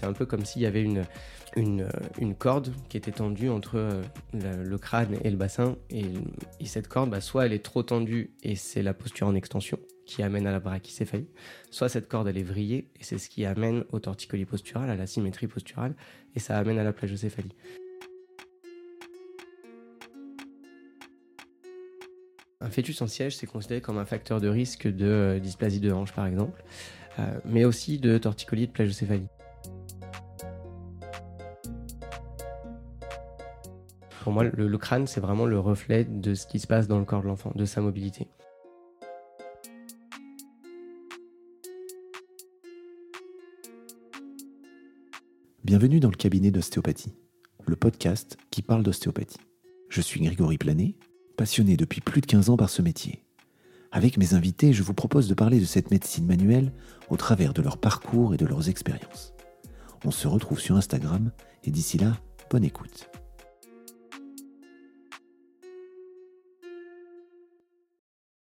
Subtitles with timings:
[0.00, 5.18] c'est un peu comme s'il y avait une, corde qui était tendue entre le, crâne
[5.22, 5.76] et le bassin.
[5.90, 6.04] Et,
[6.64, 10.22] cette corde, bah, soit elle est trop tendue et c'est la posture en extension qui
[10.22, 11.28] amène à la brachycéphalie,
[11.70, 14.96] soit cette corde elle est vrillée et c'est ce qui amène au torticolis postural, à
[14.96, 15.94] la symétrie posturale,
[16.34, 17.54] et ça amène à la plagiocéphalie.
[22.60, 25.92] Un fœtus en siège, c'est considéré comme un facteur de risque de euh, dysplasie de
[25.92, 26.62] hanche, par exemple,
[27.18, 29.28] euh, mais aussi de torticolis de plagiocéphalie.
[34.20, 36.98] Pour moi, le, le crâne, c'est vraiment le reflet de ce qui se passe dans
[36.98, 38.28] le corps de l'enfant, de sa mobilité.
[45.64, 47.14] Bienvenue dans le cabinet d'ostéopathie,
[47.66, 49.40] le podcast qui parle d'ostéopathie.
[49.88, 50.96] Je suis Grégory Planet,
[51.38, 53.24] passionné depuis plus de 15 ans par ce métier.
[53.90, 56.72] Avec mes invités, je vous propose de parler de cette médecine manuelle
[57.08, 59.32] au travers de leur parcours et de leurs expériences.
[60.04, 61.30] On se retrouve sur Instagram
[61.64, 62.12] et d'ici là,
[62.50, 63.09] bonne écoute.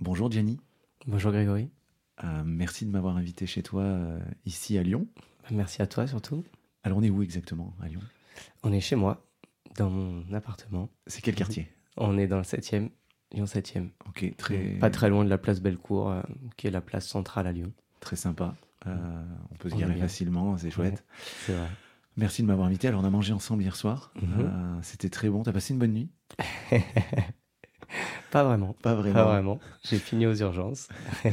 [0.05, 0.59] Bonjour Gianni.
[1.07, 1.71] Bonjour Grégory.
[2.23, 5.07] Euh, merci de m'avoir invité chez toi euh, ici à Lyon.
[5.49, 6.43] Merci à toi surtout.
[6.83, 8.01] Alors on est où exactement à Lyon?
[8.61, 9.25] On est chez moi,
[9.77, 10.89] dans mon appartement.
[11.07, 11.67] C'est quel quartier?
[11.97, 12.91] On est dans le 7e,
[13.31, 13.89] Lyon 7e.
[14.07, 14.77] Ok, très...
[14.79, 16.21] Pas très loin de la place Bellecour, euh,
[16.55, 17.73] qui est la place centrale à Lyon.
[17.99, 18.53] Très sympa.
[18.85, 21.03] On peut se garer facilement, c'est chouette.
[21.47, 21.67] c'est vrai.
[22.15, 22.89] Merci de m'avoir invité.
[22.89, 24.13] Alors on a mangé ensemble hier soir.
[24.21, 24.81] Mhm.
[24.83, 25.41] C'était très bon.
[25.41, 26.11] T'as passé une bonne nuit?
[28.31, 28.73] Pas vraiment.
[28.81, 29.15] Pas vraiment.
[29.15, 29.59] Pas vraiment.
[29.83, 30.87] J'ai fini aux urgences.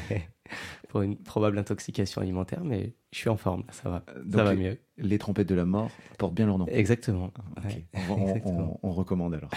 [0.92, 4.54] pour une probable intoxication alimentaire, mais je suis en forme, ça va, euh, ça va
[4.54, 4.78] mieux.
[4.98, 6.66] Les trompettes de la mort portent bien leur nom.
[6.66, 7.32] Exactement.
[8.82, 9.50] On, recommande alors.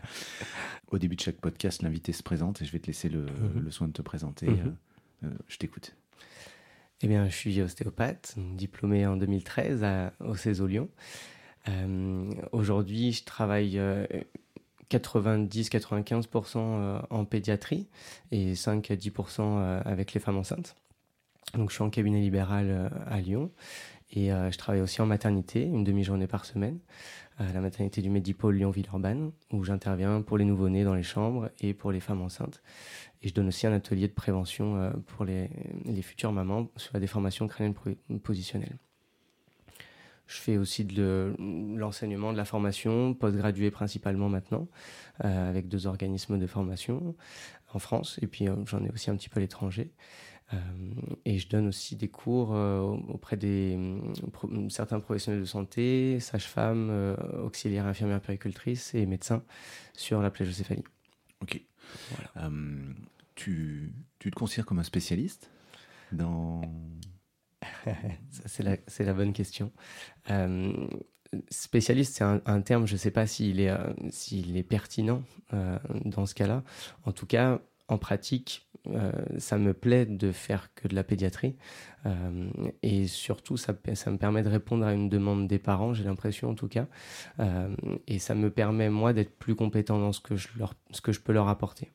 [0.90, 3.70] Au début de chaque podcast, l'invité se présente et je vais te laisser le, mhm.
[3.70, 4.46] soin de te présenter.
[4.46, 4.76] Mhm.
[5.24, 5.94] Euh, euh, je t'écoute.
[7.02, 10.88] Eh bien, je suis ostéopathe, diplômé en 2013 à, au CESO Lyon.
[12.52, 13.78] Aujourd'hui, je travaille
[14.90, 17.88] 90-95% euh, en pédiatrie
[18.30, 20.76] et 5-10% euh, avec les femmes enceintes.
[21.54, 23.50] Donc je suis en cabinet libéral euh, à Lyon
[24.10, 26.78] et je travaille aussi en maternité, une demi-journée par semaine,
[27.38, 31.74] à la maternité du Médipôle Lyon-Villeurbanne, où j'interviens pour les nouveau-nés dans les chambres et
[31.74, 32.62] pour les femmes enceintes.
[33.22, 35.50] Et je donne aussi un atelier de prévention pour les,
[35.86, 37.74] les futures mamans sur la déformation crânienne
[38.22, 38.78] positionnelle.
[40.26, 44.68] Je fais aussi de l'enseignement, de la formation, post-graduée principalement maintenant,
[45.24, 47.14] euh, avec deux organismes de formation
[47.72, 49.92] en France, et puis euh, j'en ai aussi un petit peu à l'étranger.
[50.52, 50.58] Euh,
[51.24, 52.50] et je donne aussi des cours
[53.08, 53.78] auprès des
[54.68, 59.42] certains professionnels de santé, sages-femmes, auxiliaires infirmières péricultrices et médecins
[59.92, 60.84] sur la plagiocéphalie.
[61.42, 61.60] Ok.
[63.34, 65.50] tu, tu te considères comme un spécialiste
[66.12, 66.62] dans
[68.46, 69.72] c'est la, la, bonne question.
[70.30, 70.86] Euh,
[71.50, 75.22] spécialiste, c'est un, terme, je ne sais pas s'il est, euh, s'il est pertinent
[75.54, 76.62] euh, dans ce cas-là.
[77.04, 78.62] En tout cas, en pratique,
[79.38, 81.56] ça me plaît de faire que de la pédiatrie.
[82.84, 86.50] et surtout, ça, ça, me permet de répondre à une demande des parents, j'ai l'impression
[86.50, 86.86] en tout cas.
[88.06, 91.10] et ça me permet, moi, d'être plus compétent dans ce que je, leur, ce que
[91.10, 91.90] je peux leur apporter.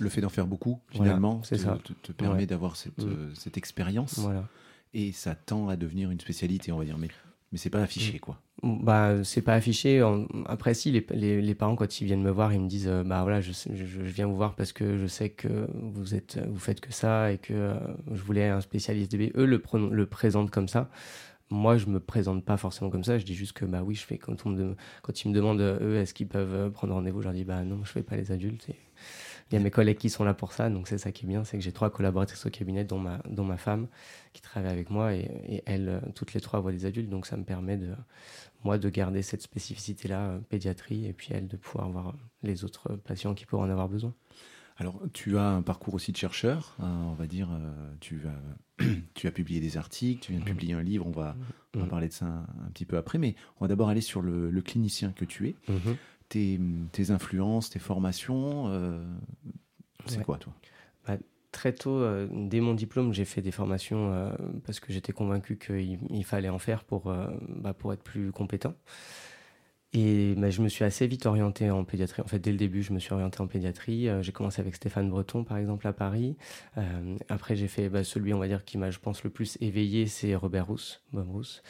[0.00, 1.78] Le fait d'en faire beaucoup, finalement, te, ça.
[2.02, 3.34] te, permet d'avoir cette, mm.
[3.34, 4.18] cette expérience.
[4.18, 4.48] Voilà
[4.94, 6.98] et ça tend à devenir une spécialité, on va dire.
[6.98, 7.08] Mais,
[7.50, 8.40] mais c'est pas affiché, quoi.
[8.62, 10.00] Bah, c'est pas affiché.
[10.46, 13.40] Après, si, les, les, parents, quand ils viennent me voir, ils me disent Bah voilà,
[13.40, 16.92] je, je, viens vous voir parce que je sais que vous, êtes, vous faites que
[16.92, 17.74] ça et que euh,
[18.12, 20.90] je voulais un spécialiste de Eux le, le présentent comme ça.
[21.50, 23.18] Moi, je me présente pas forcément comme ça.
[23.18, 26.28] Je dis juste que bah oui, je fais quand, ils me demandent eux, est-ce qu'ils
[26.28, 28.68] peuvent prendre rendez-vous, je leur dis bah non, je fais pas les adultes.
[29.50, 31.28] Il y a mes collègues qui sont là pour ça, donc c'est ça qui est
[31.28, 33.88] bien, c'est que j'ai trois collaboratrices au cabinet, dont ma, dont ma femme,
[34.32, 37.26] qui travaille avec moi, et, et elles, euh, toutes les trois voient des adultes, donc
[37.26, 37.94] ça me permet de,
[38.64, 42.96] moi, de garder cette spécificité-là, euh, pédiatrie, et puis elles, de pouvoir voir les autres
[42.96, 44.14] patients qui pourraient en avoir besoin.
[44.78, 48.84] Alors, tu as un parcours aussi de chercheur, hein, on va dire, euh, tu, as,
[49.14, 50.48] tu as publié des articles, tu viens de mmh.
[50.48, 51.36] publier un livre, on va,
[51.74, 51.88] on va mmh.
[51.88, 55.12] parler de ça un, petit peu après, mais on va d'abord aller sur le, clinicien
[55.12, 55.56] que tu es.
[55.68, 55.92] Mmh
[56.32, 59.04] tes, influences, tes formations euh,
[60.06, 60.52] C'est quoi, toi?
[61.06, 61.16] Bah,
[61.50, 64.30] Très tôt, euh, dès mon diplôme, j'ai fait des formations euh,
[64.64, 67.14] parce que j'étais convaincu qu'il fallait en faire pour,
[67.48, 68.74] bah, pour être plus compétent.
[69.92, 72.22] Et bah, je me suis assez vite orienté en pédiatrie.
[72.22, 74.08] En fait, dès le début, je me suis orienté en pédiatrie.
[74.22, 76.38] j'ai commencé avec Stéphane Breton, par exemple, à Paris.
[77.28, 80.06] après, j'ai fait bah, celui, on va dire, qui m'a, je pense, le plus éveillé,
[80.06, 81.62] c'est Robert Rousse, Bob Rousse.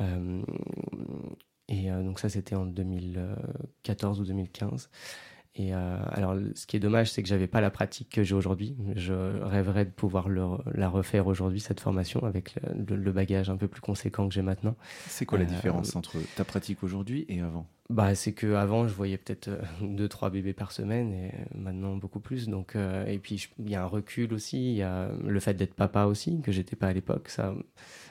[0.00, 0.42] Euh,
[2.16, 4.88] donc ça, c'était en 2014 ou 2015.
[5.54, 8.34] Et euh, alors, ce qui est dommage, c'est que j'avais pas la pratique que j'ai
[8.34, 8.74] aujourd'hui.
[8.94, 13.82] Je rêverais de pouvoir la refaire aujourd'hui, cette formation, avec le, bagage un peu plus
[13.82, 14.76] conséquent que j'ai maintenant.
[15.08, 17.66] C'est quoi la euh, différence entre ta pratique aujourd'hui et avant?
[17.88, 21.96] Bah, c'est que avant je voyais peut-être euh, deux trois bébés par semaine et maintenant
[21.96, 22.48] beaucoup plus.
[22.48, 25.74] Donc et puis il y a un recul aussi, il y a le fait d'être
[25.74, 27.28] papa aussi que j'étais pas à l'époque.
[27.28, 27.54] Ça,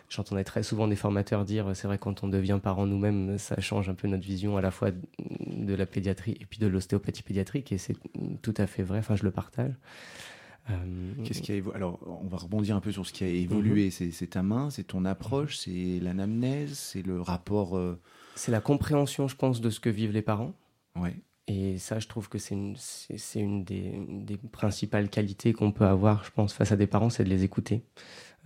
[0.07, 3.89] J'entendais très souvent des formateurs dire, c'est vrai, quand on devient parent nous-mêmes, ça change
[3.89, 7.71] un peu notre vision à la fois de la pédiatrie et puis de l'ostéopathie pédiatrique,
[7.71, 7.95] et c'est
[8.41, 9.73] tout à fait vrai, enfin je le partage.
[10.69, 13.27] Euh, Qu'est-ce qui a évolué Alors, on va rebondir un peu sur ce qui a
[13.27, 13.85] évolué.
[13.85, 14.11] Mhm.
[14.11, 17.77] C'est ta main, c'est ton approche, c'est l'anamnèse, c'est le rapport.
[17.77, 17.99] Euh,
[18.35, 20.53] c'est la compréhension, je pense, de ce que vivent les parents.
[20.95, 21.15] Ouais.
[21.47, 25.85] Et ça, je trouve que c'est une, c'est une des, des, principales qualités qu'on peut
[25.85, 27.83] avoir, je pense, face à des parents, c'est de les écouter.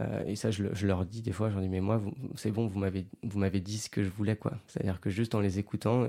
[0.02, 2.02] Euh, et ça, je, leur dis des fois, je leur dis, mais moi,
[2.36, 4.54] c'est bon, vous m'avez, dit ce que je voulais, quoi.
[4.68, 6.08] C'est-à-dire que juste en les écoutant, euh,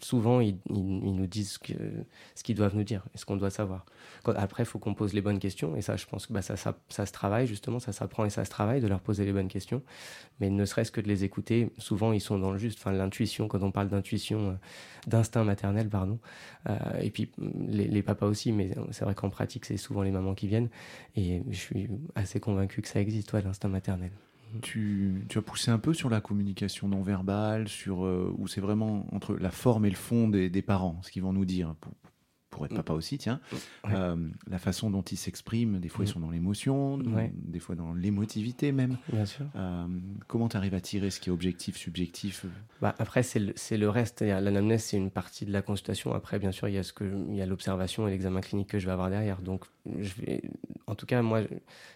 [0.00, 1.72] souvent, ils, nous disent que,
[2.34, 3.84] ce qu'ils doivent nous dire et ce qu'on doit savoir.
[4.24, 5.76] après, il faut qu'on pose les bonnes questions.
[5.76, 8.30] Et ça, je pense que bah, ça, ça, ça, se travaille, justement, ça s'apprend et
[8.30, 9.82] ça se travaille de leur poser les bonnes questions.
[10.40, 12.78] Mais ne serait-ce que de les écouter, souvent, ils sont dans le juste.
[12.78, 14.54] Enfin, l'intuition, quand on parle d'intuition, euh,
[15.06, 16.18] d'instinct maternel, pardon.
[17.00, 17.30] et puis,
[17.68, 20.68] les, les papas aussi, mais c'est vrai qu'en pratique, c'est souvent les mamans qui viennent.
[21.16, 24.12] Et je suis assez convaincu que ça existe toi, l'instinct maternel.
[24.62, 28.60] Tu, tu, as poussé un peu sur la communication non verbale, sur euh, où c'est
[28.60, 31.74] vraiment entre la forme et le fond des, parents, ce qu'ils vont nous dire,
[32.56, 33.38] pour être papa aussi, tiens.
[33.90, 34.16] Euh,
[34.48, 38.72] la façon dont ils s'expriment, des fois ils sont dans l'émotion, des fois dans l'émotivité
[38.72, 38.96] même.
[39.12, 39.44] Bien sûr.
[39.56, 39.86] Euh,
[40.26, 42.46] comment tu arrives à tirer ce qui est objectif, subjectif?
[42.80, 44.22] Bah, Après, c'est le, le, reste.
[44.22, 46.14] L'anamnèse, c'est une partie de la consultation.
[46.14, 48.68] Après, bien sûr, il y a, ce que, il y a l'observation et l'examen clinique
[48.68, 49.42] que je vais avoir derrière.
[49.42, 49.66] Donc,
[49.98, 50.42] je vais,
[50.86, 51.42] en tout cas, moi,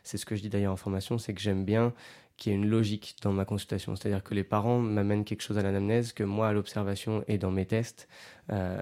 [0.05, 1.95] c'est ce que je dis d'ailleurs en formation, c'est que j'aime bien
[2.41, 3.95] qu'il y ait une logique dans ma consultation.
[3.95, 7.53] C'est-à-dire que les parents m'amènent quelque chose à l'anamnèse, que moi, à l'observation et dans
[7.53, 8.09] mes tests,
[8.51, 8.81] euh,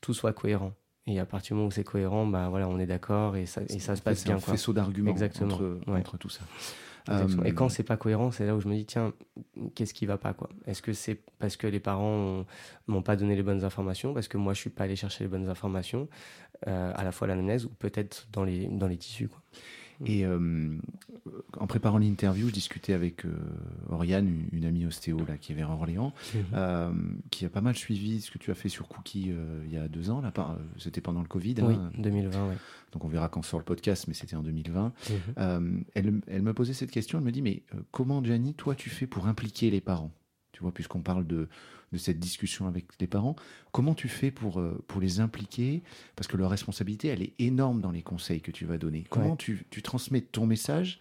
[0.00, 0.72] tout soit cohérent.
[1.06, 3.60] Et à partir du moment où c'est cohérent, bah voilà, on est d'accord et ça,
[3.68, 4.38] et ça se passe bien.
[4.38, 6.40] C'est un faisceau d'arguments entre, entre, tout ça.
[7.44, 9.12] Et quand c'est pas cohérent, c'est là où je me dis tiens,
[9.74, 10.48] qu'est-ce qui va pas quoi?
[10.66, 12.46] Est-ce que c'est parce que les parents
[12.86, 15.28] m'ont pas donné les bonnes informations, parce que moi je suis pas allé chercher les
[15.28, 16.08] bonnes informations,
[16.66, 19.42] euh, à la fois l'analyse ou peut-être dans les dans les tissus quoi?
[20.00, 20.06] Mm.
[20.06, 20.78] Et euh,
[21.58, 23.32] en préparant l'interview, je discutais avec euh,
[23.90, 26.40] Oriane, une, amie ostéo là, qui est vers Orléans, mm-hmm.
[26.54, 26.92] euh,
[27.30, 29.32] qui a pas mal suivi ce que tu as fait sur Cookie
[29.64, 30.20] il y a deux ans.
[30.20, 30.32] Là,
[30.78, 31.56] c'était pendant le Covid.
[31.62, 32.46] Oui, 2020, hein.
[32.50, 32.56] oui.
[32.92, 34.92] Donc on verra quand sort le podcast, mais c'était en 2020.
[35.36, 35.84] Mm-hmm.
[35.94, 39.06] elle, elle me posait cette question, elle me dit, mais comment, Gianni, toi, tu fais
[39.06, 40.12] pour impliquer les parents?
[40.52, 41.48] Tu vois, puisqu'on parle de
[41.94, 43.36] de cette discussion avec les parents.
[43.72, 45.82] Comment tu fais pour, euh, pour les impliquer?
[46.16, 49.04] Parce que leur responsabilité, elle est énorme dans les conseils que tu vas donner.
[49.08, 51.00] Comment tu, tu, transmets ton message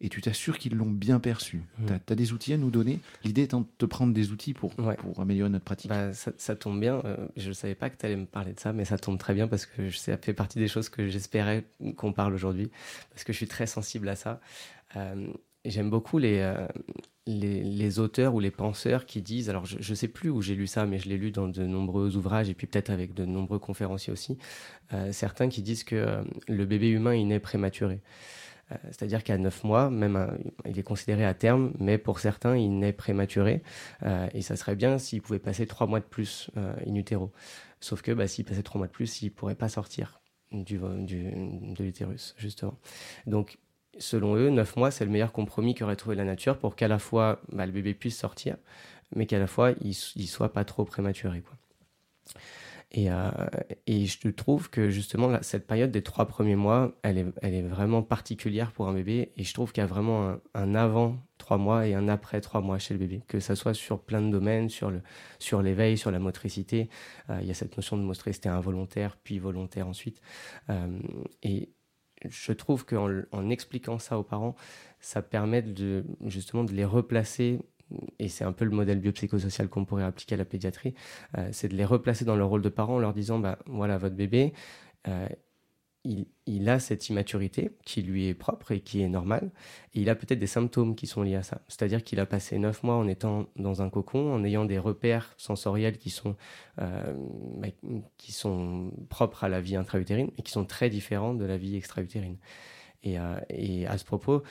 [0.00, 1.62] et tu t'assures qu'ils l'ont bien perçu?
[1.78, 1.86] Mmh.
[1.86, 2.98] Tu as, des outils à nous donner?
[3.22, 5.88] L'idée étant de te prendre des outils pour, pour améliorer notre pratique.
[5.88, 7.00] Bah, ça, tombe bien.
[7.04, 9.18] Euh, je ne savais pas que tu allais me parler de ça, mais ça tombe
[9.18, 11.64] très bien parce que ça fait partie des choses que j'espérais
[11.96, 12.70] qu'on parle aujourd'hui.
[13.10, 14.40] Parce que je suis très sensible à ça.
[14.96, 15.28] Euh,
[15.64, 16.42] j'aime beaucoup les,
[17.26, 20.66] les, auteurs ou les penseurs qui disent, alors je ne sais plus où j'ai lu
[20.66, 23.58] ça, mais je l'ai lu dans de nombreux ouvrages et puis peut-être avec de nombreux
[23.58, 24.38] conférenciers aussi,
[24.92, 28.02] euh, certains qui disent que euh, le bébé humain il naît prématuré.
[28.72, 32.78] Euh, c'est-à-dire qu'à 9 mois, même il est considéré à terme, mais pour certains, il
[32.78, 33.62] naît prématuré.
[34.32, 37.30] et ça serait bien s'il pouvait passer 3 mois de plus in utero.
[37.80, 40.78] Sauf que bah, s'il passait 3 mois de plus, il ne pourrait pas sortir du,
[40.78, 42.78] de l'utérus, justement.
[43.26, 43.58] Donc
[43.98, 46.98] selon eux, 9 mois, c'est le meilleur compromis qu'aurait trouvé la nature pour qu'à la
[46.98, 48.56] fois bah, le bébé puisse sortir,
[49.14, 51.42] mais qu'à la fois il, ne soit pas trop prématuré.
[52.96, 53.30] Euh,
[53.86, 58.72] et, je trouve que justement, cette période des trois premiers mois, elle est, vraiment particulière
[58.72, 59.32] pour un bébé.
[59.36, 62.60] Et je trouve qu'il y a vraiment un, avant trois mois et un après trois
[62.60, 63.22] mois chez le bébé.
[63.26, 66.88] Que ça soit sur plein de domaines, sur l'éveil, sur la motricité.
[67.30, 70.20] Euh, il y a cette notion de motricité involontaire, puis volontaire ensuite.
[70.70, 70.98] Euh,
[71.42, 71.70] et
[72.28, 74.54] je trouve qu'en en expliquant ça aux parents,
[75.00, 77.60] ça permet de, justement de les replacer
[78.18, 80.94] et c'est un peu le modèle biopsychosocial qu'on pourrait appliquer à la pédiatrie,
[81.38, 83.98] euh, c'est de les replacer dans leur rôle de parent en leur disant, bah, voilà,
[83.98, 84.52] votre bébé,
[85.08, 85.28] euh,
[86.04, 89.50] il, a cette immaturité qui lui est propre et qui est normale.
[89.94, 91.62] Et il a peut-être des symptômes qui sont liés à ça.
[91.68, 95.34] C'est-à-dire qu'il a passé neuf mois en étant dans un cocon, en ayant des repères
[95.38, 96.36] sensoriels qui sont,
[96.80, 97.14] euh,
[97.56, 97.68] bah,
[98.18, 101.76] qui sont propres à la vie intra-utérine et qui sont très différents de la vie
[101.76, 102.36] extra-utérine.
[103.02, 104.42] Et, euh, et, à ce propos,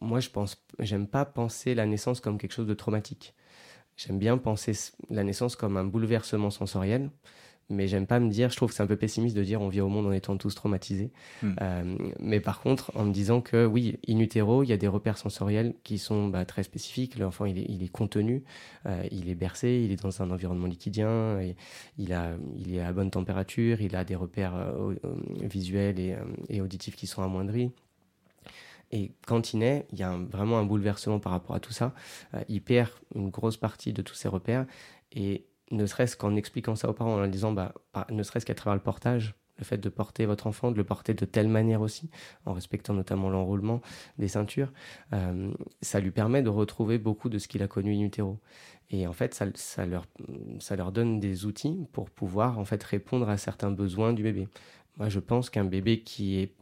[0.00, 3.34] moi, je pense, j'aime pas penser la naissance comme quelque chose de traumatique.
[3.96, 4.72] J'aime bien penser
[5.10, 7.10] la naissance comme un bouleversement sensoriel
[7.70, 9.68] mais j'aime pas me dire, je trouve que c'est un peu pessimiste de dire on
[9.68, 11.10] vit au monde en étant tous traumatisés.
[11.42, 11.52] Hmm.
[11.60, 14.88] Euh, mais par contre, en me disant que oui, in utero, il y a des
[14.88, 17.18] repères sensoriels qui sont bah, très spécifiques.
[17.18, 18.44] L'enfant, il est, il est contenu,
[18.86, 21.56] euh, il est bercé, il est dans un environnement liquidien, et
[21.98, 24.94] il, a, il est à bonne température, il a des repères euh,
[25.40, 26.16] visuels et,
[26.48, 27.70] et auditifs qui sont amoindris.
[28.94, 31.72] Et quand il naît, il y a un- vraiment un bouleversement par rapport à tout
[31.72, 31.94] ça.
[32.34, 34.66] Euh, il perd une grosse partie de tous ses repères.
[35.14, 37.74] Et ne serait-ce qu'en expliquant ça aux parents, en leur disant, bah,
[38.10, 41.14] ne serait-ce qu'à travers le portage, le fait de porter votre enfant, de le porter
[41.14, 42.08] de telle manière aussi,
[42.46, 43.80] en respectant notamment l'enroulement
[44.18, 44.72] des ceintures,
[45.12, 48.38] euh, ça lui permet de retrouver beaucoup de ce qu'il a connu in utero.
[48.90, 50.06] Et en fait, ça, ça, leur,
[50.58, 54.48] ça leur donne des outils pour pouvoir en fait répondre à certains besoins du bébé.
[54.98, 56.52] Moi, je pense qu'un bébé qui est,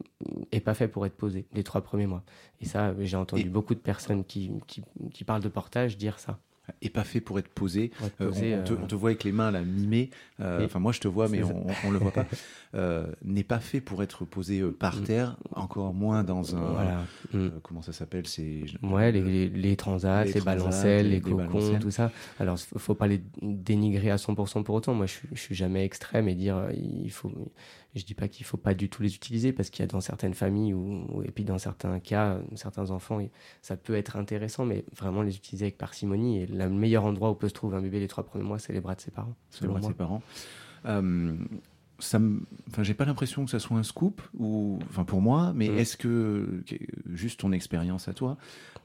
[0.53, 2.23] est pas fait pour être posé les trois premiers mois.
[2.61, 6.19] Et ça, j'ai entendu Et- beaucoup de personnes qui, qui, qui parlent de portage dire
[6.19, 6.39] ça.
[6.81, 7.89] Et pas fait pour être posé.
[7.97, 9.61] Pour être Euh, on- posé, on, te, euh, on te voit avec les mains là
[9.61, 10.09] mimées.
[10.39, 10.65] Euh.
[10.65, 12.25] Enfin, moi, je te vois, mais on, on le voit pas.
[13.25, 15.03] N'est pas fait pour être posé par Mm.
[15.03, 16.59] terre, encore moins dans un.
[16.71, 17.03] Voilà.
[17.33, 17.59] Mm.
[17.63, 18.63] comment ça s'appelle C'est.
[18.81, 21.79] Ouais, les, les, les transats, les les, transats, balancelles, les- cocons, balancelles.
[21.79, 22.11] tout ça.
[22.39, 24.93] Alors, faut, faut pas les dénigrer à 100% pour autant.
[24.93, 27.31] Moi, je, je suis jamais extrême et dire, il faut.
[27.93, 29.99] Je dis pas qu'il faut pas du tout les utiliser parce qu'il y a dans
[29.99, 33.19] certaines familles ou, et puis dans certains cas, certains enfants,
[33.61, 36.39] ça peut être intéressant, mais vraiment les utiliser avec parcimonie.
[36.39, 38.71] Et le meilleur endroit où peut se trouver un bébé les trois premiers mois, c'est
[38.71, 39.35] les bras de ses parents.
[39.49, 40.21] C'est le selon droit de ses parents.
[40.85, 41.35] Euh,
[41.99, 42.19] ça
[42.69, 45.77] enfin, j'ai pas l'impression que ça soit un scoop ou, enfin, pour moi, mais Mm.
[45.77, 46.75] est-ce que, que-
[47.13, 48.37] juste ton expérience à toi,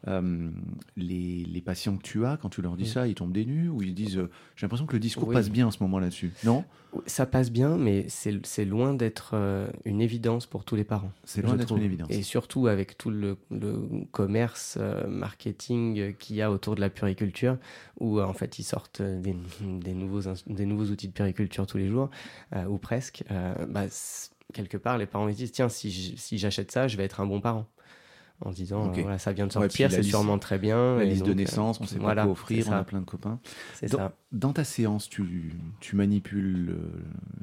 [0.08, 0.50] euh,
[0.96, 2.86] les, les patients que tu as, quand tu leur dis Mm.
[2.86, 5.34] ça, ils tombent des ou ils disent, euh, j'ai l'impression que le discours Oui.
[5.34, 6.64] passe bien en ce moment là-dessus, non?
[7.06, 11.12] Ça passe bien, mais c'est loin d'être euh, une évidence pour tous les parents.
[11.24, 12.10] C'est loin d'être une évidence.
[12.10, 17.58] Et surtout avec tout le, le commerce, marketing qu'il y a autour de la puriculture,
[18.00, 21.78] où en fait ils sortent des, des nouveaux, ins- des nouveaux outils de puriculture tous
[21.78, 22.08] les jours,
[22.68, 23.24] ou presque.
[23.68, 23.84] bah,
[24.54, 27.26] quelque part, les parents ils se disent tiens, si j'achète ça, je vais être un
[27.26, 27.66] bon parent.
[28.42, 30.58] En se disant, euh, voilà, ça vient de Ouais, sortir, la c'est liste- sûrement très
[30.58, 30.96] bien.
[30.96, 32.84] La et liste de donc, euh, naissance, on sait voilà, pas quoi offrir, on a
[32.84, 33.40] plein de copains.
[33.74, 34.12] C'est Dans, ça.
[34.32, 36.78] dans ta séance, tu, tu manipules le,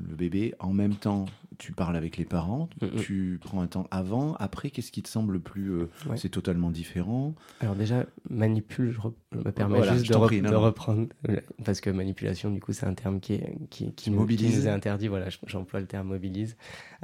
[0.07, 1.25] le bébé, en même temps,
[1.57, 2.95] tu parles avec les parents, Mm, mm.
[3.01, 5.69] tu prends un temps avant, après, qu'est-ce qui te semble le plus...
[5.71, 6.17] euh, Ouais.
[6.17, 7.35] C'est totalement différent?
[7.59, 12.51] Alors déjà, manipule, je, me permets Voilà, juste de, prie, reprendre, euh, parce que manipulation,
[12.51, 14.59] du coup, c'est un terme qui, est, qui, nous, qui mobilise.
[14.59, 15.07] nous est interdit.
[15.07, 16.55] Voilà, je- j'emploie le terme mobilise.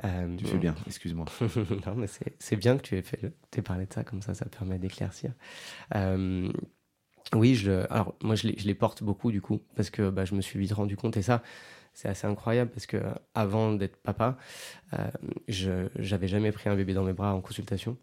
[0.03, 1.25] Euh, Tu fais bien, excuse-moi.
[1.85, 2.07] non, mais
[2.39, 5.31] c'est bien que tu aies, fait, t'aies parlé de ça, comme ça, ça permet d'éclaircir.
[5.95, 6.51] Euh,
[7.35, 10.25] oui, je, alors moi, je les, je les porte beaucoup, du coup, parce que bah,
[10.25, 11.43] je me suis vite rendu compte, et ça,
[11.99, 12.97] c'est assez incroyable, parce que
[13.35, 14.37] avant d'être papa,
[14.93, 15.05] euh,
[15.49, 17.97] je j'avais jamais pris un bébé dans mes bras en consultation.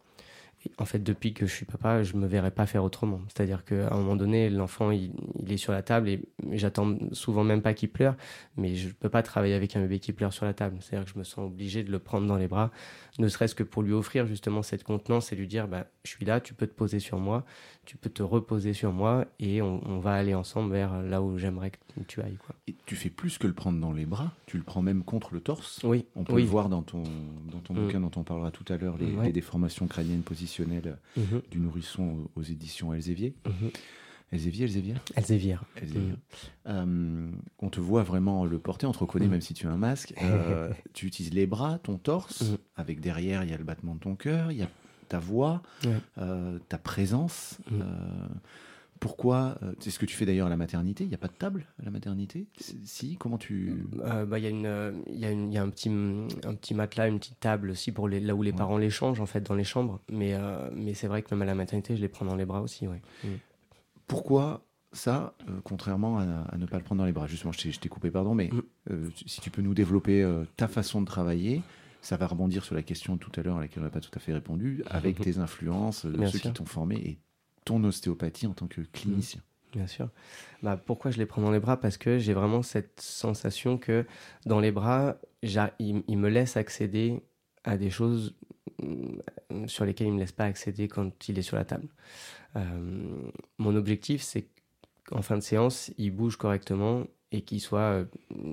[0.67, 3.21] Et en fait, depuis que je suis papa, je me verrais pas faire autrement.
[3.29, 6.21] C'est-à-dire qu'à un moment donné, l'enfant, il, il est sur la table et
[6.53, 8.17] j'attends souvent même pas qu'il pleure,
[8.59, 10.77] mais je peux pas travailler avec un bébé qui pleure sur la table.
[10.81, 12.71] C'est-à-dire que je me sens obligé de le prendre dans les bras,
[13.19, 16.25] ne serait-ce que pour lui offrir justement cette contenance et lui dire, bah, je suis
[16.25, 17.45] là, tu peux te poser sur moi,
[17.85, 21.39] tu peux te reposer sur moi et on, on va aller ensemble vers là où
[21.39, 22.37] j'aimerais que tu ailles.
[22.45, 22.55] Quoi.
[22.69, 25.33] Et tu fais plus que le prendre dans les bras, tu le prends même contre
[25.35, 25.81] le torse.
[25.85, 26.43] Oui, On peut oui.
[26.43, 27.03] le voir dans ton,
[27.51, 27.87] dans ton Mm.
[27.87, 29.27] bouquin dont on parlera tout à l'heure, les, Ouais.
[29.27, 33.35] les déformations crâniennes positionnelles Mhm, du nourrisson aux, aux éditions Elsevier.
[33.47, 33.71] mhm.
[34.33, 34.95] Elsevier, Elsevier?
[35.15, 35.57] Elsevier.
[35.81, 36.01] Elsevier.
[36.11, 36.17] Mhm.
[36.67, 37.31] Euh,
[37.61, 40.15] on te voit vraiment le porter, on te reconnaît même si tu as un masque.
[40.23, 42.57] Euh, tu utilises les bras, ton torse, Mhm.
[42.77, 44.69] avec derrière, il y a le battement de ton cœur, il y a
[45.09, 45.63] ta voix,
[46.19, 47.59] euh, ta présence.
[47.73, 47.85] Euh,
[48.99, 51.05] pourquoi C'est ce que tu fais d'ailleurs à la maternité?
[51.05, 52.47] Il n'y a pas de table à la maternité?
[52.85, 53.85] Si Comment tu.
[53.95, 56.55] Bah, il y a une, il y a une, il y a un petit, un
[56.55, 58.57] petit matelas, une petite table aussi pour les, là où les Ouais.
[58.57, 60.01] parents les changent en fait dans les chambres.
[60.11, 60.35] Mais,
[60.75, 62.89] mais c'est vrai que même à la maternité, je les prends dans les bras aussi,
[62.89, 63.03] ouais.
[64.07, 64.09] Mm.
[64.09, 67.27] Pourquoi ça, euh, contrairement à, à ne pas le prendre dans les bras?
[67.27, 68.61] Justement, je t'ai- coupé, pardon, mais Mm.
[68.93, 71.63] euh, si tu peux nous développer euh, ta façon de travailler,
[72.03, 74.11] ça va rebondir sur la question tout à l'heure à laquelle on n'a pas tout
[74.15, 76.53] à fait répondu, avec tes influences, Bien ceux sûr.
[76.53, 77.19] qui t'ont formé et
[77.65, 79.41] ton ostéopathie en tant que clinicien.
[79.73, 80.09] Bien sûr.
[80.63, 81.79] Bah, pourquoi je les prends dans les bras?
[81.79, 84.07] Parce que j'ai vraiment cette sensation que
[84.47, 87.21] dans les bras, ils, ils me laissent accéder
[87.65, 88.55] à des choses mm,
[89.67, 91.89] sur lesquelles ils ne me laissent pas accéder quand il est sur la table.
[92.57, 94.47] Euh, mon objectif, c'est
[95.07, 98.05] qu'en fin de séance, il bouge correctement et qu'il soit euh,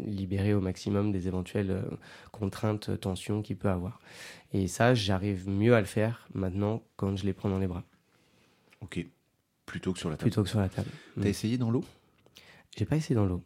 [0.06, 1.84] libéré au maximum des éventuelles euh,
[2.32, 4.00] contraintes, tensions qu'il peut avoir.
[4.52, 7.84] Et ça, j'arrive mieux à le faire maintenant quand je les prends dans les bras,
[8.82, 9.06] Ok.
[9.66, 10.30] Plutôt que sur la table.
[10.30, 10.90] plutôt que sur la table.
[11.16, 11.28] T'as Mm.
[11.28, 11.84] essayé dans l'eau?
[12.78, 13.44] J'ai pas essayé dans l'eau.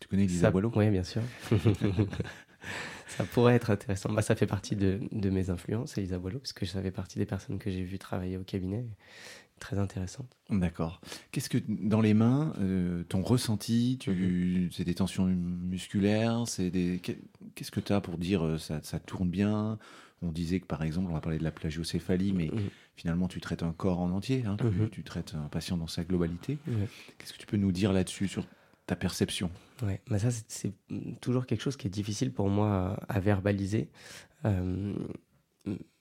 [0.00, 0.70] Tu connais Elisa Boileau?
[0.76, 1.22] Oui, bien sûr.
[3.06, 4.12] ça pourrait être intéressant.
[4.12, 7.26] Bah, ça fait partie de, de mes influences, Elisa Boileau, puisque ça fait partie des
[7.26, 8.84] personnes que j'ai vues travailler au cabinet.
[9.60, 10.36] très intéressante.
[10.50, 11.00] D'accord.
[11.32, 12.52] Qu'est-ce que dans les mains,
[13.08, 14.68] ton ressenti, tu, mhm.
[14.72, 17.00] c'est des tensions musculaires, c'est des,
[17.54, 19.78] qu'est-ce que tu as pour dire ça, ça tourne bien?
[20.22, 22.70] On disait que par exemple, on va parler de la plagiocéphalie, mais mhm.
[22.96, 24.56] finalement tu traites un corps en entier, hein,
[24.90, 26.58] tu, traites un patient dans sa globalité.
[27.18, 28.46] Qu'est-ce que tu peux nous dire là-dessus sur
[28.86, 29.50] ta perception
[29.82, 30.72] Ouais, bah ça c'est
[31.20, 33.90] toujours quelque chose qui est difficile pour moi à, verbaliser.
[34.44, 34.94] Euh,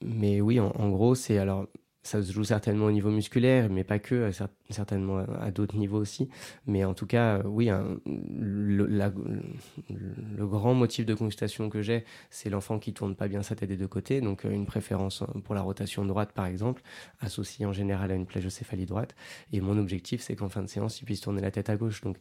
[0.04, 1.68] mais oui, en, gros, c'est alors
[2.04, 4.30] ça se joue certainement au niveau musculaire, mais pas que,
[4.70, 6.30] certainement à d'autres niveaux aussi.
[6.68, 7.72] Mais en tout cas, oui,
[8.06, 13.56] le, le, grand motif de consultation que j'ai, c'est l'enfant qui tourne pas bien sa
[13.56, 16.84] tête des deux côtés, donc euh, une préférence pour la rotation droite, par exemple,
[17.22, 19.16] associée en général à une plagiocéphalie droite.
[19.52, 22.02] Et mon objectif, c'est qu'en fin de séance, il puisse tourner la tête à gauche.
[22.02, 22.18] Donc,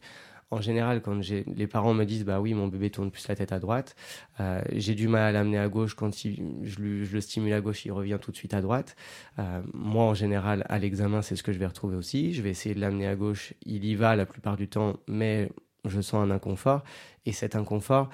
[0.51, 3.51] en général, quand les parents me disent bah oui, mon bébé tourne plus la tête
[3.51, 3.95] à droite,
[4.39, 5.95] euh, j'ai du mal à l'amener à gauche.
[5.95, 8.95] Quand je, le stimule à gauche, il revient tout de suite à droite.
[9.39, 12.33] Euh, moi, en général, à l'examen, c'est ce que je vais retrouver aussi.
[12.33, 13.53] Je vais essayer de l'amener à gauche.
[13.65, 15.49] Il y va la plupart du temps, mais
[15.83, 16.83] je sens un inconfort.
[17.25, 18.09] Et cet inconfort,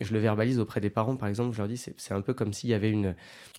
[0.00, 2.52] je le verbalise auprès des parents, par exemple, je leur dis, c'est un peu comme
[2.52, 3.14] s'il y avait une,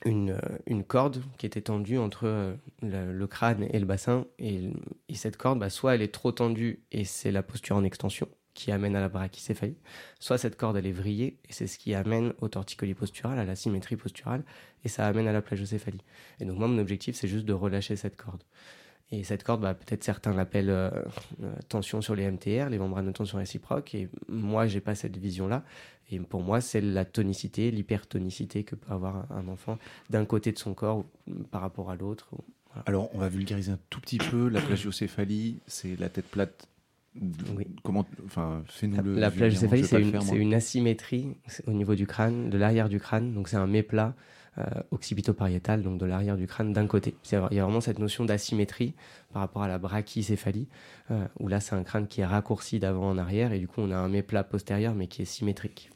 [0.05, 4.25] une, une, corde qui était tendue entre euh, le, crâne et le bassin.
[4.38, 4.69] Et,
[5.13, 8.71] cette corde, bah, soit elle est trop tendue et c'est la posture en extension qui
[8.71, 9.77] amène à la brachycéphalie,
[10.19, 13.45] soit cette corde elle est vrillée et c'est ce qui amène au torticolis postural, à
[13.45, 14.43] la symétrie posturale,
[14.83, 16.03] et ça amène à la plagiocéphalie.
[16.41, 18.43] Et donc moi mon objectif c'est juste de relâcher cette corde.
[19.12, 20.92] Et cette corde, bah, peut-être certains l'appellent euh,
[21.44, 23.96] euh, tension sur les MTR, les membranes de tension réciproque.
[23.96, 25.63] Et moi, j'ai pas cette vision-là.
[26.12, 30.60] Et pour moi, c'est la tonicité, l'hypertonicité que peut avoir un enfant d'un côté de
[30.60, 31.06] son corps
[31.50, 32.30] par rapport à l'autre.
[32.86, 34.48] Alors, on va vulgariser un tout petit peu.
[34.48, 36.68] La plagiocéphalie, c'est la tête plate.
[37.56, 37.66] Oui.
[37.84, 39.16] Comment, enfin, fais-nous le.
[39.16, 41.36] La plagiocéphalie, c'est une, une, asymétrie
[41.66, 43.34] au niveau du crâne, de l'arrière du crâne.
[43.34, 44.16] Donc, c'est un méplat
[44.91, 47.15] occipito-pariétal, donc de l'arrière du crâne d'un côté.
[47.32, 48.94] Il y a vraiment cette notion d'asymétrie
[49.32, 50.68] par rapport à la brachycéphalie,
[51.12, 53.82] euh, où là, c'est un crâne qui est raccourci d'avant en arrière, et du coup,
[53.82, 55.91] on a un méplat postérieur, mais qui est symétrique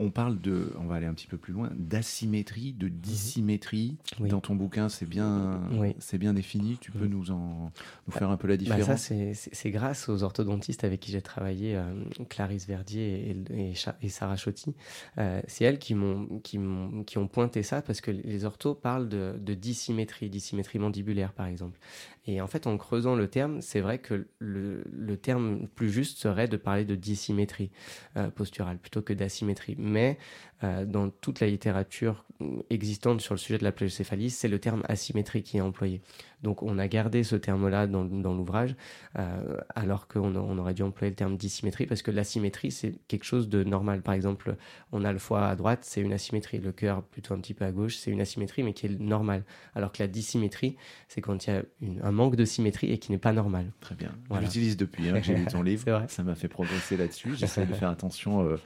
[0.00, 2.92] on parle de, on va aller un petit peu plus loin, d'asymétrie, de mhm.
[2.94, 3.96] dissymétrie.
[4.18, 5.60] Dans ton bouquin, c'est bien,
[5.98, 6.78] c'est bien défini.
[6.80, 7.70] Tu peux nous en
[8.06, 9.00] nous faire un peu la bah, différence?
[9.00, 11.82] ça, c'est grâce aux orthodontistes avec qui j'ai travaillé, euh,
[12.30, 14.74] Clarisse Verdier et, et, Sarah Chotti.
[15.18, 16.58] Euh, c'est elles qui m'ont, qui
[17.06, 21.46] qui ont pointé ça parce que les orthos parlent de, de dissymétrie, dissymétrie mandibulaire par
[21.46, 21.78] exemple.
[22.26, 26.18] Et en fait, en creusant le terme, c'est vrai que le, le, terme plus juste
[26.18, 27.70] serait de parler de dissymétrie
[28.16, 29.74] euh, posturale plutôt que d'asymétrie.
[29.90, 30.18] Mais
[30.62, 32.24] euh, dans toute la littérature
[32.70, 36.00] existante sur le sujet de la plagiocéphalie, c'est le terme asymétrie qui est employé.
[36.42, 38.74] Donc on a gardé ce terme-là dans, dans l'ouvrage,
[39.18, 43.24] euh, alors qu'on on aurait dû employer le terme dissymétrie, parce que l'asymétrie, c'est quelque
[43.24, 44.02] chose de normal.
[44.02, 44.56] Par exemple,
[44.92, 46.58] on a le foie à droite, c'est une asymétrie.
[46.58, 49.44] Le cœur plutôt un petit peu à gauche, c'est une asymétrie, mais qui est normale.
[49.74, 50.76] Alors que la dissymétrie,
[51.08, 51.62] c'est quand il y a
[52.02, 53.72] un manque de symétrie et qui n'est pas normal.
[53.80, 54.12] Très bien.
[54.30, 56.04] Je l'utilise depuis, hein, j'ai lu ton livre.
[56.08, 57.34] Ça m'a fait progresser là-dessus.
[57.34, 58.46] J'essaie de faire attention...
[58.46, 58.56] Euh,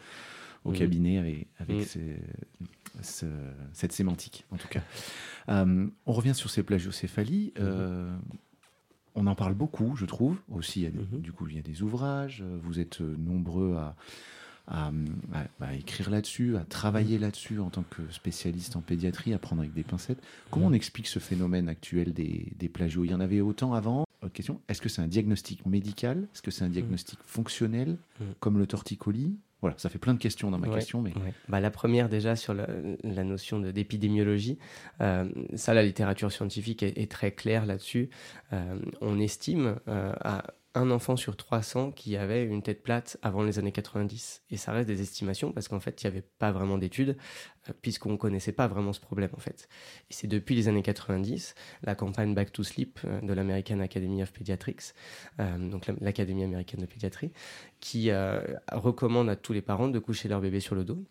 [0.65, 0.75] au mm.
[0.75, 3.01] cabinet avec, avec mm.
[3.73, 4.83] cette sémantique, en tout cas.
[5.49, 7.53] Euh, on revient sur ces plagiocéphalies.
[7.57, 7.61] Mm-hmm.
[7.61, 8.17] Euh,
[9.15, 10.39] on en parle beaucoup, je trouve.
[10.51, 11.21] Aussi, mm-hmm.
[11.21, 12.43] du coup, il y a des ouvrages.
[12.63, 14.91] Vous êtes nombreux à,
[15.61, 17.23] à, écrire là-dessus, à travailler mm.
[17.23, 20.23] là-dessus en tant que spécialiste en pédiatrie, à prendre avec des pincettes.
[20.51, 23.05] Comment on explique ce phénomène actuel des, des plagios?
[23.05, 26.27] Il y en avait autant avant Autre question, est-ce que c'est un diagnostic médical?
[26.33, 27.99] Est-ce que c'est un diagnostic fonctionnel,
[28.41, 29.37] comme le torticolis?
[29.65, 31.01] Voilà, ça fait plein de questions dans ma question.
[31.01, 31.15] Mais...
[31.49, 34.59] Bah, la première, déjà, sur la, notion d'épidémiologie,
[35.01, 38.11] euh, ça, la littérature scientifique est, très claire là-dessus.
[38.53, 43.43] Euh, on estime euh, à un enfant sur 300 qui avait une tête plate avant
[43.43, 44.43] les années 90.
[44.51, 47.17] Et ça reste des estimations parce qu'en fait, il n'y avait pas vraiment d'études
[47.69, 49.69] euh, puisqu'on ne connaissait pas vraiment ce problème en fait.
[50.11, 54.23] Et c'est depuis les années 90, la campagne Back to Sleep euh, de l'American Academy
[54.23, 54.95] of Pediatrics,
[55.41, 57.33] euh, donc l'Académie américaine de pédiatrie,
[57.81, 58.11] qui
[58.73, 61.05] recommande à tous les parents de coucher leur bébé sur le dos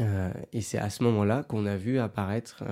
[0.00, 2.62] euh, et c'est à ce moment-là qu'on a vu apparaître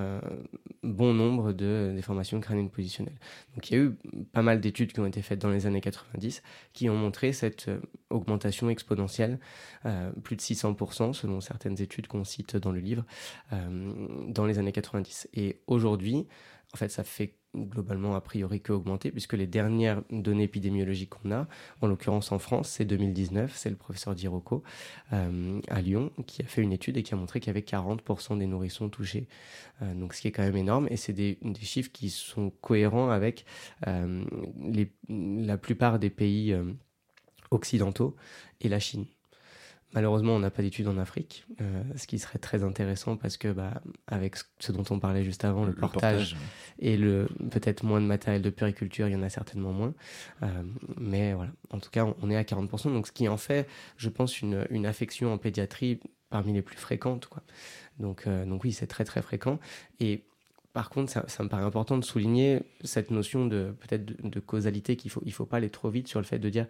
[0.83, 3.19] bon nombre de déformations crâniennes positionnelles.
[3.55, 3.99] Donc il y a eu
[4.33, 7.69] pas mal d'études qui ont été faites dans les années 90 qui ont montré cette
[7.69, 9.39] euh, augmentation exponentielle,
[9.85, 13.05] euh, plus de 600% selon certaines études qu'on cite dans le livre,
[14.29, 15.29] dans les années 90.
[15.35, 16.27] Et aujourd'hui,
[16.73, 21.33] en fait, ça fait globalement a priori que augmenter, puisque les dernières données épidémiologiques qu'on
[21.33, 21.49] a,
[21.81, 24.63] en l'occurrence en France, c'est 2019, c'est le professeur Dirocco
[25.13, 27.61] euh, à Lyon qui a fait une étude et qui a montré qu'il y avait
[27.61, 29.29] 40% des nourrissons touchés,
[29.83, 33.11] euh, donc ce qui est quand même énorme, et c'est des, chiffres qui sont cohérents
[33.11, 33.45] avec
[33.87, 34.25] euh,
[35.09, 36.57] la plupart des pays
[37.51, 38.15] occidentaux
[38.61, 39.07] et la Chine.
[39.95, 43.53] Malheureusement, on n'a pas d'études en Afrique, euh, ce qui serait très intéressant parce que,
[43.53, 46.37] bah, avec ce dont on parlait juste avant, le, portage,
[46.79, 49.95] et le peut-être moins de matériel de puriculture, il y en a certainement moins.
[50.43, 50.49] Euh,
[50.99, 54.09] mais voilà, en tout cas, on est à 40%, donc ce qui en fait, je
[54.09, 57.27] pense, une, une affection en pédiatrie parmi les plus fréquentes.
[57.27, 57.43] Quoi.
[57.99, 59.59] Donc, euh, donc oui, c'est très très fréquent.
[60.01, 60.25] Et
[60.73, 64.41] par contre, ça, ça, me paraît important de souligner cette notion de peut-être de, de,
[64.41, 66.67] causalité qu'il faut il faut pas aller trop vite sur le fait de dire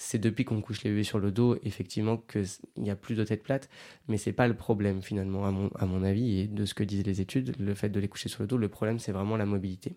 [0.00, 2.46] c'est depuis qu'on couche les bébés sur le dos, effectivement, qu'il
[2.78, 3.68] y a plus de tête plate,
[4.08, 6.82] mais c'est pas le problème finalement, à mon, à mon avis, et de ce que
[6.82, 9.36] disent les études, le fait de les coucher sur le dos, le problème c'est vraiment
[9.36, 9.94] la mobilité.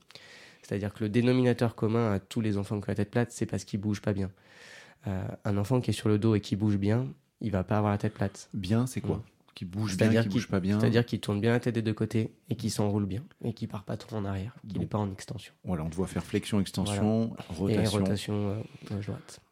[0.62, 3.46] C'est-à-dire que le dénominateur commun à tous les enfants qui ont la tête plate, c'est
[3.46, 4.30] parce qu'ils bougent pas bien.
[5.08, 7.08] Euh, un enfant qui est sur le dos et qui bouge bien,
[7.40, 8.50] il va pas avoir la tête plate.
[8.54, 9.18] Bien, c'est quoi?
[9.18, 9.24] Mmh.
[9.56, 10.80] Qui bouge bien, qui bouge pas bien.
[10.80, 13.68] C'est-à-dire qu'il tourne bien la tête des deux côtés et qui s'enroule bien et qui
[13.68, 15.54] part pas trop en arrière, qu'il n'est pas en extension.
[15.64, 17.82] Voilà, on doit faire flexion, extension, rotation.
[17.82, 19.43] Et rotation euh, droite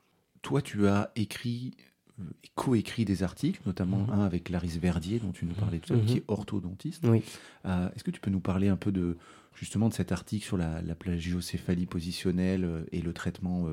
[0.42, 2.26] toi, tu as écrit et euh,
[2.56, 4.10] coécrit des articles, notamment mhm.
[4.12, 7.04] un avec Clarisse Verdier, dont tu nous parlais tout à l'heure, qui est orthodontiste.
[7.06, 7.24] Oui.
[7.66, 9.18] Euh, est-ce que tu peux nous parler un peu de
[9.54, 13.68] justement de cet article sur la, plagiocéphalie positionnelle euh, et le traitement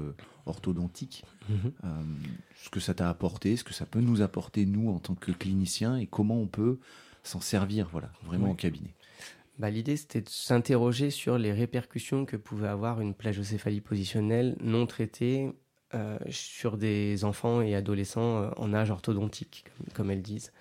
[0.47, 1.25] orthodontique?
[1.49, 1.73] Mhm.
[2.57, 5.33] Ce que ça t'a apporté, ce que ça peut nous apporter, nous, en tant que
[5.33, 6.79] cliniciens, et comment on peut
[7.23, 8.95] s'en servir, voilà, vraiment au cabinet?
[9.59, 14.87] Bah, L'idée, c'était de s'interroger sur les répercussions que pouvait avoir une plagiocéphalie positionnelle non
[14.87, 15.51] traitée
[15.95, 20.53] euh, sur des enfants et adolescents euh, en âge orthodontique, comme, elles disent.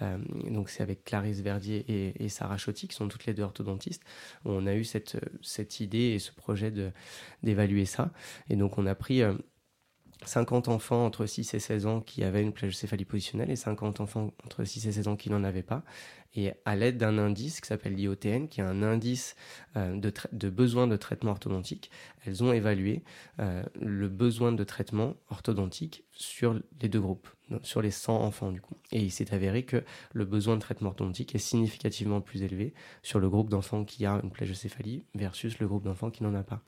[0.00, 0.16] Euh,
[0.48, 1.84] donc c'est avec Clarisse Verdier
[2.22, 4.04] et, Sarah Chotti, qui sont toutes les deux orthodontistes,
[4.44, 6.72] où on a eu cette, cette idée et ce projet
[7.42, 8.12] d'évaluer ça.
[8.48, 9.22] Et donc on a pris
[10.24, 14.32] 50 enfants entre 6 et 16 ans qui avaient une plagiocéphalie positionnelle et 50 enfants
[14.44, 15.82] entre 6 et 16 ans qui n'en avaient pas.
[16.36, 19.36] Et à l'aide d'un indice qui s'appelle l'IOTN, qui est un indice
[19.76, 19.98] euh,
[20.32, 21.90] de, besoin de traitement orthodontique,
[22.24, 23.02] elles ont évalué
[23.40, 27.28] euh, le besoin de traitement orthodontique sur les deux groupes,
[27.62, 28.76] sur les 100 enfants du coup.
[28.92, 33.18] Et il s'est avéré que le besoin de traitement orthodontique est significativement plus élevé sur
[33.18, 36.62] le groupe d'enfants qui a une plagiocéphalie versus le groupe d'enfants qui n'en a pas.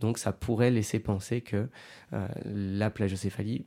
[0.00, 1.68] Donc ça pourrait laisser penser que
[2.14, 3.66] euh, la plagiocéphalie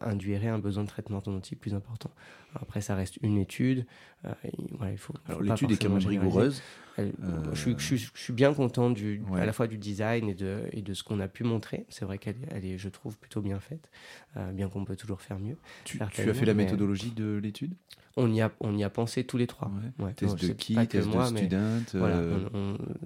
[0.00, 2.10] induirait un besoin de traitement orthodontique plus important.
[2.54, 3.86] Après, ça reste une étude.
[4.24, 4.32] Euh,
[4.72, 6.62] voilà, il faut, Alors l'étude est quand même rigoureuse.
[6.98, 7.10] Euh,
[7.52, 10.82] je, je, je, suis bien content du, à la fois du design et de, et
[10.82, 11.86] de ce qu'on a pu montrer.
[11.88, 13.90] C'est vrai qu'elle elle est, je trouve, plutôt bien faite,
[14.36, 15.56] euh, bien qu'on peut toujours faire mieux.
[15.84, 17.74] Tu, tu as fait la méthodologie de l'étude?
[18.20, 19.70] On y, a, on y a pensé tous les trois.
[20.00, 20.12] Ouais.
[20.12, 21.84] Test de qui, test de student.
[21.94, 22.48] Euh,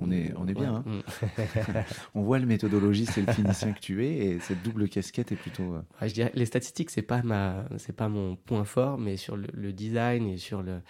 [0.01, 0.83] on, est, on est bien.
[0.87, 1.03] Hein.
[2.15, 5.37] on voit la méthodologie, c'est le clinicien que tu es, et cette double casquette est
[5.37, 5.77] plutôt.
[6.01, 9.49] je dirais, les statistiques, c'est pas ma, c'est pas mon point fort, mais sur le,
[9.53, 10.81] le design et sur le,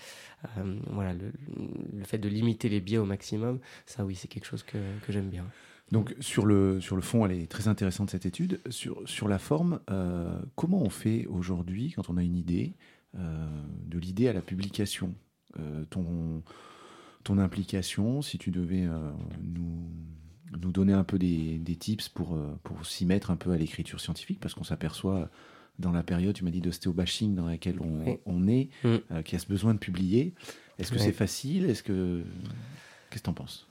[0.58, 1.32] euh, voilà, le,
[2.04, 5.28] fait de limiter les biais au maximum, ça oui, c'est quelque chose que, que j'aime
[5.28, 5.46] bien.
[5.90, 8.60] Donc sur le, sur le fond, elle est très intéressante cette étude.
[8.70, 12.74] Sur, sur la forme, euh, comment on fait aujourd'hui quand on a une idée,
[13.18, 13.46] euh,
[13.86, 15.14] de l'idée à la publication?
[15.90, 16.42] Ton,
[17.24, 18.88] ton implication, si tu devais
[19.42, 19.86] nous,
[20.58, 24.00] nous donner un peu des, des tips pour, pour s'y mettre un peu à l'écriture
[24.00, 25.28] scientifique, parce qu'on s'aperçoit
[25.82, 29.22] dans la période, tu m'as dit, d'ostéobashing dans laquelle on, on est, mm.
[29.24, 30.32] qui a ce besoin de publier.
[30.78, 31.68] Est-ce que c'est facile?
[31.68, 32.24] Est-ce que
[33.12, 33.68] Qu'est-ce que tu en penses?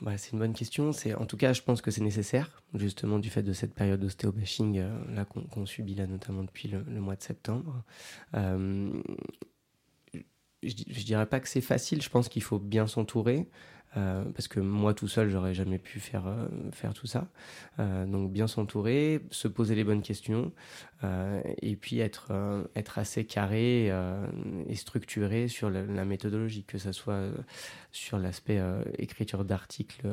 [0.00, 0.92] Bah, c'est une bonne question.
[0.92, 3.98] C'est en tout cas, je pense que c'est nécessaire, justement du fait de cette période
[3.98, 7.82] d'ostéobashing euh, là qu'on subit là notamment depuis le, mois de septembre.
[8.34, 8.92] Euh,
[10.62, 12.00] je, je, dirais pas que c'est facile.
[12.00, 13.48] Je pense qu'il faut bien s'entourer.
[13.96, 17.28] Euh, parce que moi tout seul j'aurais jamais pu faire euh, tout ça.
[17.78, 20.52] Euh, donc bien s'entourer se poser les bonnes questions
[21.62, 22.32] et puis être
[22.96, 23.92] assez carré
[24.66, 27.28] et structuré sur la, méthodologie que ce soit
[27.92, 28.60] sur l'aspect
[28.98, 30.06] écriture d'articles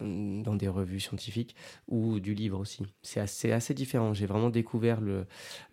[0.00, 1.56] dans des revues scientifiques
[1.88, 2.84] ou du livre aussi.
[3.02, 4.12] C'est assez différent.
[4.12, 5.26] J'ai vraiment découvert le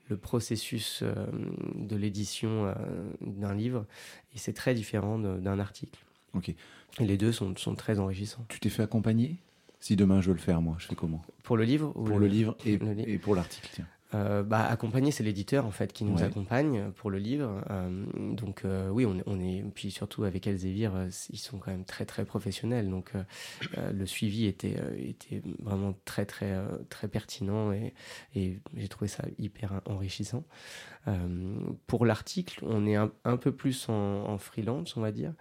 [0.07, 2.73] le processus de l'édition
[3.21, 3.85] d'un livre
[4.33, 5.99] et c'est très différent d'un article.
[6.35, 6.53] Ok.
[6.99, 8.45] Les deux sont, sont très enrichissants.
[8.47, 9.37] Tu t'es fait accompagner?
[9.79, 11.23] Si demain je veux le faire, moi, je fais comment?
[11.43, 13.87] Pour le livre Pour le, livre et, et pour l'article, tiens.
[14.15, 17.61] Euh, bah, accompagner, c'est l'éditeur en fait qui nous accompagne pour le livre.
[17.69, 20.89] Euh, donc euh, oui, on, on, est puis surtout avec Elsevier,
[21.29, 22.89] ils sont quand même très très professionnels.
[22.89, 23.11] Donc
[23.77, 26.55] le suivi était était vraiment très très
[26.89, 27.93] très pertinent et,
[28.35, 30.43] et j'ai trouvé ça hyper enrichissant.
[31.87, 35.33] pour l'article, on est un, un, peu plus en, en freelance, on va dire.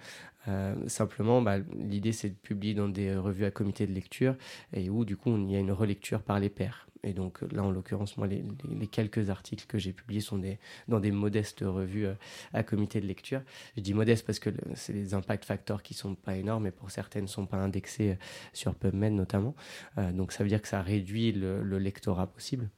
[0.49, 4.35] Euh, simplement, bah, l'idée c'est de publier dans des revues à comité de lecture
[4.73, 6.87] et où du coup il y a une relecture par les pairs.
[7.05, 8.43] Et donc là, en l'occurrence, moi, les,
[8.91, 12.15] quelques articles que j'ai publiés sont des, dans des modestes revues euh,
[12.53, 13.43] à comité de lecture.
[13.77, 16.91] Je dis modeste parce que c'est des impact factors qui sont pas énormes et pour
[16.91, 18.17] certaines ne sont pas indexés euh,
[18.53, 19.55] sur PubMed notamment.
[19.99, 22.71] Euh, donc ça veut dire que ça réduit le lectorat possible.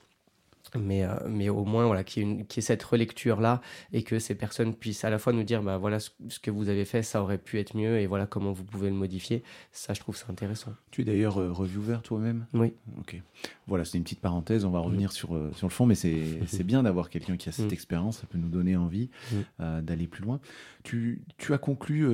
[0.78, 3.60] Mais, euh, mais au moins voilà, qu'il y, ait cette relecture-là
[3.92, 6.10] et que ces personnes puissent à la fois nous dire bah, voilà ce,
[6.40, 8.96] que vous avez fait, ça aurait pu être mieux et voilà comment vous pouvez le
[8.96, 9.42] modifier.
[9.72, 10.72] Ça, je trouve ça intéressant.
[10.90, 12.46] Tu es d'ailleurs euh, reviewer toi-même?
[12.54, 12.72] Oui.
[12.98, 13.20] Ok.
[13.66, 15.94] Voilà, c'est une petite parenthèse, on va revenir sur, euh, sur le fond, mais
[16.46, 17.74] c'est bien d'avoir quelqu'un qui a cette mm.
[17.74, 19.82] expérience, ça peut nous donner envie mm.
[19.82, 20.40] d'aller plus loin.
[20.84, 22.06] Tu, tu as conclu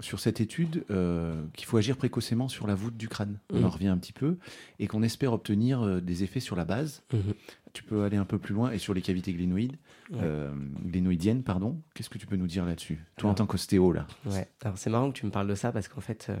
[0.00, 0.84] sur cette étude
[1.54, 3.38] qu'il faut agir précocement sur la voûte du crâne.
[3.52, 3.64] On mm.
[3.64, 4.36] en revient un petit peu
[4.78, 7.02] et qu'on espère obtenir des effets sur la base.
[7.74, 9.76] Tu peux aller un peu plus loin et sur les cavités glénoïdes,
[10.14, 11.82] euh, glénoïdiennes, pardon.
[11.92, 14.06] Qu'est-ce que tu peux nous dire là-dessus, toi en tant qu'ostéo là?
[14.26, 14.48] Ouais.
[14.62, 16.36] Alors c'est marrant que tu me parles de ça parce qu'en fait, euh,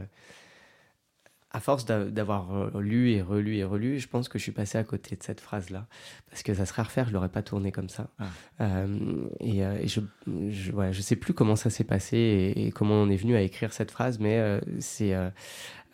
[1.50, 4.84] à force d'avoir lu et relu et relu, je pense que je suis passé à
[4.84, 5.86] côté de cette phrase-là
[6.30, 8.10] parce que ça serait à refaire, je l'aurais pas tourné comme ça.
[8.18, 8.24] Ah.
[8.60, 13.08] Euh, et, je, je, je sais plus comment ça s'est passé et, et, comment on
[13.08, 15.14] est venu à écrire cette phrase, mais c'est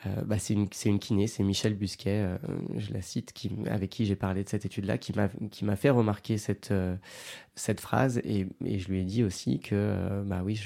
[0.06, 2.38] euh, bah, c'est une, kiné, c'est Michel Busquet, euh,
[2.76, 6.38] je la cite, qui, avec qui j'ai parlé de cette étude-là, qui m'a fait remarquer
[6.38, 6.96] cette, euh,
[7.54, 8.18] cette phrase.
[8.24, 10.58] Et, et, je lui ai dit aussi que, bah oui,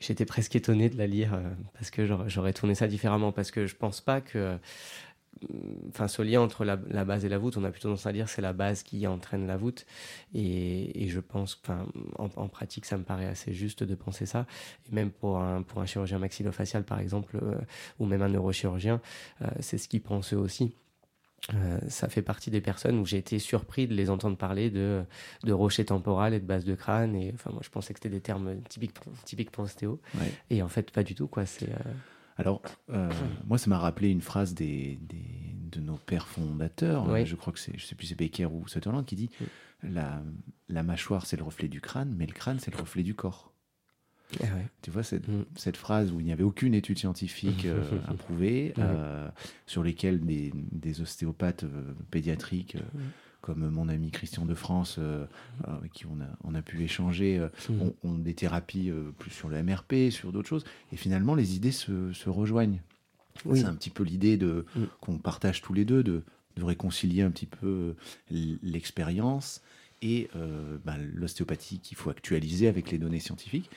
[0.00, 1.40] j'étais presque étonné de la lire
[1.72, 4.58] parce que j'aurais tourné ça différemment, parce que je pense pas que
[5.88, 8.28] enfin, ce lien entre la, base et la voûte, on a plutôt tendance à dire
[8.28, 9.86] c'est la base qui entraîne la voûte.
[10.34, 11.86] Et, je pense, enfin,
[12.18, 14.46] en, pratique, ça me paraît assez juste de penser ça.
[14.90, 17.56] Et même pour un, pour un chirurgien maxillofacial, par exemple, euh,
[17.98, 19.00] ou même un neurochirurgien,
[19.42, 20.74] euh, c'est ce qu'ils pensent eux aussi.
[21.54, 25.04] Euh, ça fait partie des personnes où j'ai été surpris de les entendre parler de,
[25.44, 27.14] de rocher temporal et de base de crâne.
[27.14, 30.00] Et enfin, moi, je pensais que c'était des termes typiques, typiques pour ostéo.
[30.50, 31.46] Et en fait, pas du tout, quoi.
[31.46, 31.68] C'est.
[32.38, 33.10] Alors, euh,
[33.46, 34.98] moi, ça m'a rappelé une phrase des,
[35.72, 37.24] de nos pères fondateurs.
[37.26, 39.30] Je crois que c'est, je sais plus, c'est Becker ou Sutherland qui dit
[39.82, 40.22] la,
[40.68, 43.52] la mâchoire, c'est le reflet du crâne, mais le crâne, c'est le reflet du corps.
[44.42, 44.46] Ah
[44.82, 45.46] tu vois, cette, mm.
[45.56, 49.28] cette, phrase où il n'y avait aucune étude scientifique euh, approuvée, euh,
[49.66, 51.64] sur lesquelles des, des ostéopathes
[52.10, 53.00] pédiatriques mm
[53.40, 55.24] comme mon ami Christian de France, euh,
[55.66, 57.90] euh, avec qui on a, on a pu échanger, euh, mm.
[58.04, 60.64] ont, des thérapies plus sur le MRP, sur d'autres choses.
[60.92, 62.80] Et finalement, les idées se, se rejoignent.
[63.54, 64.84] C'est un petit peu l'idée de mm.
[65.00, 66.22] qu'on partage tous les deux, de,
[66.56, 67.94] de réconcilier un petit peu
[68.30, 69.62] l'expérience
[70.02, 70.28] et
[70.84, 73.70] bah, l'ostéopathie qu'il faut actualiser avec les données scientifiques.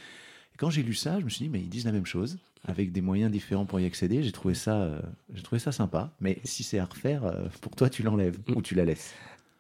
[0.54, 2.40] Et quand j'ai lu ça, je me suis dit, mais ils disent la même chose,
[2.66, 4.24] avec des moyens différents pour y accéder.
[4.24, 5.00] J'ai trouvé ça,
[5.34, 6.12] j'ai trouvé ça sympa.
[6.20, 8.56] Mais si c'est à refaire, pour toi, tu l'enlèves mm.
[8.56, 9.14] ou tu la laisses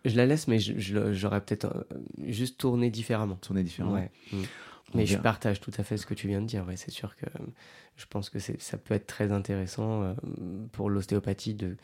[0.05, 3.35] je la laisse, mais j'aurais peut-être euh, juste tourné différemment.
[3.35, 3.95] Tourné différemment.
[3.95, 4.11] Ouais.
[4.31, 4.41] Mm.
[4.93, 6.65] Mais je partage tout à fait ce que tu viens de dire.
[6.67, 7.25] Ouais, c'est sûr que
[7.95, 10.13] je pense que ça peut être très intéressant euh,
[10.73, 11.77] pour l'ostéopathie de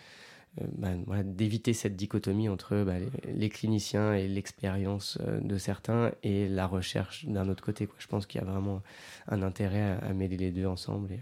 [0.62, 6.50] euh, bah, voilà, d'éviter cette dichotomie entre bah, les, cliniciens et l'expérience de certains et
[6.50, 7.88] la recherche d'un autre côté.
[7.88, 7.96] Quoi.
[8.00, 8.82] Je pense qu'il y a vraiment
[9.30, 11.22] un intérêt à, mêler les deux ensemble et,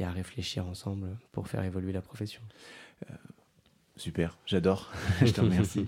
[0.00, 2.40] et, à réfléchir ensemble pour faire évoluer la profession.
[3.96, 4.92] Super, j'adore.
[5.24, 5.86] je te remercie.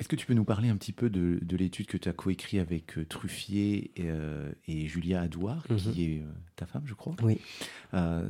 [0.00, 2.58] Est-ce que tu peux nous parler un petit peu de, l'étude que tu as coécrit
[2.58, 5.98] avec euh, Truffier euh, et, Julia Adouard, qui mhm.
[5.98, 7.38] est euh, ta femme, je crois, oui.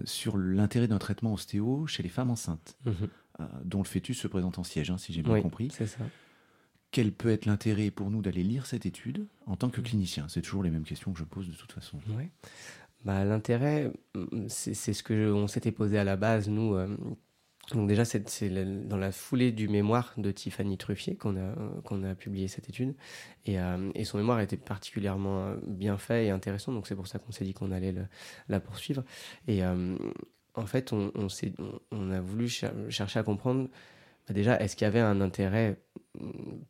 [0.04, 3.08] sur l'intérêt d'un traitement ostéo chez les femmes enceintes, mhm.
[3.64, 5.68] dont le fœtus se présente en siège, hein, si j'ai bien oui, compris.
[5.70, 6.00] C'est ça.
[6.90, 10.26] Quel peut être l'intérêt pour nous d'aller lire cette étude en tant que clinicien?
[10.28, 12.00] C'est toujours les mêmes questions que je pose de toute façon.
[12.16, 12.24] Oui.
[13.04, 13.92] Bah, L'intérêt,
[14.48, 16.76] c'est ce que on s'était posé à la base, nous
[17.74, 18.50] donc déjà, c'est
[18.86, 21.54] dans la foulée du mémoire de Tiffany Truffier qu'on a,
[21.84, 22.94] qu'on a publié cette étude.
[23.46, 27.32] Et, euh, son mémoire était particulièrement bien fait et intéressant, donc c'est pour ça qu'on
[27.32, 27.94] s'est dit qu'on allait
[28.48, 29.04] la poursuivre.
[29.46, 29.96] Et euh,
[30.54, 31.10] en fait, on,
[32.10, 33.68] a voulu chercher à comprendre
[34.26, 35.80] bah, déjà, est-ce qu'il y avait un intérêt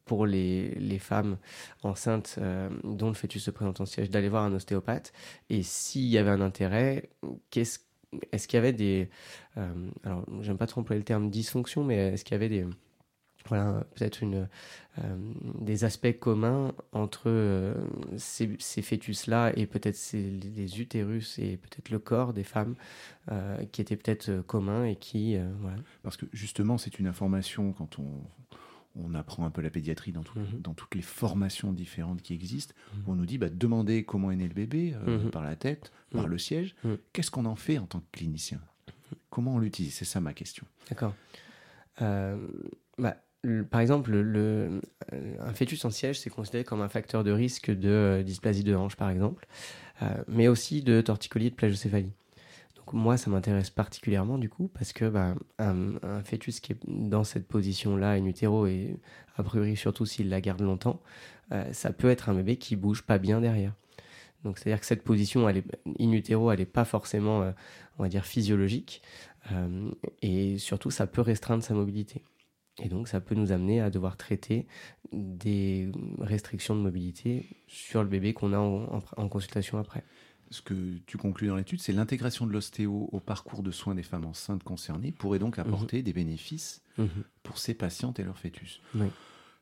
[0.04, 1.38] pour les, les femmes
[1.82, 5.12] enceintes euh, dont le fœtus se présente en siège d'aller voir un ostéopathe?
[5.48, 7.10] Et s'il y avait un intérêt,
[7.50, 7.78] qu'est-ce
[8.32, 9.08] est-ce qu'il y avait des.
[9.56, 12.66] Euh, alors, j'aime pas trop employer le terme dysfonction, mais est-ce qu'il y avait des.
[13.48, 14.48] Voilà, peut-être une,
[14.98, 15.16] euh,
[15.60, 17.74] des aspects communs entre euh,
[18.18, 22.74] ces, ces fœtus-là et peut-être les utérus et peut-être le corps des femmes
[23.72, 25.38] qui étaient peut-être communs et qui.
[26.02, 28.10] Parce que justement, c'est une information quand on,
[28.96, 30.60] on apprend un peu la pédiatrie dans, mhm.
[30.60, 32.74] dans toutes les formations différentes qui existent.
[32.94, 33.02] Mhm.
[33.06, 35.30] On nous dit, bah, demandez comment est né le bébé, euh, mhm.
[35.30, 36.74] par la tête, par le siège.
[37.12, 38.60] Qu'est-ce qu'on en fait en tant que clinicien?
[39.30, 39.94] Comment on l'utilise?
[39.94, 40.66] C'est ça ma question.
[40.88, 41.14] D'accord.
[42.02, 42.36] Euh,
[42.98, 43.16] bah,
[43.70, 44.80] par exemple, le,
[45.40, 48.74] un fœtus en siège, c'est considéré comme un facteur de risque de euh, dysplasie de
[48.74, 49.46] hanche, par exemple,
[50.28, 52.10] mais aussi de torticolis de plagiocéphalie
[52.92, 57.46] moi, ça m'intéresse particulièrement du coup parce que bah, un, fœtus qui est dans cette
[57.48, 58.96] position-là in utero et
[59.36, 61.00] a priori surtout s'il la garde longtemps,
[61.52, 63.74] euh, ça peut être un bébé qui bouge pas bien derrière.
[64.44, 65.64] Donc c'est-à-dire que cette position elle est,
[65.98, 67.52] in utero, elle n'est pas forcément, euh,
[67.98, 69.02] on va dire, physiologique
[69.52, 69.90] euh,
[70.22, 72.22] et surtout ça peut restreindre sa mobilité.
[72.82, 74.66] Et donc, ça peut nous amener à devoir traiter
[75.12, 80.02] des restrictions de mobilité sur le bébé qu'on a en, consultation après.
[80.50, 84.02] Ce que tu conclus dans l'étude, c'est l'intégration de l'ostéo au parcours de soins des
[84.02, 85.66] femmes enceintes concernées pourrait donc mhm.
[85.66, 87.08] apporter des bénéfices mhm.
[87.44, 88.80] pour ces patientes et leurs fœtus.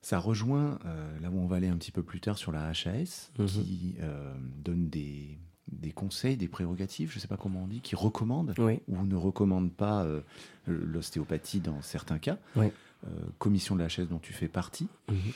[0.01, 2.69] Ça rejoint euh, là où on va aller un petit peu plus tard sur la
[2.69, 3.47] HAS, mhm.
[3.47, 4.33] qui euh,
[4.65, 5.37] donne des,
[5.71, 9.17] des conseils, des prérogatives, je ne sais pas comment on dit, qui recommandent ou ne
[9.17, 10.23] recommandent pas euh,
[10.67, 12.39] l'ostéopathie dans certains cas.
[13.39, 14.89] Commission de la chaise dont tu fais partie.
[15.09, 15.33] Mhm.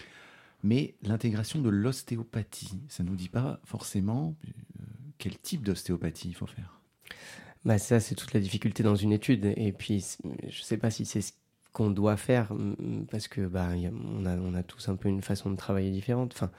[0.64, 4.36] Mais l'intégration de l'ostéopathie, ça ne nous dit pas forcément
[5.22, 6.80] quel type d'ostéopathie il faut faire?
[7.64, 9.52] Bah ça, c'est toute la difficulté dans une étude.
[9.56, 10.04] Et puis,
[10.42, 11.32] je ne sais pas si c'est ce
[11.72, 12.52] qu'on doit faire,
[13.08, 13.68] parce que bah,
[14.18, 16.32] on, a, on a tous un peu une façon de travailler différente.
[16.34, 16.50] Enfin,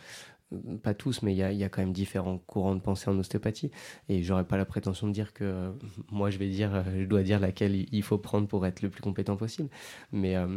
[0.81, 3.69] pas tous, mais il y a, quand même différents courants de pensée en ostéopathie.
[4.07, 5.71] Et j'aurais pas la prétention de dire que euh,
[6.09, 8.89] moi je vais dire, euh, je dois dire laquelle il faut prendre pour être le
[8.89, 9.67] plus compétent possible.
[10.13, 10.47] Mais, euh,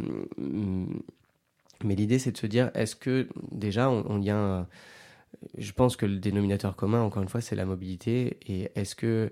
[1.83, 4.69] mais l'idée c'est de se dire, est-ce que déjà on, y a
[5.59, 8.39] je pense que le dénominateur commun, encore une fois, c'est la mobilité.
[8.47, 9.31] Et est-ce que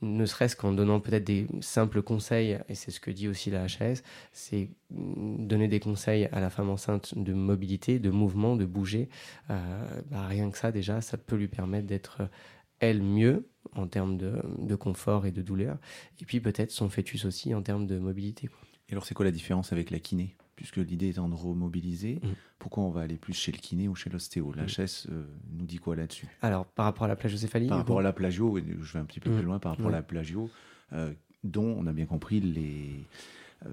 [0.00, 3.64] ne serait-ce qu'en donnant peut-être des simples conseils, et c'est ce que dit aussi la
[3.64, 9.08] HAS, c'est donner des conseils à la femme enceinte de mobilité, de mouvement, de bouger.
[9.50, 12.22] Euh, bah, rien que ça, déjà, ça peut lui permettre d'être,
[12.78, 15.78] elle, mieux en termes de, confort et de douleur,
[16.20, 18.48] et puis peut-être son fœtus aussi en termes de mobilité.
[18.88, 20.36] Et alors, c'est quoi la différence avec la kiné?
[20.58, 22.28] Puisque l'idée étant de remobiliser, mm.
[22.58, 24.52] pourquoi on va aller plus chez le kiné ou chez l'ostéo?
[24.52, 24.66] La mm.
[24.80, 26.26] euh, nous dit quoi là-dessus?
[26.42, 29.20] Alors, par rapport à la plagiocéphalie Par rapport à la plagio, je vais un petit
[29.20, 29.46] peu plus mm.
[29.46, 30.50] loin, par rapport à la plagio,
[30.92, 31.12] euh,
[31.44, 33.04] dont on a bien compris les,
[33.66, 33.70] euh,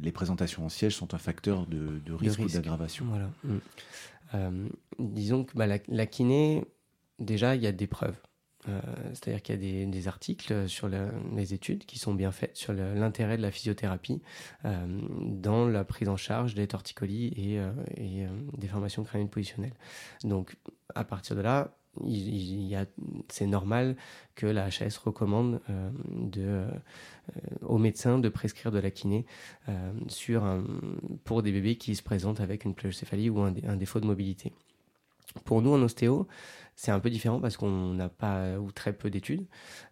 [0.00, 3.04] les présentations en siège sont un facteur de, risque, d'aggravation.
[3.06, 4.52] Voilà.
[5.00, 6.64] disons que bah, la kiné,
[7.18, 8.16] déjà, il y a des preuves.
[8.68, 12.72] Euh, c'est-à-dire qu'il y a des, articles sur les études qui sont bien faites sur
[12.72, 14.20] l'intérêt de la physiothérapie
[14.64, 14.86] euh,
[15.20, 19.74] dans la prise en charge des torticolis et, euh, des formations crâniennes positionnelles.
[20.22, 20.56] Donc,
[20.94, 21.74] à partir de là,
[23.28, 23.96] c'est normal
[24.34, 25.60] que la HAS recommande
[26.08, 26.64] de,
[27.60, 29.26] aux médecins de prescrire de la kiné
[31.24, 34.54] pour des bébés qui se présentent avec une plagiocéphalie ou un défaut de mobilité.
[35.44, 36.26] Pour nous, en ostéo,
[36.82, 39.46] c'est un peu différent parce qu'on n'a pas ou très peu d'études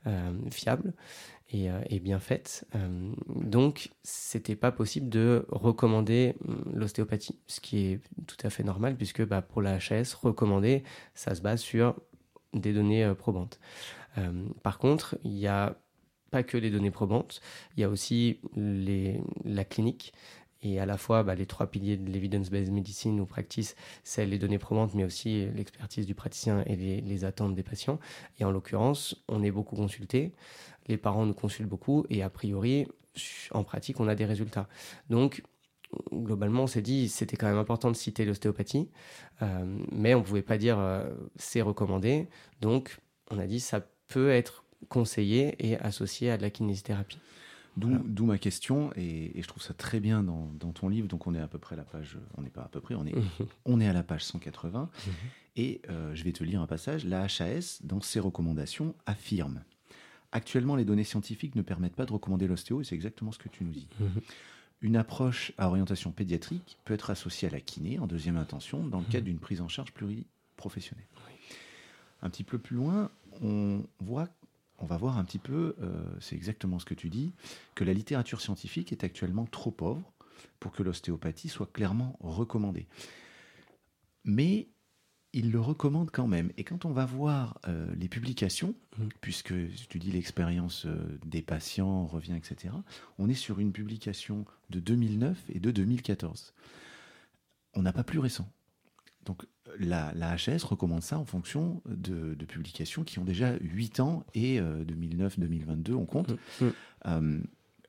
[0.09, 0.93] euh, fiables
[1.49, 2.67] et, euh, bien faites.
[2.75, 8.65] Euh, donc, c'était pas possible de recommander hum, l'ostéopathie, ce qui est tout à fait
[8.65, 10.83] normal puisque bah, pour la HS, recommander,
[11.15, 11.95] ça se base sur
[12.55, 13.61] des données probantes.
[14.65, 15.77] par contre, il n'y a
[16.33, 17.41] pas que les données probantes,
[17.77, 18.41] il y a aussi
[19.45, 20.13] la clinique
[20.63, 24.39] et à la fois bah, les trois piliers de l'evidence-based medicine ou practice, c'est les
[24.39, 27.99] données probantes, mais aussi l'expertise du praticien et les, attentes des patients.
[28.39, 30.33] Et en l'occurrence, on est beaucoup consulté,
[30.87, 32.87] les parents nous consultent beaucoup, et a priori,
[33.53, 34.69] en pratique, on a des résultats.
[35.09, 35.43] Donc,
[36.13, 38.89] globalement, on s'est dit c'était quand même important de citer l'ostéopathie,
[39.43, 42.29] euh, mais on ne pouvait pas dire euh, c'est recommandé.
[42.61, 42.99] Donc,
[43.31, 47.19] on a dit ça peut être conseillé et associé à de la kinésithérapie.
[47.77, 51.09] D'où ma question, et, je trouve ça très bien dans, ton livre.
[51.09, 52.95] Donc, on est à peu près à la page, on n'est pas à peu près,
[52.95, 53.15] on est,
[53.65, 54.91] on est à la page 180.
[55.07, 55.13] Mhm.
[55.57, 57.05] Et euh, je vais te lire un passage.
[57.05, 59.63] La HAS, dans ses recommandations, affirme
[60.33, 63.49] Actuellement, les données scientifiques ne permettent pas de recommander l'ostéo, et c'est exactement ce que
[63.49, 63.89] tu nous dis.
[63.99, 64.21] Mhm.
[64.83, 69.01] Une approche à orientation pédiatrique peut être associée à la kiné en deuxième intention dans
[69.01, 69.33] le cadre mhm.
[69.33, 71.07] d'une prise en charge pluriprofessionnelle.
[72.23, 73.11] Un petit peu plus loin,
[73.43, 74.29] on voit
[74.81, 77.33] on va voir un petit peu, euh, c'est exactement ce que tu dis,
[77.75, 80.13] que la littérature scientifique est actuellement trop pauvre
[80.59, 82.87] pour que l'ostéopathie soit clairement recommandée.
[84.25, 84.69] Mais
[85.33, 86.51] il le recommande quand même.
[86.57, 89.09] Et quand on va voir euh, les publications, mmh.
[89.21, 89.55] puisque
[89.89, 92.75] tu dis l'expérience euh, des patients revient, etc.,
[93.19, 96.55] on est sur une publication de 2009 et de 2014.
[97.75, 98.51] On n'a pas plus récent.
[99.25, 99.47] Donc
[99.79, 104.61] la, la, HS recommande ça en fonction de, publications qui ont déjà 8 ans et
[104.61, 106.31] 2009-2022, euh, on compte.
[106.31, 106.71] Mmh, mmh.
[107.07, 107.39] Euh,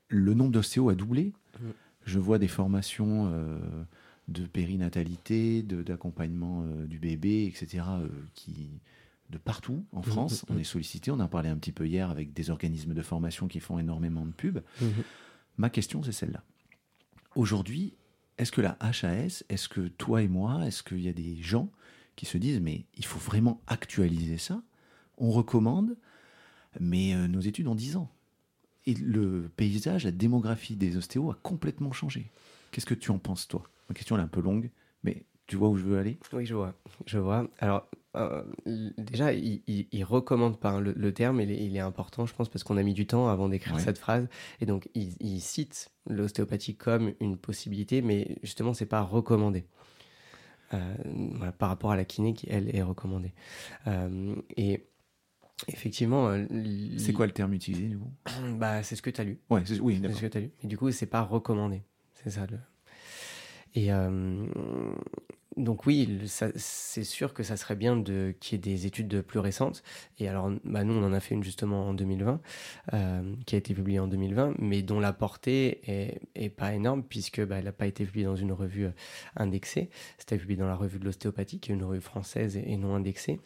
[0.08, 1.34] le nombre d'ostéos a doublé.
[1.60, 1.66] Mmh.
[2.06, 3.60] Je vois des formations euh,
[4.28, 7.84] de périnatalité, d'accompagnement du bébé, etc.,
[8.34, 8.70] qui,
[9.30, 10.46] de partout en France.
[10.50, 11.12] On est sollicité.
[11.12, 14.26] On en parlait un petit peu hier avec des organismes de formation qui font énormément
[14.26, 14.62] de pubs.
[15.58, 16.44] Ma question, c'est celle-là.
[17.36, 17.94] Aujourd'hui,
[18.42, 21.70] est-ce que la HAS, est-ce que toi et moi, est-ce qu'il y a des gens
[22.16, 24.64] qui se disent mais il faut vraiment actualiser ça?
[25.20, 25.96] On recommande,
[26.80, 28.10] mais euh, nos études ont 10 ans.
[28.88, 32.32] Et le paysage, la démographie des ostéos a complètement changé.
[32.72, 33.62] Qu'est-ce que tu en penses toi?
[33.90, 34.72] Ma question est un peu longue,
[35.04, 36.18] mais tu vois où je veux aller?
[36.34, 36.74] Oui, je vois.
[37.06, 37.48] Je vois.
[37.60, 38.44] Alors, euh,
[38.98, 42.50] déjà, il, il, recommande pas hein, le, terme, il est, il est, important, je pense,
[42.50, 44.28] parce qu'on a mis du temps avant d'écrire cette phrase.
[44.60, 49.66] Et donc, il, cite l'ostéopathie comme une possibilité, mais justement, c'est pas recommandé.
[50.74, 50.96] Euh,
[51.36, 53.34] voilà, par rapport à la kiné qui, elle, est recommandée.
[53.88, 54.88] Euh, et
[55.68, 56.34] effectivement.
[56.98, 58.12] c'est quoi le terme utilisé, du coup?
[58.58, 59.40] Bah, C'est ce que tu as lu.
[59.50, 60.52] Ouais, oui, C'est ce que tu as lu.
[60.64, 61.82] Et du coup, c'est pas recommandé.
[62.14, 62.58] C'est ça le.
[63.74, 63.90] Et,
[65.58, 69.40] donc oui, c'est sûr que ça serait bien de qu'il y ait des études plus
[69.40, 69.84] récentes.
[70.18, 72.42] Et alors, bah nous, on en a fait une justement en 2020,
[72.94, 75.82] euh, qui a été publiée en 2020, mais dont la portée
[76.36, 78.92] est, pas énorme puisque bah, elle n'a pas été publiée dans une revue euh,
[79.36, 79.90] indexée.
[80.18, 83.42] C'était publié dans la revue de l'ostéopathie, qui est une revue française et, non indexée.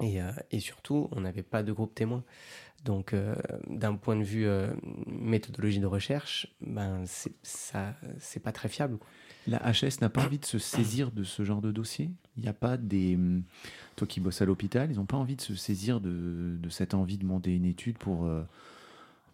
[0.00, 2.24] Et, euh, et, surtout, on n'avait pas de groupe témoin.
[2.84, 3.14] Donc,
[3.68, 4.48] d'un point de vue
[5.06, 7.04] méthodologie de recherche, ben,
[7.44, 8.98] ça, c'est pas très fiable.
[9.46, 12.10] La HS n'a pas envie de se saisir de ce genre de dossier?
[12.36, 13.16] Il n'y a pas des...
[13.16, 13.42] Hum,
[13.96, 17.18] toi qui bosses à l'hôpital, ils n'ont pas envie de se saisir de, cette envie
[17.18, 18.24] de monter une étude pour...
[18.24, 18.42] Euh,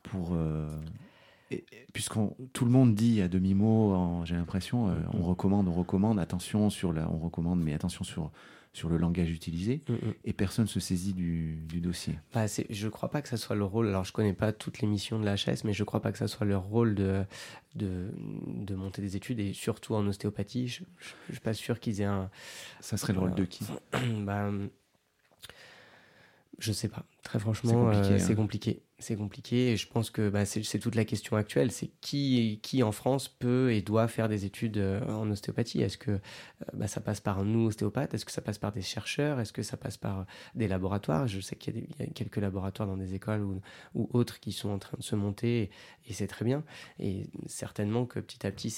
[0.02, 0.70] pour euh,
[1.92, 6.18] puisqu'on tout le monde dit à demi mot, j'ai l'impression, euh, on recommande, on recommande,
[6.18, 8.30] attention sur la, on recommande, mais attention sur
[8.73, 10.14] sur le langage utilisé mm, mm.
[10.25, 12.19] et personne se saisit du, dossier.
[12.35, 14.53] Bah, je ne crois pas que ça soit le rôle, alors je ne connais pas
[14.53, 16.62] toutes les missions de la HS, mais je ne crois pas que ça soit leur
[16.62, 17.25] rôle de,
[17.75, 18.11] de,
[18.47, 20.69] de, monter des études et surtout en ostéopathie.
[20.69, 22.31] Je ne suis pas sûr qu'ils aient un.
[22.81, 23.64] Ça serait le rôle de qui?
[24.21, 24.51] Bah,
[26.59, 27.05] Je sais pas.
[27.23, 28.71] Très franchement, c'est compliqué.
[28.71, 31.70] Euh, hein c'est compliqué et je pense que bah, c'est toute la question actuelle.
[31.70, 35.82] C'est qui, qui en France peut et doit faire des études euh, en ostéopathie?
[35.82, 36.18] Est-ce que euh,
[36.74, 38.14] bah, ça passe par nous, ostéopathes?
[38.14, 39.38] Est-ce que ça passe par des chercheurs?
[39.38, 40.26] Est-ce que ça passe par
[40.57, 41.28] des laboratoires?
[41.28, 43.61] Je sais qu'il y, a quelques laboratoires dans des écoles ou,
[44.12, 45.70] autres qui sont en train de se monter
[46.07, 46.64] et, c'est très bien.
[46.99, 48.74] Et certainement que petit à petit,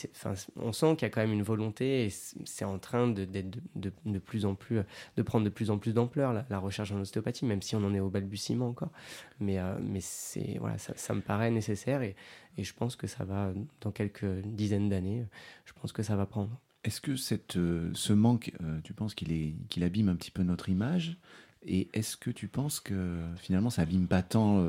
[0.57, 3.43] on sent qu'il y a quand même une volonté et c'est en train de, de,
[3.77, 4.81] de, de, plus en plus,
[5.17, 7.95] de prendre de plus en plus d'ampleur la, recherche en ostéopathie, même si on en
[7.95, 8.91] est au balbutiement encore.
[9.39, 9.79] Mais, euh,
[10.11, 12.17] c'est voilà, ça, me paraît nécessaire et,
[12.57, 15.25] et, je pense que ça va dans quelques dizaines d'années.
[15.65, 16.59] Je pense que ça va prendre.
[16.85, 20.31] Est-ce que cette, euh, ce manque, euh, tu penses qu'il est qu'il abîme un petit
[20.31, 21.19] peu notre image
[21.63, 24.63] et est-ce que tu penses que finalement ça abîme pas tant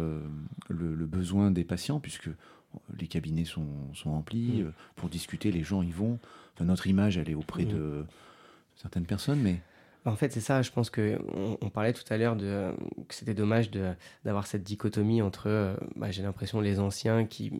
[0.67, 2.29] le, besoin des patients puisque
[2.99, 4.73] les cabinets sont, sont remplis mm.
[4.97, 6.19] pour discuter, les gens y vont.
[6.53, 7.69] Enfin, notre image, elle est auprès mm.
[7.69, 8.05] de
[8.75, 9.61] certaines personnes, mais
[10.05, 10.61] en fait, c'est ça.
[10.63, 11.19] Je pense que
[11.61, 12.73] on, parlait tout à l'heure de
[13.07, 13.69] que c'était dommage
[14.25, 17.51] d'avoir cette dichotomie entre, euh, bah, j'ai l'impression, les anciens qui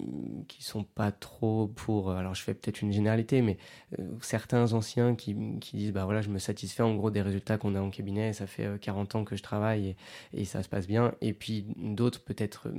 [0.47, 2.09] qui sont pas trop pour.
[2.09, 3.57] Euh, alors, je fais peut-être une généralité, mais
[3.99, 7.57] euh, certains anciens qui, qui disent, bah voilà, je me satisfais en gros des résultats
[7.59, 8.33] qu'on a en cabinet.
[8.33, 9.89] Ça fait 40 ans que je travaille
[10.33, 11.13] et, et ça se passe bien.
[11.21, 12.69] Et puis d'autres peut-être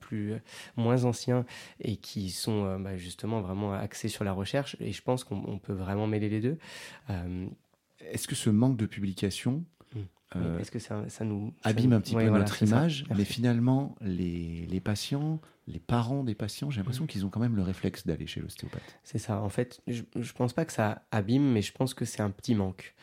[0.00, 0.34] plus
[0.76, 1.44] moins anciens
[1.80, 4.76] et qui sont bah, justement vraiment axés sur la recherche.
[4.80, 6.58] Et je pense qu'on peut vraiment mêler les deux.
[8.10, 10.00] Est-ce que ce manque de publication hmm.
[10.36, 14.80] euh, Est-ce que ça, nous abîme un petit peu notre image Mais finalement, les, les,
[14.80, 18.40] patients, les parents des patients, j'ai l'impression qu'ils ont quand même le réflexe d'aller chez
[18.40, 18.98] l'ostéopathe.
[19.04, 19.40] C'est ça.
[19.40, 22.30] En fait, je ne pense pas que ça abîme, mais je pense que c'est un
[22.30, 22.94] petit manque.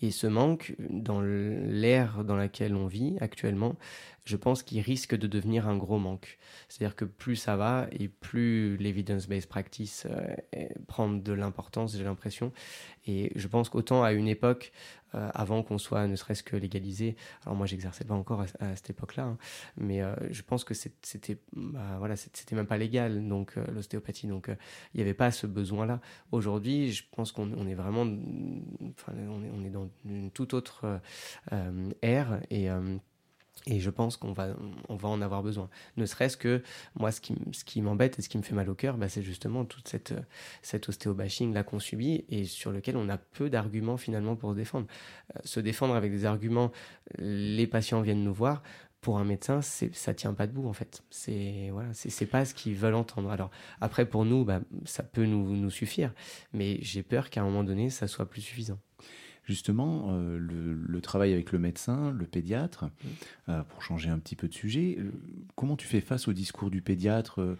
[0.00, 3.76] Et ce manque, dans l'ère dans laquelle on vit actuellement,
[4.24, 6.38] je pense qu'il risque de devenir un gros manque.
[6.68, 12.52] C'est-à-dire que plus ça va et plus l'evidence-based practice euh, prend de l'importance, j'ai l'impression.
[13.06, 14.72] Et je pense qu'autant à une époque,
[15.14, 18.90] euh, avant qu'on soit ne serait-ce que légalisé, alors moi j'exerçais pas encore à, cette
[18.90, 19.38] époque-là, hein,
[19.76, 24.48] mais euh, je pense que c'était bah, voilà, c'était même pas légal, donc l'ostéopathie, donc
[24.48, 26.00] il n'y avait pas ce besoin-là.
[26.32, 31.00] Aujourd'hui, je pense qu'on est vraiment, enfin, on est, on est dans une toute autre
[32.02, 32.68] ère et
[33.66, 34.54] et je pense qu'on va,
[34.88, 35.70] on va en avoir besoin.
[35.96, 36.62] Ne serait-ce que,
[36.96, 39.08] moi, ce qui, ce qui m'embête et ce qui me fait mal au cœur, bah,
[39.08, 40.14] c'est justement toute cette,
[40.60, 44.86] cette ostéobashing-là qu'on subit et sur lequel on a peu d'arguments finalement pour se défendre.
[45.34, 46.72] Euh, se défendre avec des arguments,
[47.18, 48.62] les patients viennent nous voir.
[49.00, 51.02] Pour un médecin, ça tient pas debout en fait.
[51.10, 53.30] C'est voilà, c'est pas ce qu'ils veulent entendre.
[53.30, 53.50] Alors
[53.82, 56.14] après, pour nous, bah, ça peut nous, nous suffire,
[56.54, 58.78] mais j'ai peur qu'à un moment donné, ça soit plus suffisant
[59.44, 62.86] justement euh, le, travail avec le médecin, le pédiatre,
[63.48, 64.96] euh, pour changer un petit peu de sujet.
[64.98, 65.10] Euh,
[65.54, 67.56] comment tu fais face au discours du pédiatre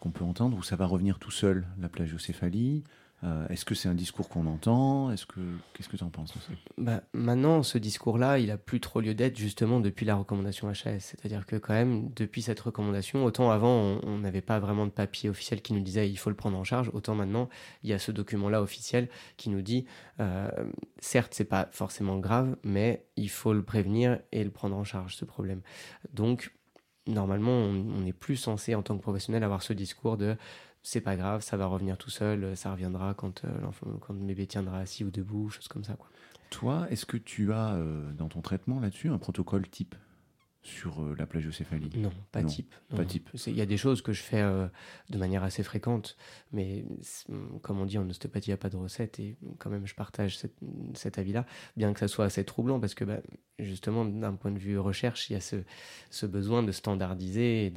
[0.00, 2.82] qu'on peut entendre où ça va revenir tout seul, la plagiocéphalie
[3.24, 5.12] euh, est-ce que c'est un discours qu'on entend?
[5.12, 5.40] Est-ce que
[5.72, 6.34] qu'est-ce que tu en penses
[6.76, 10.98] bah, Maintenant, ce discours-là, il a plus trop lieu d'être justement depuis la recommandation HAS.
[10.98, 15.30] C'est-à-dire que quand même, depuis cette recommandation, autant avant, on n'avait pas vraiment de papier
[15.30, 17.48] officiel qui nous disait il faut le prendre en charge, autant maintenant,
[17.84, 19.86] il y a ce document-là officiel qui nous dit
[20.18, 20.50] euh,
[20.98, 25.14] certes, c'est pas forcément grave, mais il faut le prévenir et le prendre en charge
[25.14, 25.60] ce problème.
[26.12, 26.52] Donc
[27.06, 30.36] normalement, on n'est plus censé en tant que professionnel avoir ce discours de
[30.82, 33.42] c'est pas grave, ça va revenir tout seul, ça reviendra quand,
[34.00, 35.94] quand le bébé tiendra assis ou debout, choses comme ça.
[35.94, 36.08] Quoi.
[36.50, 37.78] Toi, est-ce que tu as
[38.16, 39.94] dans ton traitement là-dessus un protocole type?
[40.62, 42.74] Sur euh, la plagiocéphalie Non, pas type.
[42.94, 43.28] pas type.
[43.46, 44.68] Il y a des choses que je fais euh,
[45.10, 46.16] de manière assez fréquente,
[46.52, 46.84] mais
[47.62, 49.94] comme on dit en ostéopathie, il n'y a pas de recette et quand même je
[49.94, 50.38] partage
[50.94, 51.46] cet avis-là,
[51.76, 53.20] bien que ça soit assez troublant parce que bah,
[53.58, 55.56] justement d'un point de vue recherche, il y a ce,
[56.10, 57.72] ce besoin de standardiser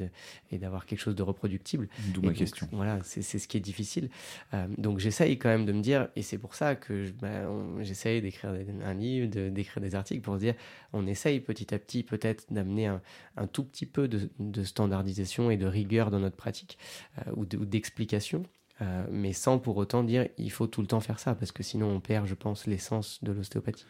[0.52, 1.90] et d'avoir quelque chose de reproductible.
[2.14, 2.68] D'où ma question.
[2.72, 4.10] Voilà, c'est ce qui est difficile.
[4.54, 7.50] Euh, donc j'essaye quand même de me dire, et c'est pour ça que bah,
[7.82, 8.52] j'essaye d'écrire
[8.84, 10.56] un livre, d'écrire des articles pour se dire,
[10.94, 15.65] on essaye petit à petit peut-être d'amener un, tout petit peu de, standardisation et de
[15.65, 16.78] rigueur dans notre pratique
[17.19, 18.43] euh, ou d'explication.
[18.82, 21.63] Euh, mais sans pour autant dire il faut tout le temps faire ça, parce que
[21.63, 23.86] sinon on perd, je pense, l'essence de l'ostéopathie.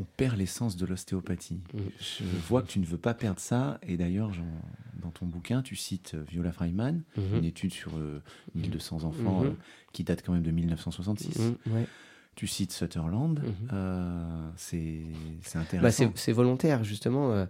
[0.00, 1.60] On perd l'essence de l'ostéopathie.
[1.72, 1.78] Mm.
[2.00, 4.32] Je vois que tu ne veux pas perdre ça, et d'ailleurs,
[5.00, 7.38] dans ton bouquin, tu cites euh, Viola Freiman, mm-hmm.
[7.38, 7.92] une étude sur
[8.54, 9.54] 1200 enfants mm-hmm.
[9.92, 11.38] qui date quand même de 1966.
[11.38, 11.86] Mm-hmm.
[12.38, 13.42] Tu cites Sutherland,
[14.54, 15.00] c'est
[15.52, 16.12] bah, intéressant.
[16.14, 17.32] c'est volontaire, justement.
[17.32, 17.46] Euh,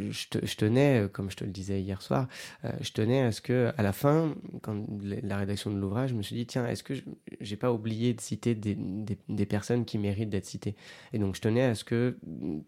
[0.00, 2.28] je, tenais, euh, comme je te le disais hier soir,
[2.64, 6.14] euh, je tenais à ce que, à la fin, quand la rédaction de l'ouvrage, je
[6.14, 6.94] me suis dit, tiens, est-ce que
[7.40, 10.76] j'ai pas oublié de citer des, personnes qui méritent d'être citées?
[11.12, 12.16] Et donc, je tenais à ce que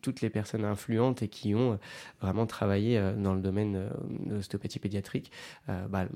[0.02, 1.78] toutes les personnes influentes et qui ont
[2.20, 3.88] vraiment travaillé dans le domaine
[4.26, 5.32] de l'ostéopathie pédiatrique,
[5.66, 6.06] bah,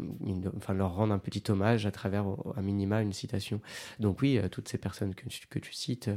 [0.57, 2.25] enfin, leur rendre un petit hommage à travers,
[2.57, 3.61] à minima, une citation.
[3.99, 6.11] Donc oui, toutes ces personnes que tu, que tu cites,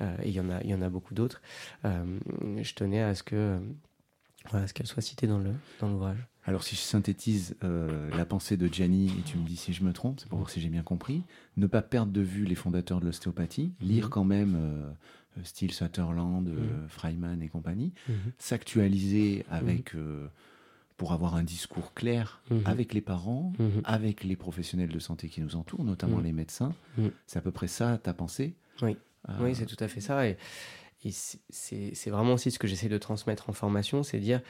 [0.00, 1.40] et il y il y en a beaucoup d'autres,
[1.84, 3.58] je tenais à ce que
[4.50, 5.56] voilà, ce qu'elle soit citée dans l'ouvrage.
[5.80, 9.72] Dans Alors, si je synthétise euh, la pensée de Gianni, et tu me dis si
[9.72, 11.22] je me trompe, c'est pour voir si j'ai bien compris,
[11.56, 14.10] ne pas perdre de vue les fondateurs de l'ostéopathie, lire mhm.
[14.10, 16.88] quand même euh, style Sutherland, euh, mhm.
[16.88, 18.32] Freiman et compagnie, mhm.
[18.38, 19.94] s'actualiser avec.
[20.96, 23.52] pour avoir un discours clair avec les parents,
[23.84, 26.74] avec les professionnels de santé qui nous entourent, notamment les médecins.
[27.26, 28.54] C'est à peu près ça ta pensée?
[28.80, 28.96] Oui,
[29.40, 30.26] oui c'est tout à fait ça.
[30.26, 30.38] Et,
[31.06, 34.40] et c'est vraiment aussi ce que j'essaie de transmettre en formation, c'est dire,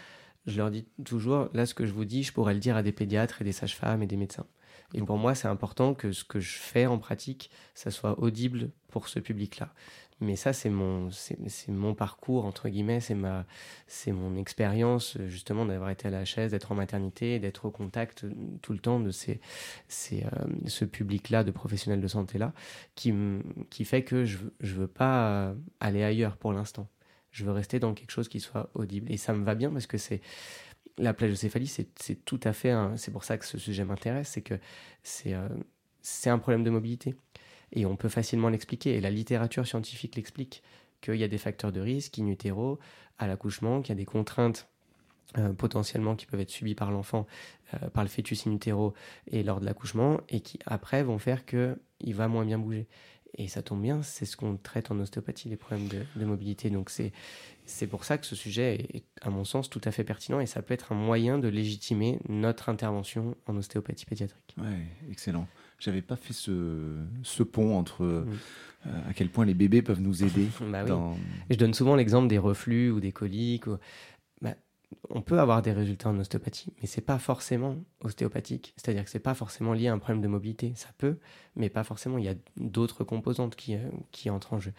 [0.47, 2.83] je leur dis toujours, là ce que je vous dis, je pourrais le dire à
[2.83, 4.47] des pédiatres et des sages-femmes et des médecins.
[4.95, 8.71] Et pour moi, c'est important que ce que je fais en pratique, ça soit audible
[8.89, 9.75] pour ce public-là.
[10.21, 11.11] Mais ça, c'est mon,
[11.95, 13.45] parcours, entre guillemets, c'est, ma,
[13.87, 18.25] c'est mon expérience, justement, d'avoir été à la chaise, d'être en maternité, d'être au contact
[18.63, 20.25] tout le temps de euh,
[20.67, 22.55] ce public-là, de professionnels de santé-là,
[22.95, 23.13] qui,
[23.69, 26.89] qui fait que je ne veux pas aller ailleurs pour l'instant.
[27.31, 29.13] Je veux rester dans quelque chose qui soit audible.
[29.13, 30.23] Et ça me va bien parce que c'est.
[30.99, 32.75] La plagiocéphalie, c'est, c'est tout à fait.
[32.97, 34.59] c'est pour ça que ce sujet m'intéresse, c'est que
[35.03, 35.47] c'est, euh,
[36.01, 37.15] c'est un problème de mobilité
[37.73, 38.97] et on peut facilement l'expliquer.
[38.97, 40.63] Et la littérature scientifique l'explique
[41.01, 42.79] qu'il y a des facteurs de risque in utero
[43.19, 44.69] à l'accouchement, qu'il y a des contraintes
[45.39, 47.27] euh, potentiellement qui peuvent être subies par l'enfant,
[47.75, 48.95] euh, par le fœtus in utero
[49.27, 52.87] et lors de l'accouchement, et qui après vont faire qu'il va moins bien bouger.
[53.39, 56.71] Et ça tombe bien, c'est ce qu'on traite en ostéopathie, les problèmes de, mobilité.
[56.71, 57.13] Donc c'est,
[57.67, 60.47] c'est pour ça que ce sujet est, à mon sens, tout à fait pertinent et
[60.47, 64.55] ça peut être un moyen de légitimer notre intervention en ostéopathie pédiatrique.
[64.57, 65.47] Ouais, excellent.
[65.79, 66.53] J'avais pas fait ce,
[67.23, 68.25] ce pont entre euh,
[69.09, 70.49] à quel point les bébés peuvent nous aider.
[70.71, 70.93] bah oui.
[71.51, 73.67] Je donne souvent l'exemple des reflux ou des coliques.
[73.67, 73.77] Ou...
[75.11, 78.73] On peut avoir des résultats en ostéopathie, mais c'est pas forcément ostéopathique.
[78.77, 80.73] C'est-à-dire que c'est pas forcément lié à un problème de mobilité.
[80.77, 81.19] Ça peut,
[81.57, 82.19] mais pas forcément.
[82.19, 84.73] Il y a d'autres composantes qui, euh, entrent en jeu.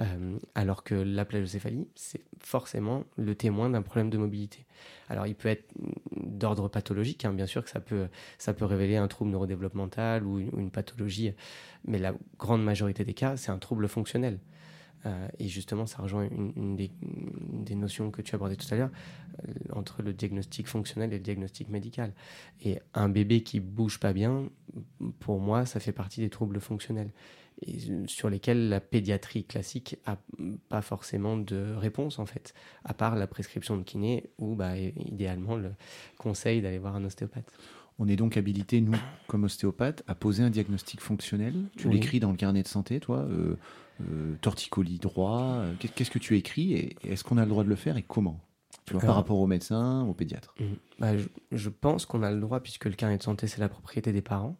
[0.00, 4.66] Euh, alors que la plagiocéphalie, c'est forcément le témoin d'un problème de mobilité.
[5.08, 5.72] Alors, il peut être
[6.16, 8.08] d'ordre pathologique, hein, bien sûr que ça peut,
[8.38, 11.32] ça peut révéler un trouble neurodéveloppemental ou une pathologie,
[11.84, 14.38] mais la grande majorité des cas, c'est un trouble fonctionnel.
[15.06, 18.90] Euh, et justement, ça rejoint une, des, notions que tu abordais tout à l'heure,
[19.48, 22.12] euh, entre le diagnostic fonctionnel et le diagnostic médical.
[22.64, 24.48] Et un bébé qui bouge pas bien,
[25.18, 27.10] pour moi, ça fait partie des troubles fonctionnels.
[27.66, 30.16] Et sur lesquels la pédiatrie classique a
[30.68, 35.56] pas forcément de réponse en fait, à part la prescription de kiné ou bah, idéalement
[35.56, 35.72] le
[36.16, 37.52] conseil d'aller voir un ostéopathe.
[38.02, 38.98] On est donc habilité, nous,
[39.28, 41.54] comme ostéopathes, à poser un diagnostic fonctionnel.
[41.76, 43.54] Tu l'écris dans le carnet de santé, toi euh,
[44.00, 47.68] euh, torticolis droit euh, Qu'est-ce que tu écris et est-ce qu'on a le droit de
[47.68, 48.40] le faire et comment?
[48.86, 50.64] Tu vois, par rapport aux médecins, aux pédiatres mmh.
[50.98, 51.12] bah,
[51.52, 54.22] je, pense qu'on a le droit puisque le carnet de santé c'est la propriété des
[54.22, 54.58] parents.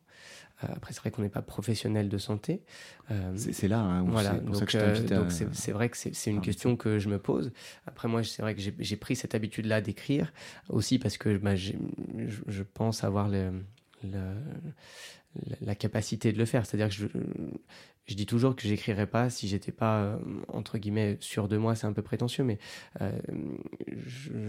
[0.63, 2.63] Euh, après, c'est vrai qu'on n'est pas professionnel de santé.
[3.37, 4.35] c'est là, hein, voilà.
[4.35, 4.71] donc,
[5.53, 7.53] c'est vrai que c'est une question que je me pose.
[7.87, 10.33] Après, moi, c'est vrai que j'ai pris cette habitude-là d'écrire
[10.69, 11.73] aussi parce que bah, je,
[12.47, 13.53] je, pense avoir le,
[14.03, 14.35] le,
[15.61, 16.67] la capacité de le faire.
[16.67, 17.07] C'est-à-dire que je,
[18.07, 20.16] je dis toujours que j'écrirais pas si j'étais pas euh,
[20.48, 22.59] entre guillemets sûr de moi c'est un peu prétentieux mais
[23.00, 23.12] euh,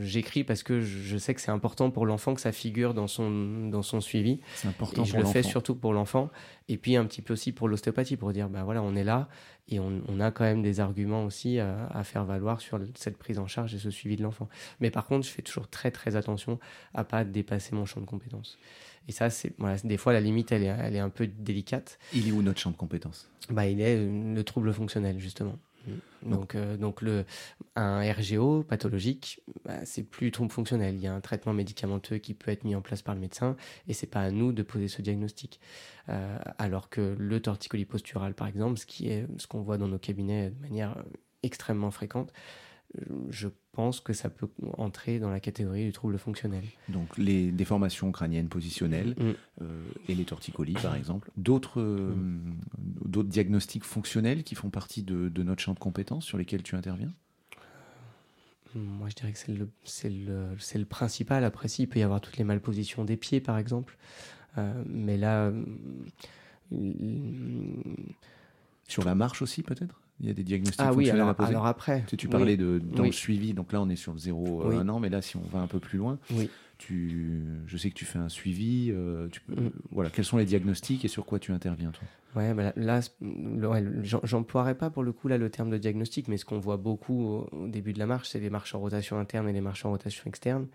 [0.01, 3.69] j'écris parce que je sais que c'est important pour l'enfant que ça figure dans son
[3.69, 4.39] dans son suivi.
[4.55, 6.29] C'est important et je le fais surtout pour l'enfant.
[6.67, 9.27] Et puis un petit peu aussi pour l'ostéopathie pour dire ben voilà on est là
[9.69, 13.17] et on, on a quand même des arguments aussi à, à, faire valoir sur cette
[13.17, 14.49] prise en charge et ce suivi de l'enfant.
[14.79, 16.59] Mais par contre je fais toujours très très attention
[16.93, 18.57] à pas dépasser mon champ de compétences
[19.07, 21.99] et ça, c'est voilà, des fois la limite, elle est, elle est un peu délicate.
[22.13, 23.29] Il est où notre champ de compétences?
[23.49, 25.57] Bah, il est euh, le trouble fonctionnel justement.
[26.21, 27.25] Donc, euh, donc le,
[27.75, 30.95] un RGO pathologique, bah, c'est plus trouble fonctionnel.
[30.95, 33.57] Il y a un traitement médicamenteux qui peut être mis en place par le médecin
[33.89, 35.59] et c'est pas à nous de poser ce diagnostic.
[36.09, 39.87] Euh, alors que le torticolis postural, par exemple, ce qui est ce qu'on voit dans
[39.87, 41.03] nos cabinets de manière
[41.43, 42.31] extrêmement fréquente,
[43.29, 46.63] je pense que ça peut entrer dans la catégorie du trouble fonctionnel.
[46.89, 49.31] Donc les déformations crâniennes positionnelles mm.
[49.61, 51.31] euh, et les torticolis par exemple.
[51.35, 52.55] D'autres euh, mm.
[53.05, 56.75] d'autres diagnostics fonctionnels qui font partie de, de, notre champ de compétences sur lesquels tu
[56.75, 57.11] interviens?
[58.75, 59.69] Moi je dirais que c'est le,
[60.03, 61.43] le, le, principal.
[61.43, 63.97] Après si, il peut y avoir toutes les malpositions des pieds par exemple.
[64.57, 65.51] Euh, mais là...
[68.87, 70.02] Sur la marche aussi peut-être?
[70.19, 71.49] Il y a des diagnostics ah, oui, alors, à poser.
[71.49, 72.03] alors après.
[72.07, 74.87] Tu, tu parlais de dans le suivi, donc là on est sur le 0 1
[74.89, 76.19] an, mais là si on va un peu plus loin,
[76.77, 78.91] tu, je sais que tu fais un suivi.
[78.91, 79.69] Euh, tu mm.
[79.91, 82.07] Voilà, quels sont les diagnostics et sur quoi tu interviens toi?
[82.35, 82.99] Ouais, bah là,
[84.23, 87.47] j'emploierais pas pour le coup là le terme de diagnostic, mais ce qu'on voit beaucoup
[87.51, 89.91] au, début de la marche, c'est les marches en rotation interne et les marches en
[89.91, 90.67] rotation externe,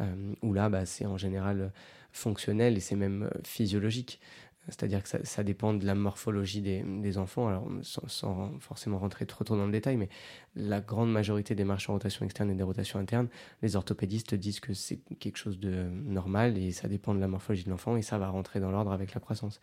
[0.00, 1.72] euh, où là, bah, c'est en général
[2.12, 4.20] fonctionnel et c'est même euh, physiologique.
[4.68, 8.98] C'est-à-dire que ça, ça, dépend de la morphologie des, des enfants, alors sans, sans, forcément
[8.98, 10.08] rentrer trop trop dans le détail, mais
[10.56, 13.28] la grande majorité des marches en rotation externe et des rotations internes,
[13.62, 17.64] les orthopédistes disent que c'est quelque chose de normal et ça dépend de la morphologie
[17.64, 19.60] de l'enfant et ça va rentrer dans l'ordre avec la croissance.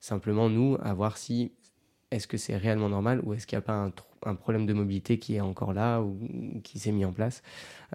[0.00, 1.52] Simplement, nous, à voir si
[2.10, 3.92] est-ce que c'est réellement normal ou est-ce qu'il n'y a pas un,
[4.26, 6.18] un, problème de mobilité qui est encore là ou
[6.62, 7.42] qui s'est mis en place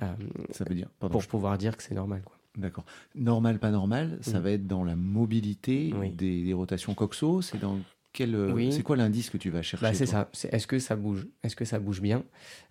[0.02, 0.08] euh,
[0.52, 2.22] ça veut dire, pour pouvoir dire que c'est normal.
[2.26, 2.39] Quoi.
[2.60, 2.86] D'accord.
[3.16, 4.44] Normal, pas normal, ça mm.
[4.44, 7.42] va être dans la mobilité des, rotations coxo.
[7.42, 7.80] C'est dans
[8.12, 10.30] quel, euh, c'est quoi l'indice que tu vas chercher bah, C'est ça.
[10.52, 12.24] est-ce que ça bouge Est-ce que ça bouge bien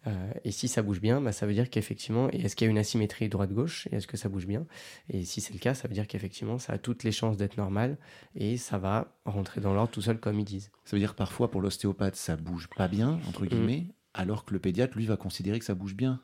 [0.06, 2.70] euh, Et si ça bouge bien, bah, ça veut dire qu'effectivement, est-ce qu'il y a
[2.70, 4.66] une asymétrie droite-gauche Et est-ce que ça bouge bien
[5.08, 7.56] Et si c'est le cas, ça veut dire qu'effectivement, ça a toutes les chances d'être
[7.56, 7.98] normal
[8.34, 10.70] et ça va rentrer dans l'ordre tout seul, comme ils disent.
[10.84, 13.48] Ça veut dire parfois pour l'ostéopathe, ça bouge pas bien entre mm.
[13.48, 16.20] guillemets, alors que le pédiatre, lui, va considérer que ça bouge bien.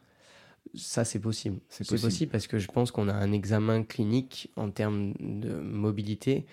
[0.74, 1.60] Ça, c'est possible.
[1.68, 2.30] C'est possible.
[2.32, 6.46] parce que je pense qu'on a un examen clinique en termes de mobilité.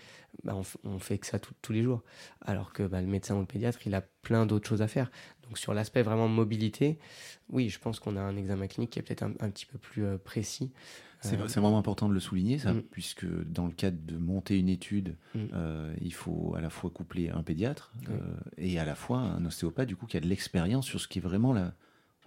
[0.43, 2.03] Bah, on, fait que ça tous les jours.
[2.41, 5.11] Alors que bah, le médecin ou le pédiatre, il a plein d'autres choses à faire.
[5.43, 6.97] Donc, sur l'aspect vraiment mobilité,
[7.49, 10.05] oui, je pense qu'on a un examen clinique qui est peut-être un, petit peu plus
[10.05, 10.71] euh, précis.
[11.19, 12.83] C'est euh, vraiment important de le souligner, ça, mm.
[12.83, 15.39] puisque dans le cadre de monter une étude, mm.
[15.53, 17.91] euh, il faut à la fois coupler un pédiatre
[18.57, 21.19] et à la fois un ostéopathe, du coup, qui a de l'expérience sur ce qui
[21.19, 21.73] est vraiment la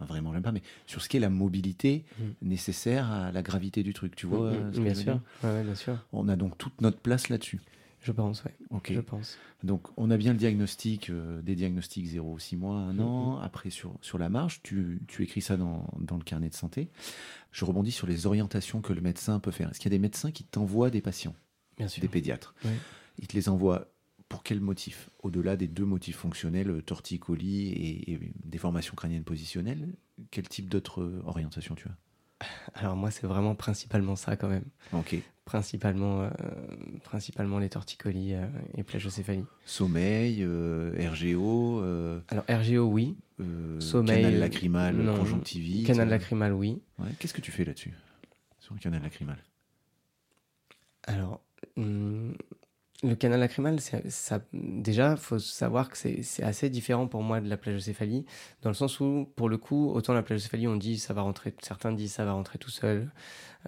[0.04, 2.22] vraiment j'aime pas, mais sur ce qu'est la mobilité mm.
[2.42, 5.20] nécessaire à la gravité du truc, tu vois mm, mm, bien, sûr.
[5.42, 5.98] bien sûr.
[6.12, 7.60] On a donc toute notre place là-dessus.
[8.04, 8.50] Je pense, oui.
[8.70, 8.92] Ok.
[8.92, 9.38] Je pense.
[9.62, 13.38] Donc, on a bien le diagnostic, euh, des diagnostics 0, 6 mois, 1 an.
[13.38, 16.90] Après, sur, sur la marge, tu, tu écris ça dans, dans, le carnet de santé.
[17.50, 19.70] Je rebondis sur les orientations que le médecin peut faire.
[19.70, 21.34] Est-ce qu'il y a des médecins qui t'envoient des patients?
[21.78, 22.02] Bien sûr.
[22.02, 22.72] Des pédiatres oui.
[23.18, 23.88] Ils te les envoient
[24.28, 25.10] pour quel motif?
[25.22, 29.94] Au-delà des deux motifs fonctionnels, euh, torticolis et, et déformation crânienne positionnelle,
[30.30, 31.96] quel type d'autre orientation tu as?
[32.74, 34.64] Alors moi, c'est vraiment principalement ça quand même.
[34.92, 35.16] Ok.
[35.44, 36.30] Principalement, euh,
[37.02, 38.46] principalement les torticolis euh,
[38.76, 39.44] et plagiocéphalie.
[39.66, 41.82] Sommeil, euh, RGO.
[42.28, 43.16] Alors RGO, oui.
[43.78, 44.22] Sommeil.
[44.22, 45.16] Canal lacrymal, non.
[45.18, 45.86] conjonctivite.
[45.86, 46.80] Canal lacrymal, oui.
[46.98, 47.10] Ouais.
[47.18, 47.92] Qu'est-ce que tu fais là-dessus?
[48.58, 49.38] Sur le canal lacrymal?
[51.02, 51.42] Alors,
[51.76, 52.34] hum,
[53.02, 57.56] le canal lacrymal, ça, déjà, faut savoir que c'est assez différent pour moi de la
[57.56, 58.24] plagiocéphalie,
[58.62, 61.54] dans le sens où, pour le coup, autant la plagiocéphalie, on dit ça va rentrer,
[61.60, 63.10] certains disent ça va rentrer tout seul,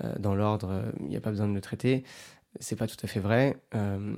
[0.05, 2.05] euh, dans l'ordre, il n'y a pas besoin de le traiter.
[2.61, 3.57] C'est pas tout à fait vrai.
[3.75, 4.17] Euh,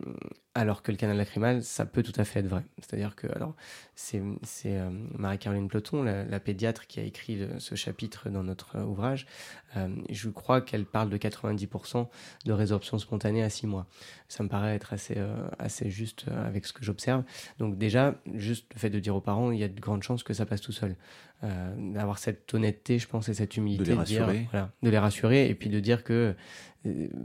[0.59, 2.65] alors que le canal lacrymal, ça peut tout à fait être vrai.
[2.79, 3.55] C'est-à-dire que, alors,
[3.95, 4.21] c'est
[4.67, 9.29] euh, Marie-Caroline Ploton, la, pédiatre, qui a écrit ce chapitre dans notre euh, ouvrage.
[9.77, 12.09] Euh, je crois qu'elle parle de 90%
[12.45, 13.87] de résorption spontanée à 6 mois.
[14.27, 15.17] Ça me paraît être assez,
[15.61, 17.23] assez juste avec ce que j'observe.
[17.61, 20.25] Donc déjà, juste le fait de dire aux parents, il y a de grandes chances
[20.25, 20.97] que ça passe tout seul.
[21.43, 23.85] D'avoir cette honnêteté, je pense, et cette humilité.
[23.85, 24.27] De les rassurer.
[24.27, 26.35] De, dire, voilà, de les rassurer, et puis de dire que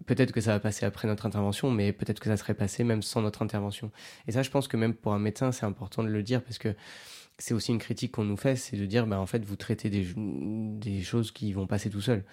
[0.06, 3.02] peut-être que ça va passer après notre intervention, mais peut-être que ça serait passé même
[3.02, 3.92] sans notre intervention.
[4.28, 6.58] Et ça, je pense que même pour un médecin, c'est important de le dire parce
[6.58, 6.76] que
[7.38, 9.90] c'est aussi une critique qu'on nous fait, c'est de dire, bah, en fait, vous traitez
[9.90, 12.24] des, des choses qui vont passer tout seul.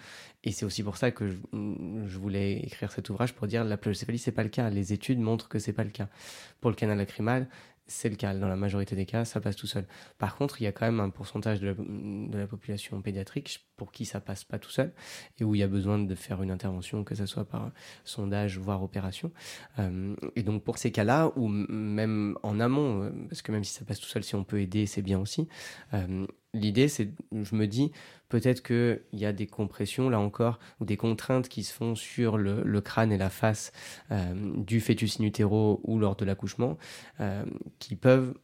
[0.43, 4.19] Et c'est aussi pour ça que je, voulais écrire cet ouvrage pour dire, la plagiocéphalie,
[4.19, 4.69] c'est pas le cas.
[4.69, 6.07] Les études montrent que c'est pas le cas.
[6.59, 7.47] Pour le canal lacrymal,
[7.91, 8.33] c'est le cas.
[8.33, 9.85] Dans la majorité des cas, ça passe tout seul.
[10.17, 11.75] Par contre, il y a quand même un pourcentage de
[12.33, 14.93] la, population pédiatrique pour qui ça passe pas tout seul
[15.39, 17.71] et où il y a besoin de faire une intervention, que ce soit par
[18.03, 19.31] sondage, voire opération.
[19.79, 23.73] Euh, et donc, pour ces cas-là, ou même en amont, euh, parce que même si
[23.73, 25.47] ça passe tout seul, si on peut aider, c'est bien aussi.
[25.95, 27.91] Euh, l'idée, c'est, je me dis,
[28.29, 32.37] peut-être qu'il y a des compressions, là encore, ou des contraintes qui se font sur
[32.37, 33.71] le, crâne et la face
[34.11, 36.77] du fœtus in utero ou lors de l'accouchement,
[37.79, 38.35] qui peuvent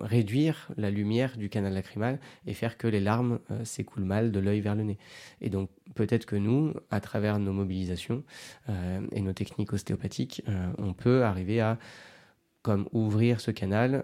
[0.00, 4.38] réduire la lumière du canal lacrymal et faire que les larmes euh, s'écoulent mal de
[4.38, 4.98] l'œil vers le nez.
[5.40, 8.22] Et donc peut-être que nous, à travers nos mobilisations
[8.68, 11.78] euh, et nos techniques ostéopathiques, euh, on peut arriver à
[12.62, 14.02] comme ouvrir ce canal,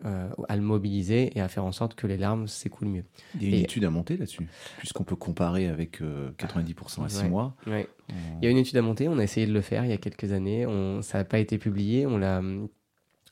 [0.48, 3.04] à le mobiliser et à faire en sorte que les larmes s'écoulent mieux.
[3.40, 4.46] Il y a une étude à monter là-dessus,
[4.78, 7.56] puisqu'on peut comparer avec 90% à 6 mois.
[7.66, 9.92] Il y a une étude à monter, on a essayé de le faire il y
[9.92, 12.40] a quelques années, on, ça n'a pas été publié, on l'a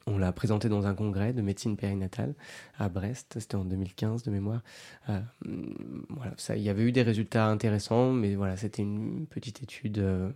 [0.07, 2.35] on l'a présenté dans un congrès de médecine périnatale
[2.79, 4.63] à Brest, c'était en 2015 de mémoire.
[5.09, 5.21] Euh,
[6.37, 10.31] ça, il y avait eu des résultats intéressants, mais voilà, c'était une petite étude euh,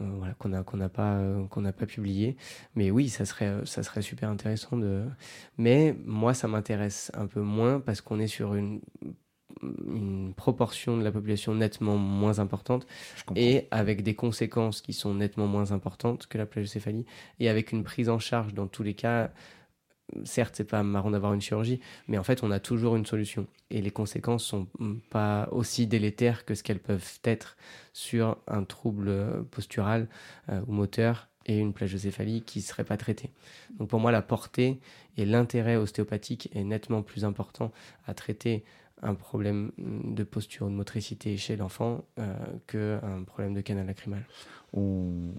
[0.00, 2.36] euh, qu'on n'a pas qu'on n'a pas publié.
[2.74, 5.04] Mais oui, ça serait ça serait super intéressant de.
[5.58, 8.80] Mais moi, ça m'intéresse un peu moins parce qu'on est sur une
[9.62, 12.86] une proportion de la population nettement moins importante
[13.36, 17.04] et avec des conséquences qui sont nettement moins importantes que la plagiocéphalie
[17.38, 19.30] et avec une prise en charge dans tous les cas
[20.24, 23.46] certes c'est pas marrant d'avoir une chirurgie mais en fait on a toujours une solution
[23.70, 24.66] et les conséquences sont
[25.10, 27.56] pas aussi délétères que ce qu'elles peuvent être
[27.92, 30.08] sur un trouble postural
[30.48, 33.30] euh, ou moteur et une plagiocéphalie qui ne serait pas traitée.
[33.78, 34.78] Donc pour moi, la portée
[35.16, 37.72] et l'intérêt ostéopathique est nettement plus important
[38.06, 38.64] à traiter
[39.02, 42.34] un problème de posture, de motricité chez l'enfant euh,
[42.66, 44.24] qu'un problème de canal lacrymal.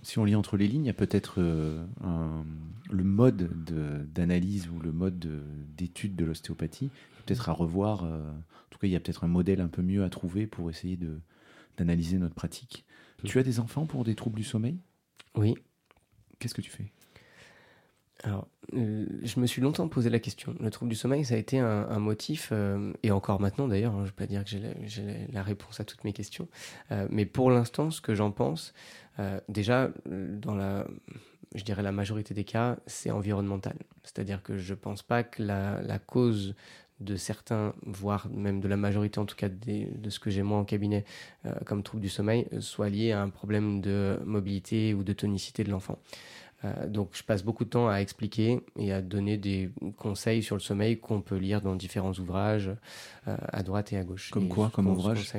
[0.02, 1.86] si on lit entre les lignes, il y a peut-être euh,
[2.90, 3.50] le mode
[4.14, 5.20] d'analyse ou le mode
[5.76, 6.90] d'étude de, l'ostéopathie,
[7.26, 8.04] peut-être à revoir.
[8.04, 10.48] Euh, en tout cas, il y a peut-être un modèle un peu mieux à trouver
[10.48, 10.98] pour essayer
[11.78, 12.86] d'analyser notre pratique.
[13.24, 14.80] Tu as des enfants pour des troubles du sommeil?
[15.36, 15.54] Oui.
[16.40, 16.92] Qu'est-ce que tu fais?
[18.24, 20.56] Alors, euh, je me suis longtemps posé la question.
[20.60, 24.00] Le trouble du sommeil, ça a été un, motif, euh, et encore maintenant d'ailleurs, hein,
[24.00, 24.50] je ne vais pas dire que
[24.86, 26.48] j'ai la, réponse à toutes mes questions,
[26.92, 28.74] euh, mais pour l'instant, ce que j'en pense,
[29.50, 30.88] déjà, dans la,
[31.54, 33.76] je dirais la majorité des cas, c'est environnemental.
[34.02, 36.56] C'est-à-dire que je ne pense pas que la, cause
[37.02, 40.58] de certains, voire même de la majorité en tout cas de ce que j'ai moi
[40.58, 41.06] en cabinet
[41.66, 45.70] comme trouble du sommeil, soit liée à un problème de mobilité ou de tonicité de
[45.70, 46.00] l'enfant.
[46.64, 50.56] Euh, donc je passe beaucoup de temps à expliquer et à donner des conseils sur
[50.56, 52.72] le sommeil qu'on peut lire dans différents ouvrages
[53.28, 54.30] euh, à droite et à gauche.
[54.32, 55.34] Comme quoi, comme ouvrage,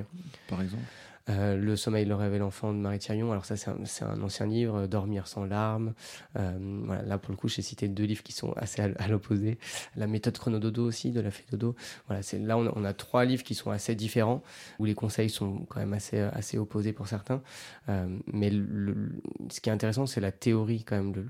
[0.48, 0.82] par exemple
[1.28, 3.30] euh, le sommeil, le rêve et l'enfant de Marie Thirion.
[3.30, 5.94] Alors ça, c'est un, ancien livre, Dormir sans larmes.
[6.36, 9.58] Euh, voilà, là, pour le coup, j'ai cité deux livres qui sont assez à, l'opposé.
[9.96, 11.76] La méthode chronododo aussi, de la fée dodo.
[12.06, 14.42] Voilà, c'est là, on a, trois livres qui sont assez différents,
[14.78, 17.42] où les conseils sont quand même assez, assez opposés pour certains.
[17.88, 21.28] Euh, mais ce qui est intéressant, c'est la théorie quand même.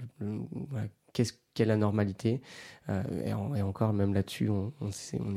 [0.70, 2.40] voilà, qu'est-ce qu'est la normalité
[2.88, 3.02] euh,
[3.54, 4.72] et, encore même là-dessus on,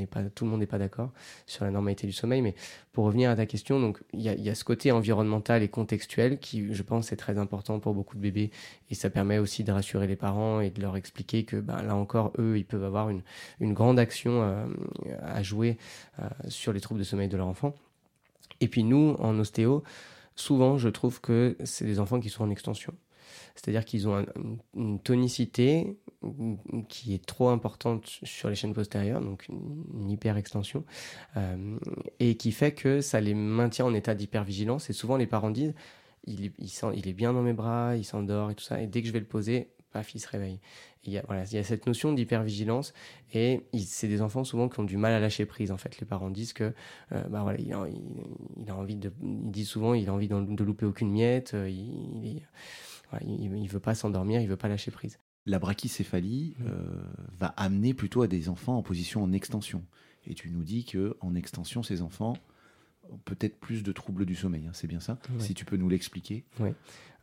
[0.10, 1.12] pas tout le monde n'est pas d'accord
[1.46, 2.56] sur la normalité du sommeil mais
[2.92, 6.74] pour revenir à ta question donc il y a, ce côté environnemental et contextuel qui
[6.74, 8.52] je pense est très important pour beaucoup de bébés
[8.90, 11.96] et ça permet aussi de rassurer les parents et de leur expliquer que ben, là
[11.96, 13.22] encore eux ils peuvent avoir une,
[13.60, 14.66] une grande action euh,
[15.22, 15.78] à jouer
[16.20, 17.76] euh, sur les troubles de sommeil de leur enfant.
[18.62, 19.84] Et puis nous en ostéo
[20.36, 22.94] souvent je trouve que c'est des enfants qui sont en extension
[23.56, 24.26] c'est-à-dire qu'ils ont
[24.76, 25.98] une tonicité
[26.90, 30.84] qui est trop importante sur les chaînes postérieures, donc une, hyper-extension,
[31.38, 31.78] euh,
[32.20, 34.90] et qui fait que ça les maintient en état d'hypervigilance.
[34.90, 35.74] Et souvent, les parents disent
[36.26, 39.08] il, il, est bien dans mes bras, il s'endort et tout ça, et dès que
[39.08, 40.60] je vais le poser, paf, il se réveille.
[41.06, 42.94] Il y, a, il cette notion d'hypervigilance
[43.32, 45.72] et c'est des enfants souvent qui ont du mal à lâcher prise.
[45.72, 46.74] En fait, les parents disent que,
[47.12, 47.86] euh, bah voilà, il a,
[48.58, 49.12] il, a, envie de,
[49.64, 51.54] souvent, il a envie de, de louper aucune miette.
[51.54, 51.70] Euh,
[53.22, 55.20] il, il ne veut pas s'endormir, il veut pas lâcher prise.
[55.46, 56.66] La brachycéphalie mm.
[56.68, 57.04] euh,
[57.38, 59.84] va amener plutôt à des enfants en position en extension.
[60.26, 62.34] Et tu nous dis que en extension, ces enfants
[63.10, 64.66] ont peut-être plus de troubles du sommeil.
[64.66, 66.46] Hein, c'est bien ça Si tu peux nous l'expliquer.
[66.60, 66.70] Oui.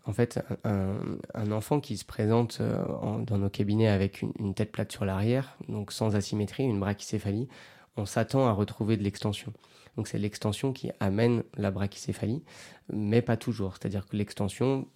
[0.05, 4.91] En fait, un, enfant qui se présente euh, dans nos cabinets avec une, tête plate
[4.91, 7.49] sur l'arrière, donc sans asymétrie, une brachycéphalie,
[7.97, 9.53] on s'attend à retrouver de l'extension.
[9.97, 12.43] Donc c'est l'extension qui amène la brachycéphalie,
[12.93, 13.75] mais pas toujours.
[13.75, 14.89] C'est-à-dire que l'extension,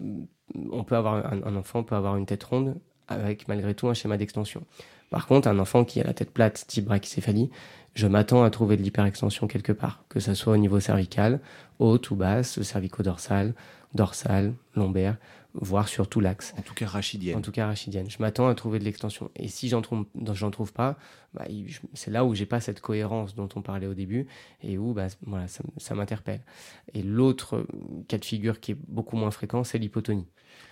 [0.55, 2.77] on peut avoir un, enfant peut avoir une tête ronde
[3.09, 4.65] avec malgré tout un schéma d'extension.
[5.11, 7.51] Par contre, un enfant qui a la tête plate, type brachycéphalie,
[7.95, 11.41] je m'attends à trouver de l'hyperextension quelque part, que ce soit au niveau cervical,
[11.79, 13.55] haute ou basse, cervico-dorsal,
[13.95, 15.17] dorsal, lombaire,
[15.61, 16.55] voire sur tout l'axe.
[16.59, 17.37] En tout cas rachidienne.
[17.37, 18.11] En tout cas rachidienne.
[18.11, 19.31] Je m'attends à trouver de l'extension.
[19.37, 20.97] Et si j'en trouve, j'en trouve pas,
[21.35, 21.45] bah,
[21.95, 24.27] c'est là où j'ai pas cette cohérence dont on parlait au début
[24.63, 26.41] et où bah, voilà, ça, ça m'interpelle.
[26.95, 27.67] Et l'autre
[28.09, 30.27] cas de figure qui est beaucoup moins fréquent, c'est l'hypotonie.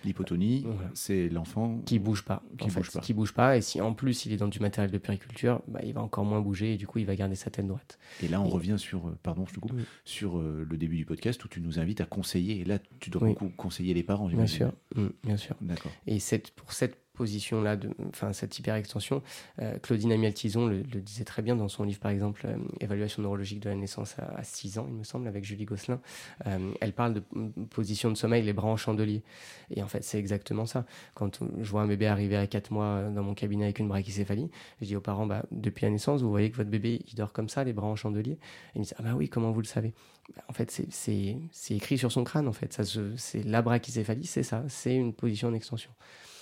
[0.05, 3.57] L'hypotonie, c'est l'enfant qui bouge pas, qui bouge pas, qui bouge pas.
[3.57, 6.25] Et si en plus il est dans du matériel de périculture, bah, il va encore
[6.25, 7.97] moins bouger et du coup il va garder sa tête droite.
[8.23, 11.05] Et là on revient sur, euh, pardon, je te coupe, sur euh, le début du
[11.05, 12.61] podcast où tu nous invites à conseiller.
[12.61, 14.27] Et là tu dois beaucoup conseiller les parents.
[14.27, 15.55] Bien sûr, mmh, bien sûr.
[15.61, 15.91] D'accord.
[16.07, 17.77] Et cette, pour cette position-là,
[18.09, 19.23] enfin cette hyperextension.
[19.61, 23.61] Euh, Claudine Amiel-Tison le, disait très bien dans son livre, par exemple, euh, Évaluation neurologique
[23.61, 25.99] de la naissance à, 6 ans, il me semble, avec Julie Gosselin.
[26.45, 27.23] Euh, elle parle de
[27.69, 29.23] position de sommeil, les bras en chandelier.
[29.71, 30.85] Et en fait, c'est exactement ça.
[31.15, 34.49] Quand je vois un bébé arriver à 4 mois dans mon cabinet avec une brachycéphalie,
[34.81, 37.33] je dis aux parents, bah, depuis la naissance, vous voyez que votre bébé, il dort
[37.33, 38.33] comme ça, les bras en chandelier.
[38.33, 38.37] Et
[38.75, 39.93] ils me disent, ah bah oui, comment vous le savez?
[40.35, 41.37] Bah, en fait, c'est
[41.69, 42.81] écrit sur son crâne, en fait.
[43.17, 45.91] C'est la brachycéphalie, c'est ça, c'est une position d'extension.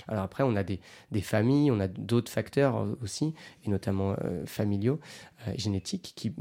[0.08, 0.80] Alors après, on a des,
[1.22, 3.34] familles, on a d'autres facteurs aussi,
[3.66, 5.00] et notamment euh, familiaux,
[5.48, 6.34] euh, génétiques, qui,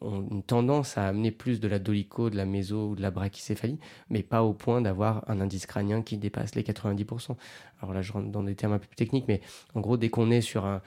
[0.00, 3.10] ont une tendance à amener plus de la dolicho, de la méso ou de la
[3.10, 7.36] brachycéphalie, mais pas au point d'avoir un indice crânien qui dépasse les 90%.
[7.82, 9.40] Alors là, je rentre dans des termes un peu plus techniques, mais
[9.74, 10.82] en gros, dès qu'on est sur un,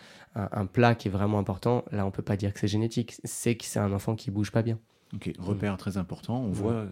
[0.65, 3.65] plat qui est vraiment important, là, on peut pas dire que c'est génétique, c'est que
[3.65, 4.80] c'est un enfant qui bouge pas bien.
[5.16, 6.41] Ok, repère très important.
[6.41, 6.88] On voit, euh,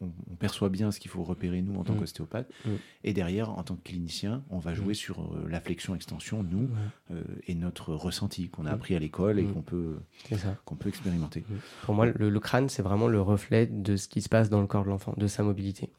[0.00, 2.50] on, perçoit bien ce qu'il faut repérer nous en tant qu'ostéopathe.
[3.04, 6.68] Et derrière, en tant que clinicien, on va jouer sur euh, la flexion-extension, nous,
[7.10, 9.98] euh, et notre ressenti qu'on a appris à l'école et qu'on peut,
[10.64, 11.44] qu'on peut expérimenter.
[11.82, 14.66] Pour moi, le crâne, c'est vraiment le reflet de ce qui se passe dans le
[14.66, 15.90] corps de l'enfant, de sa mobilité.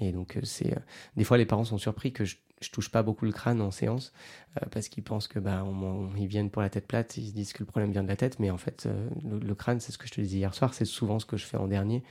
[0.00, 0.80] Et donc, euh, c'est euh,
[1.16, 3.70] des fois, les parents sont surpris que je, je touche pas beaucoup le crâne en
[3.70, 4.12] séance
[4.56, 5.64] euh, parce qu'ils pensent que bah
[6.16, 8.16] ils viennent pour la tête plate, ils se disent que le problème vient de la
[8.16, 8.88] tête, mais en fait,
[9.24, 11.44] le, crâne, c'est ce que je te disais hier soir, c'est souvent ce que je
[11.44, 12.02] fais en dernier,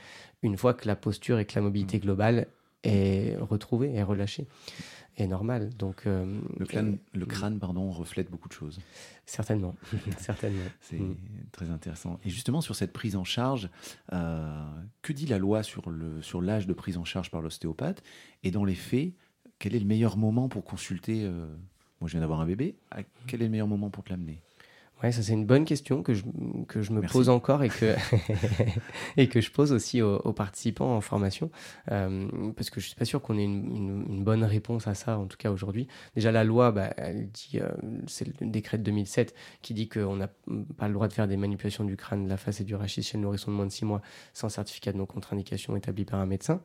[0.42, 2.00] une fois que la posture et que la mobilité mmh.
[2.00, 2.46] globale
[2.88, 4.46] est retrouvée, est relâchée
[5.22, 5.70] est normal.
[5.76, 8.78] Donc, le, crâne, le crâne pardon, reflète beaucoup de choses.
[9.26, 9.74] Certainement,
[10.18, 10.64] certainement.
[10.80, 11.16] C'est mm.
[11.52, 12.18] très intéressant.
[12.24, 13.68] Et justement, sur cette prise en charge,
[14.12, 14.64] euh,
[15.02, 18.02] que dit la loi sur l'âge sur de prise en charge par l'ostéopathe?
[18.42, 19.12] Et dans les faits,
[19.58, 21.46] quel est le meilleur moment pour consulter euh,
[22.00, 22.76] Moi, je viens d'avoir un bébé.
[23.26, 24.40] quel est le meilleur moment pour te l'amener?
[25.02, 26.24] Ouais, ça c'est une bonne question que je,
[26.66, 27.94] que je me pose encore et que,
[29.16, 31.50] et que je pose aussi aux, participants en formation,
[31.92, 35.18] euh, parce que je suis pas sûr qu'on ait une, une, bonne réponse à ça,
[35.18, 35.86] en tout cas aujourd'hui.
[36.14, 37.68] Déjà la loi, bah, elle dit, euh,
[38.06, 40.28] c'est le décret de 2007 qui dit qu'on n'a
[40.76, 43.02] pas le droit de faire des manipulations du crâne, de la face et du rachis
[43.04, 46.26] chez le nourrisson de moins de 6 mois sans certificat de non-contre-indication établi par un
[46.26, 46.60] médecin.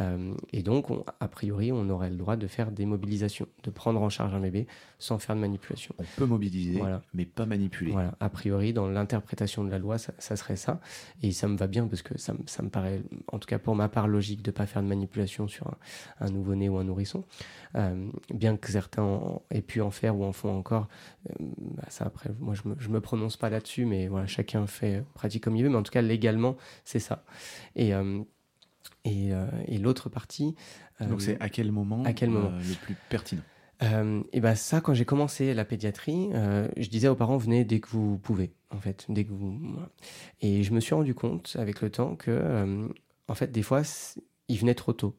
[0.00, 0.86] Euh, et donc,
[1.20, 4.40] a priori, on aurait le droit de faire des mobilisations, de prendre en charge un
[4.40, 4.66] bébé
[4.98, 5.94] sans faire de manipulation.
[5.98, 6.82] On peut mobiliser,
[7.14, 7.75] mais pas manipuler.
[7.92, 10.80] Voilà, a priori, dans l'interprétation de la loi, ça, serait ça.
[11.22, 13.74] Et ça me va bien parce que ça, ça, me paraît, en tout cas pour
[13.74, 15.70] ma part, logique de ne pas faire de manipulation sur
[16.20, 17.24] un, nouveau-né ou un nourrisson.
[17.74, 19.20] Euh, bien que certains
[19.50, 20.88] aient pu en faire ou en font encore,
[21.30, 24.66] euh, bah, ça après, moi je me, je me prononce pas là-dessus, mais voilà, chacun
[24.66, 25.70] fait pratique comme il veut.
[25.70, 27.24] Mais en tout cas, légalement, c'est ça.
[27.74, 28.22] Et euh,
[29.04, 29.30] et,
[29.68, 30.56] et l'autre partie.
[31.00, 32.50] Donc c'est à quel moment, à quel moment?
[32.50, 33.42] le plus pertinent?
[33.82, 37.64] Euh, et ben ça, quand j'ai commencé la pédiatrie, euh, je disais aux parents venez
[37.64, 39.60] dès que vous pouvez, en fait, dès que vous.
[40.40, 42.88] Et je me suis rendu compte avec le temps que, euh,
[43.28, 43.82] en fait, des fois,
[44.48, 45.16] ils venaient trop tôt.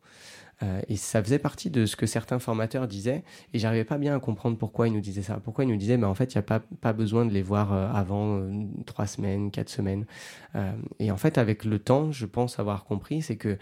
[0.87, 4.19] Et ça faisait partie de ce que certains formateurs disaient, et j'arrivais pas bien à
[4.19, 5.39] comprendre pourquoi ils nous disaient ça.
[5.39, 7.43] Pourquoi ils nous disaient, ben en fait, il n'y a pas, pas besoin de les
[7.43, 8.41] voir avant
[8.87, 10.07] trois semaines, quatre semaines.
[10.97, 13.59] et en fait, avec le temps, je pense avoir compris, c'est que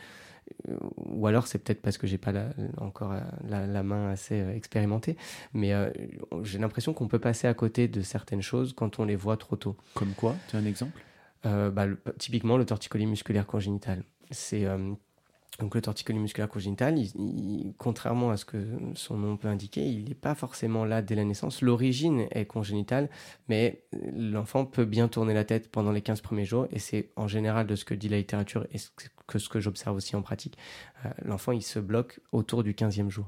[0.97, 2.31] ou alors c'est peut-être parce que j'ai pas
[2.77, 5.17] encore euh, la, main assez euh, expérimentée,
[5.53, 5.89] mais euh,
[6.43, 9.55] j'ai l'impression qu'on peut passer à côté de certaines choses quand on les voit trop
[9.55, 9.75] tôt.
[9.93, 10.35] Comme quoi?
[10.47, 11.01] Tu as un exemple?
[11.43, 11.85] Bah,
[12.17, 14.03] Typiquement le torticolis musculaire congénital.
[14.31, 14.65] C'est
[15.59, 16.97] donc le torticolis musculaire congénital,
[17.77, 18.57] contrairement à ce que
[18.93, 21.61] son nom peut indiquer, il n'est pas forcément là dès la naissance.
[21.61, 23.09] L'origine est congénitale,
[23.47, 23.83] mais
[24.15, 27.67] l'enfant peut bien tourner la tête pendant les 15 premiers jours, et c'est en général
[27.67, 28.79] de ce que dit la littérature et
[29.27, 30.57] que ce que j'observe aussi en pratique.
[31.05, 33.27] Euh, l'enfant, il se bloque autour du 15e jour.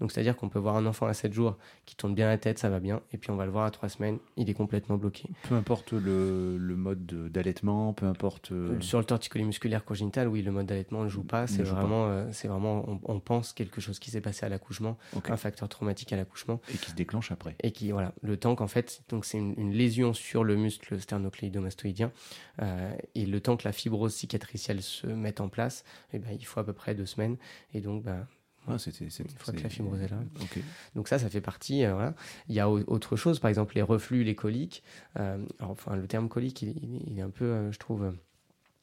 [0.00, 2.58] Donc c'est-à-dire qu'on peut voir un enfant à 7 jours qui tourne bien la tête,
[2.58, 4.96] ça va bien, et puis on va le voir à 3 semaines, il est complètement
[4.96, 5.28] bloqué.
[5.48, 8.52] Peu importe le, le mode d'allaitement, peu importe...
[8.52, 12.06] Euh, Sur le torticolis musculaire congénital, oui, le mode d'allaitement ne joue pas, c'est vraiment,
[12.06, 16.12] euh, c'est vraiment on, pense quelque chose qui s'est passé à l'accouchement, un facteur traumatique
[16.12, 16.60] à l'accouchement.
[16.72, 17.56] Et qui se déclenche après.
[17.62, 22.12] Et qui, voilà, le temps qu'en fait, donc c'est une, lésion sur le muscle sternocléidomastoïdien,
[22.62, 26.46] euh, et le temps que la fibrose cicatricielle se mette en place, eh ben, il
[26.46, 27.36] faut à peu près deux semaines,
[27.74, 28.26] et donc ben,
[28.68, 30.18] ah, c'était, une fois que la fibrose est là.
[30.94, 31.84] Donc ça, ça fait partie.
[31.84, 32.10] Euh,
[32.48, 34.82] il y a autre chose, par exemple les reflux, les coliques.
[35.18, 38.12] Euh, enfin, le terme colique, il, est un peu, euh, je trouve,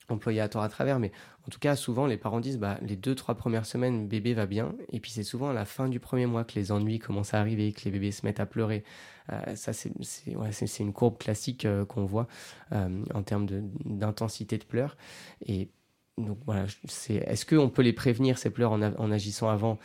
[0.10, 1.12] employé à tort à travers, mais
[1.48, 4.46] en tout cas, souvent, les parents disent bah, les deux, trois premières semaines, bébé va
[4.46, 4.74] bien.
[4.92, 7.40] Et puis, c'est souvent à la fin du premier mois que les ennuis commencent à
[7.40, 8.84] arriver, que les bébés se mettent à pleurer.
[9.32, 9.92] Euh, ça, c'est
[10.36, 12.28] ouais, une courbe classique euh, qu'on voit
[12.72, 13.48] euh, en termes
[13.86, 14.98] d'intensité de, pleurs.
[15.46, 15.70] Et
[16.18, 16.66] donc, voilà,
[17.10, 19.80] est-ce qu'on peut les prévenir, ces pleurs, en, agissant avant?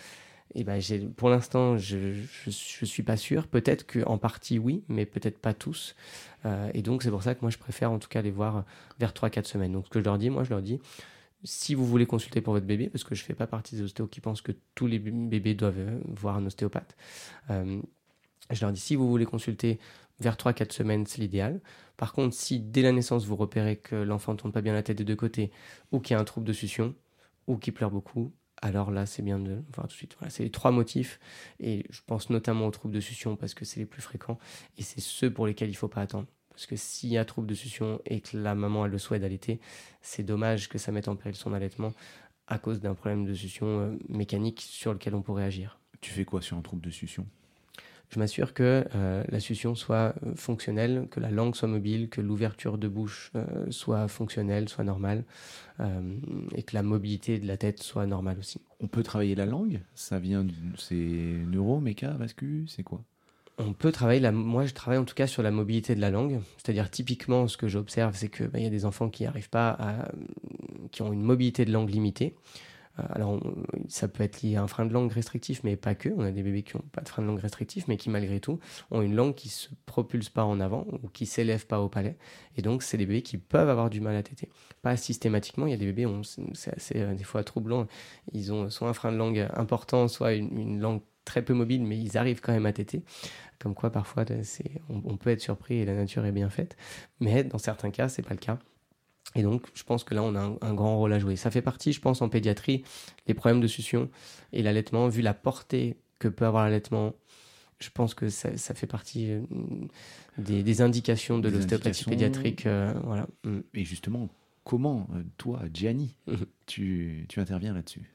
[0.54, 0.80] Eh ben,
[1.16, 1.96] pour l'instant, je
[2.46, 2.50] ne
[2.86, 3.46] suis pas sûr.
[3.46, 5.94] Peut-être qu'en partie, oui, mais peut-être pas tous.
[6.46, 8.64] Euh, et donc, c'est pour ça que moi, je préfère en tout cas les voir
[8.98, 9.72] vers 3-4 semaines.
[9.72, 10.80] Donc, ce que je leur dis, moi, je leur dis,
[11.44, 13.82] si vous voulez consulter pour votre bébé, parce que je ne fais pas partie des
[13.82, 16.96] ostéos qui pensent que tous les bébés doivent euh, voir un ostéopathe,
[17.50, 17.80] euh,
[18.50, 19.78] je leur dis, si vous voulez consulter
[20.20, 21.60] vers 3-4 semaines, c'est l'idéal.
[21.96, 24.82] Par contre, si dès la naissance, vous repérez que l'enfant ne tourne pas bien la
[24.82, 25.50] tête des deux côtés,
[25.92, 26.94] ou qu'il y a un trouble de succion,
[27.46, 30.16] ou qu'il pleure beaucoup, alors là, c'est bien de voir tout de suite.
[30.18, 31.20] Voilà, c'est les trois motifs,
[31.60, 34.38] et je pense notamment aux troubles de succion parce que c'est les plus fréquents,
[34.76, 36.26] et c'est ceux pour lesquels il ne faut pas attendre.
[36.50, 39.20] Parce que s'il y a trouble de succion et que la maman a le souhait
[39.20, 39.60] d'allaiter,
[40.02, 41.92] c'est dommage que ça mette en péril son allaitement
[42.48, 45.78] à cause d'un problème de succion euh, mécanique sur lequel on pourrait agir.
[46.00, 47.26] Tu fais quoi sur un trouble de succion?
[48.10, 52.20] Je m'assure que euh, la succion soit euh, fonctionnelle, que la langue soit mobile, que
[52.20, 55.24] l'ouverture de bouche euh, soit fonctionnelle, soit normale,
[56.56, 58.60] et que la mobilité de la tête soit normale aussi.
[58.80, 60.44] On peut travailler la langue Ça vient,
[60.76, 63.04] c'est neuro, méca, vascu, c'est quoi?
[63.58, 66.10] On peut travailler, la, moi je travaille en tout cas sur la mobilité de la
[66.10, 69.50] langue, c'est-à-dire typiquement ce que j'observe c'est qu'il bah, y a des enfants qui arrivent
[69.50, 70.08] pas à,
[70.90, 72.34] qui ont une mobilité de langue limitée,
[72.98, 73.40] euh, alors,
[73.88, 76.08] ça peut être lié à un frein de langue restrictif, mais pas que.
[76.16, 78.40] On a des bébés qui n'ont pas de frein de langue restrictif, mais qui malgré
[78.40, 78.58] tout
[78.90, 82.16] ont une langue qui se propulse pas en avant ou qui s'élève pas au palais.
[82.56, 84.48] Et donc, c'est des bébés qui peuvent avoir du mal à téter.
[84.82, 85.66] Pas systématiquement.
[85.66, 86.06] Il y a des bébés,
[86.54, 87.86] c'est assez euh, des fois troublant.
[88.32, 91.98] Ils ont soit un frein de langue important, soit une, langue très peu mobile, mais
[91.98, 93.02] ils arrivent quand même à téter.
[93.58, 94.24] Comme quoi, parfois,
[94.88, 96.76] on, on, peut être surpris et la nature est bien faite.
[97.20, 98.58] Mais dans certains cas, c'est pas le cas.
[99.34, 101.36] Et donc, je pense que là, on a un, grand rôle à jouer.
[101.36, 102.82] Ça fait partie, je pense, en pédiatrie,
[103.26, 104.10] les problèmes de succion
[104.52, 107.14] et l'allaitement, vu la portée que peut avoir l'allaitement,
[107.78, 109.42] je pense que ça, fait partie euh,
[110.38, 112.66] des, indications de l'ostéopathie pédiatrique.
[112.66, 113.28] Euh, voilà.
[113.44, 113.60] Mm.
[113.74, 114.28] Et justement,
[114.64, 116.46] comment, euh, toi, Gianni, mm-hmm.
[116.66, 118.10] tu, tu interviens là-dessus?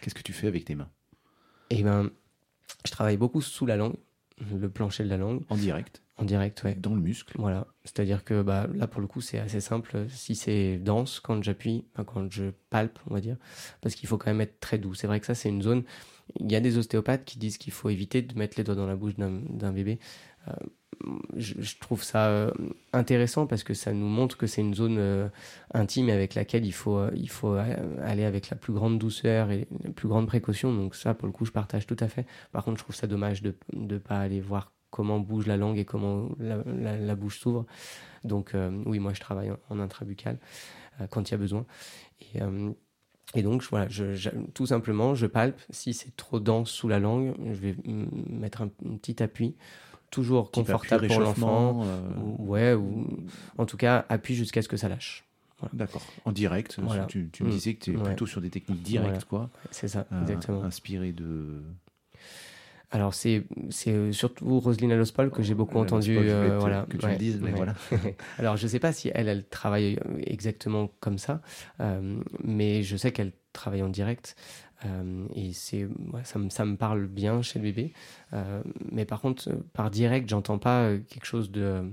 [0.00, 0.90] Qu'est-ce que tu fais avec tes mains?
[1.70, 2.10] Eh ben,
[2.84, 3.96] je travaille beaucoup sous la langue,
[4.38, 5.42] le plancher de la langue.
[5.48, 6.74] En direct en direct, ouais.
[6.74, 7.34] Dans le muscle.
[7.38, 7.66] Voilà.
[7.84, 10.06] C'est-à-dire que bah, là, pour le coup, c'est assez simple.
[10.08, 13.36] Si c'est dense, quand j'appuie, quand je palpe, on va dire,
[13.82, 14.94] parce qu'il faut quand même être très doux.
[14.94, 15.84] C'est vrai que ça, c'est une zone.
[16.40, 18.86] Il y a des ostéopathes qui disent qu'il faut éviter de mettre les doigts dans
[18.86, 19.98] la bouche d'un bébé.
[20.48, 20.52] Euh,
[21.36, 22.50] je, trouve ça euh,
[22.92, 25.28] intéressant parce que ça nous montre que c'est une zone euh,
[25.74, 26.98] intime avec laquelle il faut,
[28.02, 30.74] aller avec la plus grande douceur et la plus grande précaution.
[30.74, 32.26] Donc ça, pour le coup, je partage tout à fait.
[32.52, 35.78] Par contre, je trouve ça dommage de ne pas aller voir comment bouge la langue
[35.78, 37.66] et comment la, bouche s'ouvre.
[38.24, 38.54] Donc
[38.86, 40.38] oui, moi je travaille en, intrabucal
[41.00, 41.66] euh, quand il y a besoin.
[43.34, 43.64] Et, donc
[44.54, 45.60] tout simplement, je palpe.
[45.70, 49.56] Si c'est trop dense sous la langue, je vais mettre un, petit appui
[50.10, 51.86] toujours confortable pour l'enfant.
[52.38, 53.06] ouais, ou
[53.58, 55.24] en tout cas, appui jusqu'à ce que ça lâche.
[55.72, 56.02] D'accord.
[56.24, 56.78] En direct.
[57.08, 57.50] Tu, me mm.
[57.50, 59.50] disais que tu es plutôt sur des techniques directes, quoi.
[59.70, 60.62] C'est ça, exactement.
[60.62, 61.62] inspiré de
[62.92, 67.16] alors c'est c'est surtout Roselyne Alospol que j'ai beaucoup entendu euh, voilà que tu me
[67.16, 67.74] dises mais voilà.
[68.38, 71.40] Alors je sais pas si elle elle travaille exactement comme ça
[71.80, 74.36] euh, mais je sais qu'elle travaille en direct
[74.84, 75.88] euh, et c'est
[76.24, 77.92] ça me ça me parle bien chez le bébé
[78.92, 81.90] mais par contre par direct j'entends pas quelque chose de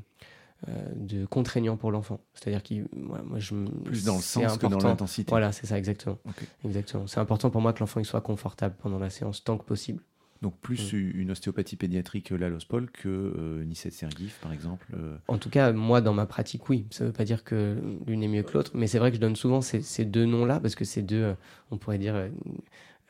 [0.95, 2.21] de contraignant pour l'enfant.
[2.33, 3.53] C'est-à-dire qu'il, moi, je
[3.83, 5.29] plus dans le sens que dans l'intensité.
[5.29, 6.17] Voilà, c'est ça exactement.
[6.63, 7.05] Exactement.
[7.05, 10.01] C'est important pour moi que l'enfant il soit confortable pendant la séance tant que possible.
[10.43, 11.11] Donc plus mm.
[11.15, 15.15] une ostéopathie pédiatrique l'allospol que euh, Nisset Sergif, par exemple euh.
[15.29, 16.85] En tout cas, moi, dans ma pratique, oui.
[16.91, 19.15] Ça ne veut pas dire que l'une est mieux que l'autre, mais c'est vrai que
[19.15, 21.33] je donne souvent ces, ces deux noms-là, parce que c'est deux, euh,
[21.71, 22.27] on pourrait dire, euh,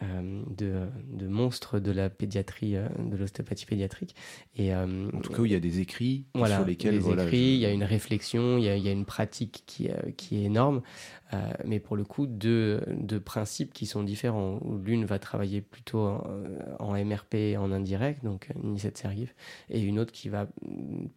[0.02, 4.16] de, de, monstres de la pédiatrie, euh, de l'ostéopathie pédiatrique.
[4.56, 7.00] Et, euh, en tout cas, il y a des écrits sur lesquels...
[7.00, 9.64] Des écrits, il y a une réflexion, il y a, il y a une pratique
[9.66, 10.82] qui, qui est énorme,
[11.66, 14.60] mais pour le coup, deux, deux principes qui sont différents.
[14.84, 16.22] L'une va travailler plutôt
[16.80, 19.34] en, MRP en indirect, donc Nicette Sergif,
[19.70, 20.48] et une autre qui va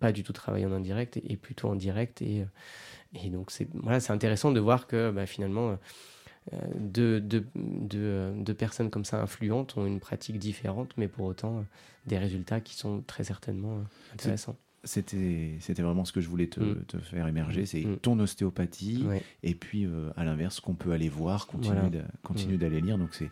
[0.00, 2.22] pas du tout travailler en indirect et, plutôt en direct.
[2.22, 2.46] Et,
[3.22, 5.76] et donc, c'est voilà, intéressant de voir que bah, finalement
[6.78, 11.62] deux, deux, personnes comme ça influentes ont une pratique différente, mais pour autant euh,
[12.06, 14.56] des résultats qui sont très certainement euh, intéressants.
[14.84, 16.84] C'était, c'était vraiment ce que je voulais te, mm.
[16.86, 17.96] te faire émerger, c'est mm.
[17.96, 19.04] ton ostéopathie,
[19.42, 21.80] et puis euh, à l'inverse, qu'on peut aller voir, continuer,
[22.22, 22.60] continuer mm.
[22.60, 23.30] d'aller lire, donc c'est,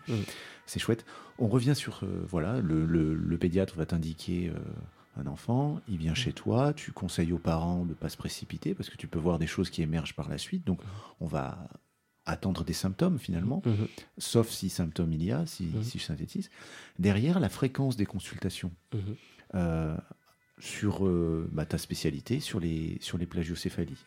[0.66, 1.06] c'est chouette.
[1.38, 4.52] On revient sur, voilà, le, le, pédiatre va t'indiquer
[5.16, 8.74] un enfant, il vient chez toi, tu conseilles aux parents de ne pas se précipiter,
[8.74, 10.80] parce que tu peux voir des choses qui émergent par la suite, donc
[11.20, 11.68] on va
[12.26, 13.86] attendre des symptômes finalement, Mhm.
[14.18, 15.82] sauf si symptômes il y a, si, Mhm.
[15.82, 16.50] si je synthétise.
[16.98, 19.00] Derrière, la fréquence des consultations Mhm.
[19.54, 19.96] euh,
[20.58, 24.04] sur euh, bah, ta spécialité, sur les, sur les plagiocéphalies.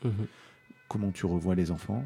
[0.87, 2.03] Comment tu revois les enfants?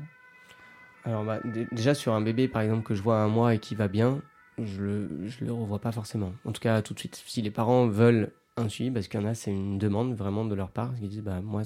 [1.03, 3.55] Alors bah, dé- déjà sur un bébé par exemple que je vois à un mois
[3.55, 4.21] et qui va bien,
[4.63, 6.33] je le, je le revois pas forcément.
[6.45, 7.21] En tout cas tout de suite.
[7.25, 10.45] Si les parents veulent un suivi, parce qu'il y en a c'est une demande vraiment
[10.45, 11.63] de leur part, ils disent bah moi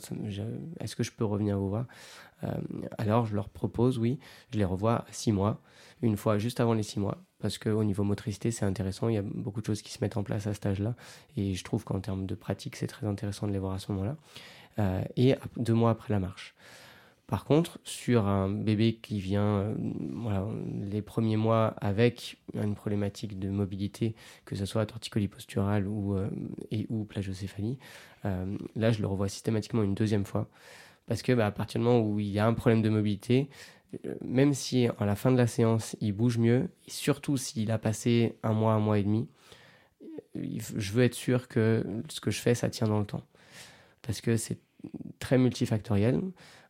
[0.79, 1.85] est-ce que je peux revenir vous voir?
[2.97, 4.19] Alors je leur propose oui,
[4.51, 5.61] je les revois à six mois,
[6.01, 9.17] une fois juste avant les six mois, parce qu'au niveau motricité c'est intéressant, il y
[9.19, 10.95] a beaucoup de choses qui se mettent en place à cet âge-là,
[11.37, 13.91] et je trouve qu'en termes de pratique c'est très intéressant de les voir à ce
[13.91, 14.17] moment-là,
[14.77, 16.53] Euh, et deux mois après la marche.
[17.27, 20.45] Par contre, sur un bébé qui vient euh,
[20.91, 26.29] les premiers mois avec une problématique de mobilité, que ce soit torticolis posturale ou, euh,
[26.71, 27.79] et ou plagiocéphalie,
[28.25, 30.49] euh, là je le revois systématiquement une deuxième fois.
[31.07, 33.49] Parce que bah, à partir du moment où il y a un problème de mobilité,
[34.05, 37.71] euh, même si à la fin de la séance il bouge mieux, et surtout s'il
[37.71, 39.27] a passé un mois, un mois et demi,
[40.35, 43.23] euh, je veux être sûr que ce que je fais, ça tient dans le temps.
[44.01, 44.59] Parce que c'est
[45.19, 46.21] très multifactoriel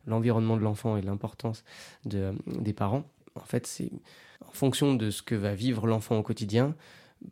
[0.06, 1.64] l'environnement de l'enfant et l'importance
[2.04, 3.04] de, des parents.
[3.34, 3.90] En fait, c'est
[4.46, 6.74] en fonction de ce que va vivre l'enfant au quotidien.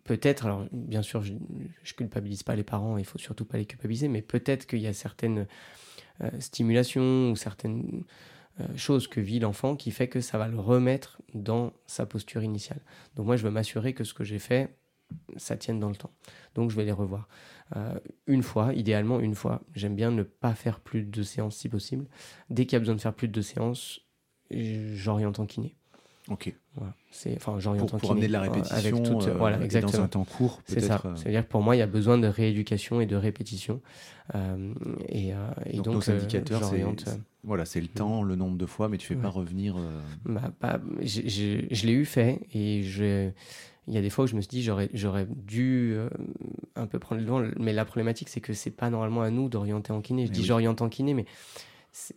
[0.02, 1.34] Peut-être, alors bien sûr, je,
[1.82, 4.86] je culpabilise pas les parents, il faut surtout pas les culpabiliser, mais peut-être qu'il y
[4.86, 5.46] a certaines
[6.22, 8.04] euh, stimulations ou certaines
[8.60, 12.42] euh, choses que vit l'enfant qui fait que ça va le remettre dans sa posture
[12.42, 12.80] initiale.
[13.16, 14.76] Donc moi, je veux m'assurer que ce que j'ai fait,
[15.36, 16.12] ça tienne dans le temps.
[16.54, 17.28] Donc je vais les revoir.
[17.76, 19.62] Euh, une fois, idéalement une fois.
[19.74, 22.06] J'aime bien ne pas faire plus de séances si possible.
[22.50, 24.00] Dès qu'il y a besoin de faire plus de séances,
[24.50, 25.76] j'oriente en kiné.
[26.30, 26.54] Ok.
[26.74, 26.94] Voilà.
[27.10, 29.98] C'est, enfin, Pour, pour amener de la euh, répétition Avec toute, euh, voilà, exactement.
[29.98, 31.00] dans un temps court, C'est ça.
[31.04, 33.80] euh, C'est-à-dire que pour moi, il y a besoin de rééducation et de répétition.
[34.34, 34.72] Euh,
[35.10, 35.28] et,
[35.66, 36.82] et Donc, donc, indicateurs, c'est-
[37.44, 39.34] Voilà, c'est le temps, le nombre de fois, mais tu fais pas Ouais.
[39.34, 39.76] revenir.
[40.24, 43.28] Bah, pas- j'ai- j'ai- je l'ai eu fait et je,
[43.86, 46.08] il y a des fois où je me suis dit j'aurais, j'aurais dû euh,
[46.74, 49.50] un peu prendre le devant, mais la problématique c'est que c'est pas normalement à nous
[49.50, 50.22] d'orienter en kiné.
[50.24, 50.46] Je Mais dis oui.
[50.46, 51.26] j'oriente en kiné, mais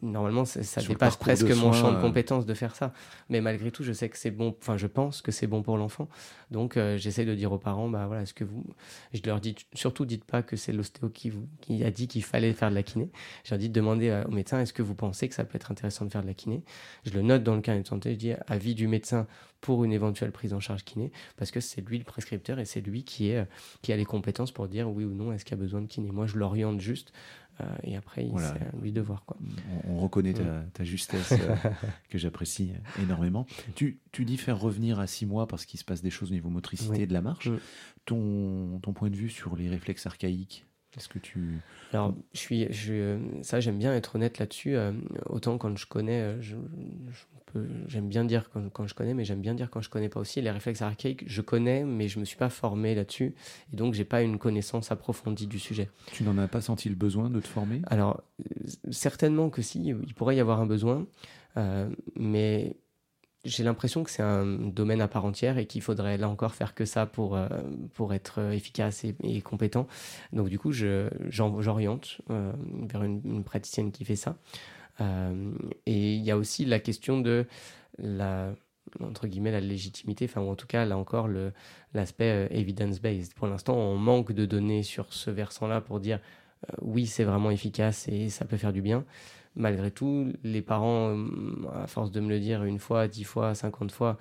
[0.02, 2.94] normalement ça, dépasse presque mon champ de euh, compétences de faire ça.
[3.30, 5.78] Mais malgré tout, je sais que c'est bon, enfin je pense que c'est bon pour
[5.78, 6.08] l'enfant.
[6.52, 8.66] Donc euh, j'essaie de dire aux parents, bah voilà, est-ce que vous,
[9.14, 12.24] je leur dis surtout dites pas que c'est l'ostéo qui, vous, qui a dit qu'il
[12.24, 13.10] fallait faire de la kiné.
[13.44, 15.56] Je leur dis de demander euh, au médecin, est-ce que vous pensez que ça peut
[15.56, 16.64] être intéressant de faire de la kiné?
[17.06, 19.28] Je le note dans le carnet de santé, je dis avis du médecin
[19.62, 22.82] pour une éventuelle prise en charge kiné, parce que c'est lui le prescripteur et c'est
[22.82, 23.48] lui qui, est,
[23.82, 25.88] qui a les compétences pour dire oui ou non est-ce qu'il y a besoin de
[25.88, 26.12] kiné?
[26.12, 27.12] Moi, je l'oriente juste
[27.84, 28.54] et après, il- Voilà.
[28.54, 29.26] c'est à lui de voir.
[29.26, 29.38] Quoi.
[29.86, 30.70] On, on reconnaît ta, Mm.
[30.74, 31.56] ta justesse euh,
[32.10, 33.46] que j'apprécie énormément.
[33.76, 36.34] Tu, tu dis faire revenir à six mois parce qu'il se passe des choses au
[36.34, 37.02] niveau motricité Oui.
[37.02, 37.48] et de la marche.
[37.50, 37.60] Mm.
[38.06, 41.58] Ton, ton point de vue sur les réflexes archaïques, est-ce que tu.
[41.94, 44.76] Alors, je suis, je, ça, j'aime bien être honnête là-dessus.
[44.76, 44.94] euh,
[45.26, 47.37] autant quand je connais, euh, je, je peux-
[47.88, 50.20] j'aime bien dire quand, quand je connais, mais j'aime bien dire quand je connais pas
[50.20, 50.42] aussi.
[50.42, 53.36] Les réflexes archaïques, je connais, mais je me suis pas formé là-dessus,
[53.74, 55.90] et donc j'ai pas une connaissance approfondie du sujet.
[56.12, 57.82] Tu n'en as pas senti le besoin de te former?
[57.88, 58.22] Alors,
[58.92, 61.08] certainement que si, il pourrait y avoir un besoin,
[61.56, 62.76] euh, mais
[63.46, 66.76] j'ai l'impression que c'est un domaine à part entière et qu'il faudrait là encore faire
[66.76, 67.48] que ça pour, euh,
[67.94, 69.88] pour être efficace et, et compétent.
[70.34, 72.52] Donc du coup, j'oriente euh,
[72.90, 74.38] vers une, une praticienne qui fait ça.
[75.02, 75.52] Euh,
[75.86, 77.46] et il y a aussi la question de
[77.98, 78.54] la
[79.02, 81.52] entre guillemets la légitimité, enfin ou en tout cas là encore le
[81.94, 83.34] l'aspect euh, evidence-based.
[83.36, 86.20] Pour l'instant, on manque de données sur ce versant-là pour dire
[86.70, 89.06] euh, oui, c'est vraiment efficace et ça peut faire du bien.
[89.56, 91.18] Malgré tout, les parents,
[91.74, 94.18] à force de me le dire une fois, dix fois, cinquante fois,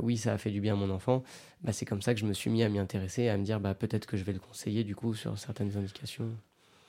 [0.00, 1.24] oui, ça a fait du bien à mon enfant,
[1.62, 3.60] bah, c'est comme ça que je me suis mis à m'y intéresser, à me dire
[3.60, 6.30] bah, peut-être que je vais le conseiller du coup sur certaines indications.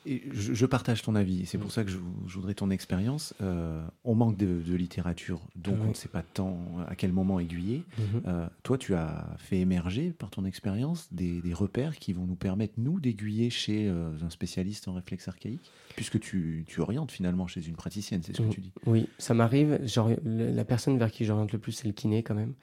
[0.06, 1.62] Et je, je partage ton avis, c'est Mm.
[1.62, 1.97] pour ça que je,
[2.28, 3.34] je voudrais ton expérience.
[3.41, 7.39] Euh, on manque de, de littérature, donc on ne sait pas tant à quel moment
[7.39, 7.84] aiguiller.
[8.28, 12.36] Euh, toi, tu as fait émerger par ton expérience des, des repères qui vont nous
[12.36, 17.48] permettre, nous, d'aiguiller chez euh, un spécialiste en réflexe archaïque, puisque tu, tu orientes finalement
[17.48, 18.50] chez une praticienne, c'est ce que Mhm.
[18.54, 18.72] tu dis.
[18.86, 19.80] Oui, ça m'arrive.
[20.26, 22.54] La personne vers qui j'oriente le plus, c'est le kiné quand même.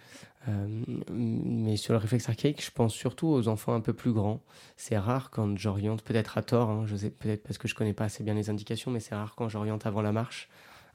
[0.48, 4.42] Euh, mais sur le réflexe archaïque, je pense surtout aux enfants un peu plus grands.
[4.76, 7.92] C'est rare quand j'oriente, peut-être à tort, hein, je sais peut-être parce que je connais
[7.92, 10.48] pas assez bien les indications, mais c'est rare quand j'oriente avant la marche.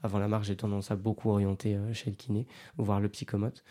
[0.05, 2.45] Avant la marche, j'ai tendance à beaucoup orienter euh, chez le kiné,
[2.77, 3.63] voire le psychomote.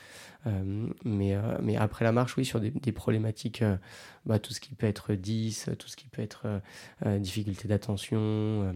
[0.49, 3.63] Euh, mais, euh, mais après la marche, oui, sur des, problématiques,
[4.27, 6.61] bah, tout ce qui peut être 10, tout ce qui peut être
[7.19, 8.75] difficulté d'attention,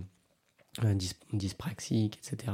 [1.33, 2.53] dyspraxique, etc.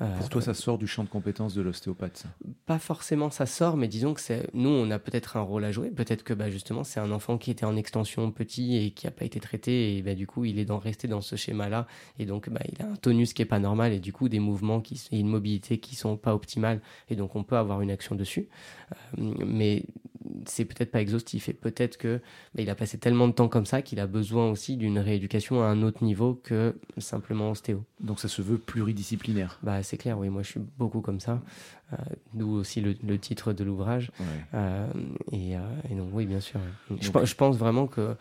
[0.00, 2.24] Euh, Pour toi, ça sort du champ de compétences de l'ostéopathe
[2.66, 5.72] Pas forcément ça sort, mais disons que c'est nous, on a peut-être un rôle à
[5.72, 5.90] jouer.
[5.90, 9.10] Peut-être que bah, justement, c'est un enfant qui était en extension petit et qui n'a
[9.10, 11.86] pas été traité, et bah, du coup, il est dans, resté dans ce schéma-là,
[12.18, 14.40] et donc bah, il a un tonus qui est pas normal, et du coup, des
[14.40, 17.90] mouvements qui, et une mobilité qui sont pas optimales, et donc on peut avoir une
[17.90, 18.48] action dessus.
[19.18, 19.84] Euh, mais
[20.46, 22.20] c'est peut-être pas exhaustif, et peut-être que
[22.54, 25.62] bah, il a passé tellement de temps comme ça qu'il a besoin aussi d'une rééducation
[25.62, 27.84] à un autre niveau que simplement ostéo.
[28.00, 29.58] Donc ça se veut pluridisciplinaire?
[29.62, 30.28] Bah c'est clair, oui.
[30.28, 31.42] Moi je suis beaucoup comme ça.
[31.92, 31.96] Euh,
[32.34, 34.12] D'où aussi le, titre de l'ouvrage.
[34.54, 34.86] Euh,
[35.32, 35.60] et, euh,
[35.90, 36.60] et, donc oui, bien sûr.
[37.00, 38.14] Je, je, pense vraiment que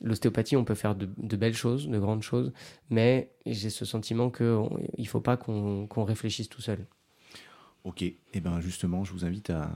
[0.00, 2.52] l'ostéopathie, on peut faire de, belles choses, de grandes choses,
[2.88, 6.86] mais j'ai ce sentiment qu'il ne faut pas qu'on réfléchisse tout seul.
[7.84, 9.70] Ok, et eh ben justement, je vous invite à,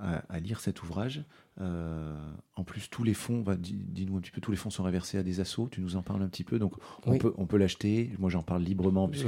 [0.00, 1.22] à, lire cet ouvrage.
[1.60, 2.16] Euh,
[2.56, 5.22] en plus, tous les fonds, dis-nous un petit peu, tous les fonds sont reversés à
[5.22, 5.68] des assos.
[5.70, 8.10] Tu nous en parles un petit peu, donc on peut, on peut l'acheter.
[8.18, 9.26] Moi, j'en parle librement puisque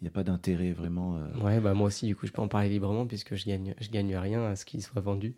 [0.00, 1.16] il n'y a pas d'intérêt vraiment.
[1.16, 1.40] Euh...
[1.40, 3.90] Ouais, bah moi aussi, du coup, je peux en parler librement puisque je gagne, je
[3.90, 5.36] gagne rien à ce qu'il soit vendu.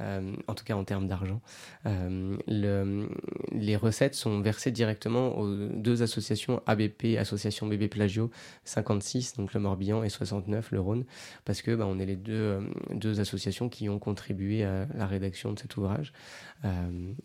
[0.00, 1.40] Euh, en tout cas en termes d'argent.
[1.86, 2.36] Euh,
[3.52, 8.30] les recettes sont versées directement aux deux associations ABP, Association Bébé Plagio
[8.64, 11.04] 56, donc le Morbihan, et 69, le Rhône,
[11.44, 12.60] parce que bah, on est les deux, euh,
[12.92, 16.12] deux associations qui ont contribué à la rédaction de cet ouvrage.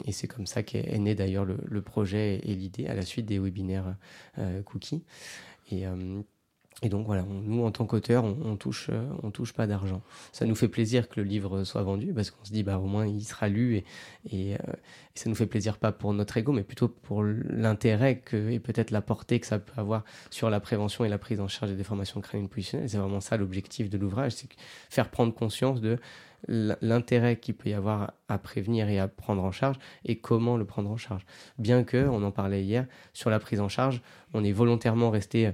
[0.06, 3.26] et c'est comme ça qu'est né d'ailleurs le, le, projet et l'idée à la suite
[3.26, 3.96] des webinaires
[4.66, 5.04] Cookie.
[5.72, 5.86] Et
[6.84, 10.02] et donc voilà, nous en tant qu'auteurs, on, on, touche, euh, on touche pas d'argent.
[10.32, 12.88] Ça nous fait plaisir que le livre soit vendu parce qu'on se dit bah au
[12.88, 13.86] moins il sera lu et,
[14.32, 14.58] et, euh,
[15.14, 18.90] ça nous fait plaisir pas pour notre ego mais plutôt pour l'intérêt que et peut-être
[18.90, 21.78] la portée que ça peut avoir sur la prévention et la prise en charge des
[21.78, 22.90] déformations crâniennes positionnelles.
[22.90, 24.50] C'est vraiment ça l'objectif de l'ouvrage, c'est
[24.90, 26.00] faire prendre conscience de
[26.48, 30.66] l'intérêt qu'il peut y avoir à prévenir et à prendre en charge et comment le
[30.66, 31.24] prendre en charge.
[31.60, 34.02] Bien que, on en parlait hier, sur la prise en charge,
[34.34, 35.52] on est volontairement resté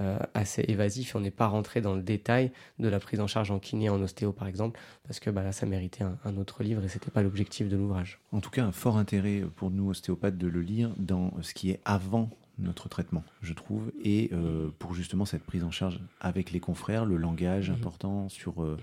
[0.00, 2.50] euh, assez évasif et on n'est pas rentré dans le détail
[2.80, 5.52] de la prise en charge en kiné, en ostéo par exemple, parce que bah, là
[5.52, 8.18] ça méritait un, autre livre et c'était pas l'objectif de l'ouvrage.
[8.32, 11.70] En tout cas, un fort intérêt pour nous ostéopathes de le lire dans ce qui
[11.70, 16.50] est avant notre traitement, je trouve, et euh, pour justement cette prise en charge avec
[16.50, 17.76] les confrères, le langage mhm.
[17.76, 18.64] important sur...
[18.64, 18.76] Euh,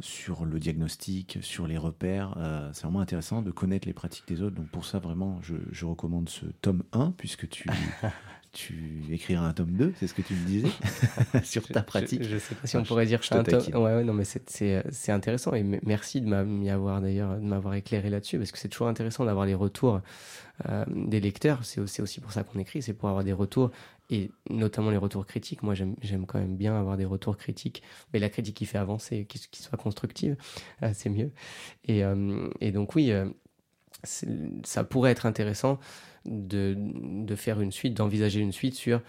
[0.00, 2.34] sur le diagnostic, sur les repères.
[2.72, 4.56] c'est vraiment intéressant de connaître les pratiques des autres.
[4.56, 7.68] Donc pour ça, vraiment, je, je recommande ce tome 1, puisque tu,
[8.54, 10.68] tu écriras un tome 2, c'est ce que tu me disais,
[11.42, 12.22] sur ta pratique.
[12.22, 13.60] Je, ne sais pas si on pourrait dire que un tome.
[13.74, 18.38] Ouais, ouais, non, mais c'est intéressant et merci de m'avoir d'ailleurs de m'avoir éclairé là-dessus
[18.38, 20.00] parce que c'est toujours intéressant d'avoir les retours
[20.68, 21.64] euh, des lecteurs.
[21.64, 23.72] C'est aussi, aussi pour ça qu'on écrit, c'est pour avoir des retours
[24.08, 25.62] et notamment les retours critiques.
[25.64, 27.82] Moi, j'aime quand même bien avoir des retours critiques,
[28.12, 30.36] mais la critique qui fait avancer, qui, qui soit constructive,
[30.82, 31.32] euh, c'est mieux.
[31.84, 33.12] Et, euh, et, donc oui,
[34.04, 35.80] ça pourrait être intéressant
[36.26, 39.00] de, de faire une suite, d'envisager une suite sur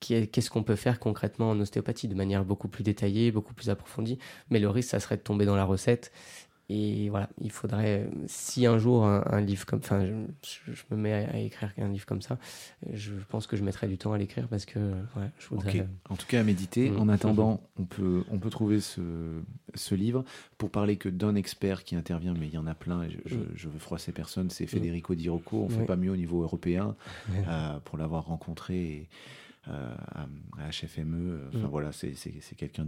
[0.00, 4.18] qu'est-ce qu'on peut faire concrètement en ostéopathie de manière beaucoup plus détaillée, beaucoup plus approfondie.
[4.50, 6.12] Mais le risque, ça serait de tomber dans la recette
[6.72, 11.36] et voilà, il faudrait, si un jour un, livre comme, enfin, je, me mets à,
[11.40, 12.38] écrire un livre comme ça,
[12.92, 15.88] je pense que je mettrai du temps à l'écrire parce que, ouais, je voudrais.
[16.08, 16.90] En tout cas, à méditer.
[16.90, 17.00] Mm.
[17.00, 19.00] En attendant, on peut, on peut trouver ce,
[19.74, 20.24] ce livre
[20.58, 23.02] pour parler que d'un expert qui intervient, mais il y en a plein.
[23.02, 23.18] Et je,
[23.56, 23.70] je, mm.
[23.72, 24.48] veux froisser personne.
[24.48, 24.68] C'est mm.
[24.68, 25.64] Federico Di Rocco.
[25.64, 26.94] On ne fait pas mieux au niveau européen
[27.48, 28.76] euh, pour l'avoir rencontré.
[28.76, 29.08] Et,
[29.68, 30.26] euh, à,
[30.70, 31.32] HFME.
[31.32, 32.14] Euh, enfin voilà, c'est
[32.56, 32.86] quelqu'un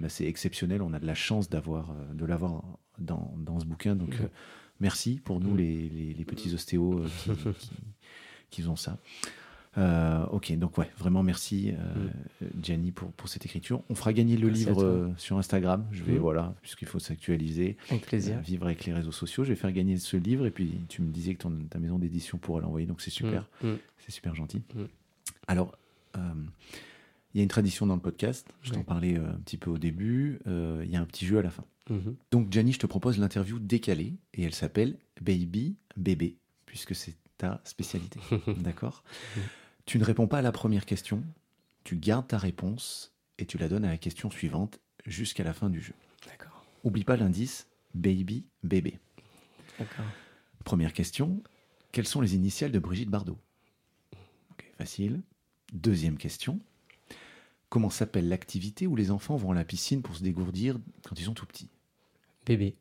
[0.00, 0.82] d'assez exceptionnel.
[0.82, 2.62] On a de la chance d'avoir de l'avoir
[2.98, 3.96] dans, dans, ce bouquin.
[3.96, 4.28] Donc euh,
[4.80, 7.04] merci pour nous les, les, petits ostéos
[8.50, 8.98] qui, qui, ont ça.
[10.30, 11.72] ok, donc ouais, vraiment merci
[12.60, 13.82] Gianni pour, pour cette écriture.
[13.88, 15.86] On fera gagner le livre sur Instagram.
[15.90, 17.78] Je vais, voilà, puisqu'il faut s'actualiser.
[17.88, 18.38] Avec plaisir.
[18.40, 19.42] vivre avec les réseaux sociaux.
[19.42, 21.98] Je vais faire gagner ce livre et puis tu me disais que ton, ta maison
[21.98, 23.48] d'édition pourrait l'envoyer, donc c'est super.
[23.96, 24.62] C'est super gentil.
[25.48, 25.76] Alors,
[26.16, 26.20] euh,
[27.34, 29.70] il y a une tradition dans le podcast, je t'en parlais euh, un petit peu
[29.70, 31.64] au début, euh, il y a un petit jeu à la fin.
[31.90, 32.16] Mhm.
[32.30, 37.60] Donc Gianni, je te propose l'interview décalée et elle s'appelle Baby Bébé, puisque c'est ta
[37.64, 38.20] spécialité.
[38.58, 39.04] D'accord?
[39.86, 41.22] Tu ne réponds pas à la première question,
[41.84, 45.70] tu gardes ta réponse et tu la donnes à la question suivante jusqu'à la fin
[45.70, 45.94] du jeu.
[46.26, 46.64] D'accord.
[46.84, 48.98] Oublie pas l'indice Baby Bébé.
[49.78, 50.04] D'accord.
[50.64, 51.42] Première question,
[51.92, 53.38] quelles sont les initiales de Brigitte Bardot?
[54.50, 55.22] Ok, facile.
[55.72, 56.60] Deuxième question.
[57.68, 61.24] Comment s'appelle l'activité où les enfants vont à la piscine pour se dégourdir quand ils
[61.24, 61.70] sont tout petits?
[62.46, 62.76] Bébé.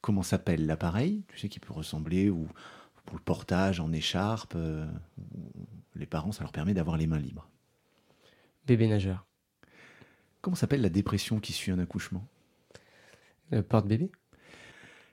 [0.00, 1.24] Comment s'appelle l'appareil?
[1.28, 2.48] Tu sais qui peut ressembler ou
[3.04, 4.54] pour le portage en écharpe.
[4.54, 4.86] Euh,
[5.96, 7.48] les parents, ça leur permet d'avoir les mains libres.
[8.66, 9.26] Bébé nageur.
[10.40, 12.24] Comment s'appelle la dépression qui suit un accouchement?
[13.50, 14.12] Le porte-bébé.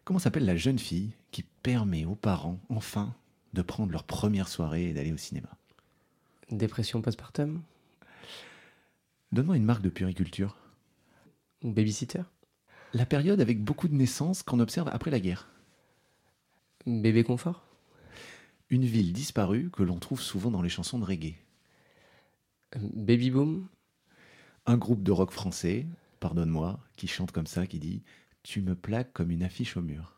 [0.03, 3.15] Comment s'appelle la jeune fille qui permet aux parents, enfin,
[3.53, 5.49] de prendre leur première soirée et d'aller au cinéma?
[6.51, 7.63] Dépression postpartum
[9.31, 10.55] Donne-moi une marque de puriculture.
[11.63, 12.21] Babysitter
[12.93, 15.49] La période avec beaucoup de naissances qu'on observe après la guerre.
[16.85, 17.65] Bébé confort
[18.69, 21.33] Une ville disparue que l'on trouve souvent dans les chansons de reggae.
[22.75, 23.67] Baby boom
[24.67, 25.87] Un groupe de rock français,
[26.19, 28.03] pardonne-moi, qui chante comme ça, qui dit
[28.43, 30.13] Tu me plaques comme une affiche au mur.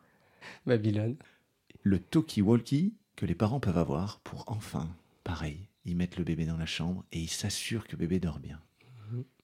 [0.65, 1.15] Babylone
[1.83, 4.89] Le talkie-walkie que les parents peuvent avoir pour enfin,
[5.23, 8.61] pareil, ils mettent le bébé dans la chambre et ils s'assurent que bébé dort bien.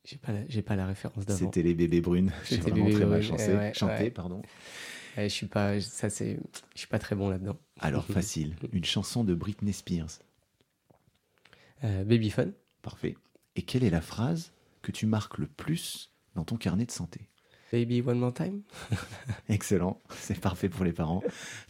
[0.05, 1.39] J'ai pas, la- j'ai pas la référence d'avant.
[1.39, 2.31] C'était les bébés brunes.
[2.49, 4.11] J'ai vraiment Bébés très mal chanté, ouais, chanté, ouais.
[4.11, 4.41] pardon.
[5.15, 6.39] Je suis pas, ça c'est,
[6.73, 7.57] je suis pas très bon là-dedans.
[7.79, 10.19] Alors facile, une chanson de Britney Spears.
[11.83, 13.15] Euh, Babyphone Parfait.
[13.55, 14.51] Et quelle est la phrase
[14.81, 17.29] que tu marques le plus dans ton carnet de santé?
[17.73, 18.61] Baby one more time
[19.49, 21.23] Excellent, c'est parfait pour les parents.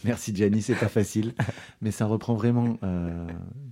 [0.03, 1.33] Merci Gianni, c'est pas facile,
[1.81, 3.25] mais ça reprend vraiment euh,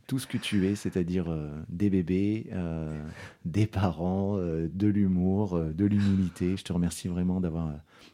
[0.08, 3.03] tout ce que tu es, c'est-à-dire euh, des bébés, euh,
[3.44, 6.56] des parents, de l'humour, de l'humilité.
[6.56, 7.74] Je te remercie vraiment d'avoir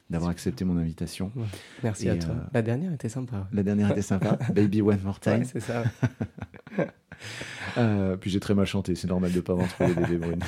[0.09, 1.31] d'avoir accepté mon invitation.
[1.83, 2.33] Merci Et, à toi.
[2.55, 3.47] La dernière était sympa.
[3.53, 5.41] La dernière était sympa, Baby One More Time.
[5.41, 5.83] Ouais, c'est ça.
[8.19, 10.43] Puis j'ai très mal chanté, c'est normal de ne pas avoir trouvé des bébés brunes.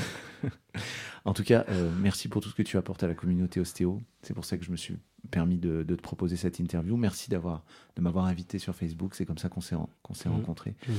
[1.29, 4.01] En tout cas, euh, merci pour tout ce que tu apportes à la communauté ostéo.
[4.23, 4.97] C'est pour ça que je me suis
[5.29, 6.97] permis de, de te proposer cette interview.
[6.97, 7.63] Merci d'avoir,
[7.95, 9.13] de m'avoir invité sur Facebook.
[9.13, 10.35] C'est comme ça qu'on s'est, ren- qu'on s'est Mhm.
[10.35, 10.75] rencontrés.
[10.87, 10.95] Mhm.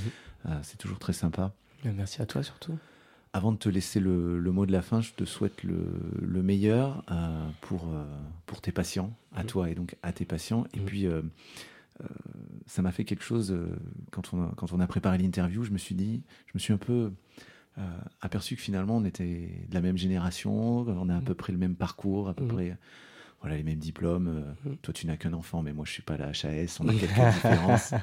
[0.47, 1.53] Euh, c'est toujours très sympa.
[1.85, 2.79] Euh, Merci à toi surtout.
[3.33, 5.85] Avant de te laisser le, le mot de la fin, je te souhaite le,
[6.21, 7.89] le meilleur euh, pour,
[8.47, 9.47] pour tes patients, à Mhm.
[9.49, 10.65] toi et donc à tes patients.
[10.75, 11.07] Et puis,
[12.67, 13.57] ça m'a fait quelque chose,
[14.11, 16.73] quand, on a, quand on a préparé l'interview, je me suis dit, je me suis
[16.73, 17.13] un peu
[17.79, 17.83] euh,
[18.21, 21.59] aperçu que finalement, on était de la même génération, on a à peu près le
[21.59, 22.49] même parcours, à peu Mhm.
[22.51, 22.79] près
[23.41, 24.29] voilà, les mêmes diplômes.
[24.29, 24.77] Euh, Mhm.
[24.83, 26.93] Toi, tu n'as qu'un enfant, mais moi, je suis pas à la HAS, on a
[26.93, 27.95] quelques différences.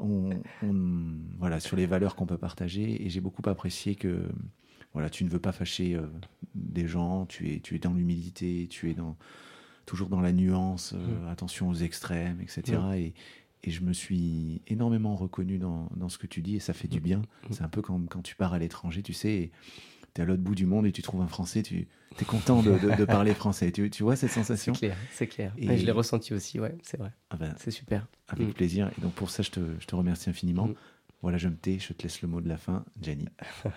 [0.00, 0.30] On,
[0.62, 4.28] on- voilà, sur les valeurs qu'on peut partager, et j'ai beaucoup apprécié que
[4.94, 6.06] voilà, tu ne veux pas fâcher euh,
[6.54, 9.16] des gens, tu es, tu es dans l'humilité, tu es dans,
[9.84, 11.28] toujours dans la nuance, Mm.
[11.28, 12.78] attention aux extrêmes, etc.
[12.96, 13.12] Et,
[13.64, 16.88] et je me suis énormément reconnu dans, dans ce que tu dis, et ça fait
[16.88, 17.18] du bien.
[17.18, 17.52] Mm.
[17.52, 19.50] C'est un peu comme quand tu pars à l'étranger, tu sais,
[20.14, 21.88] tu es à l'autre bout du monde et tu trouves un Français, tu
[22.20, 23.70] es content de, de- de parler français.
[23.72, 25.52] Tu, tu vois cette C'est sensation clair, c'est clair.
[25.58, 27.12] Et- Ouais, je l'ai ressenti aussi, ouais, c'est vrai.
[27.30, 28.06] Ah ben, C'est super.
[28.28, 28.52] Avec Mm.
[28.52, 28.90] plaisir.
[28.96, 30.68] Et donc pour ça, je te, je te remercie infiniment.
[30.68, 30.74] Mm.
[31.20, 33.26] Voilà, je me tais, je te laisse le mot de la fin, Gianni.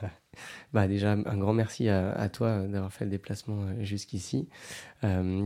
[0.73, 4.47] Bah déjà, un grand merci à, à toi d'avoir fait le déplacement euh, jusqu'ici.
[5.03, 5.45] Euh,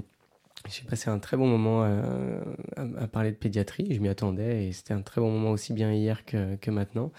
[0.67, 2.41] j'ai passé un très bon moment euh,
[2.75, 3.93] à, parler de pédiatrie.
[3.93, 7.11] Je m'y attendais et c'était un très bon moment aussi bien hier que, maintenant.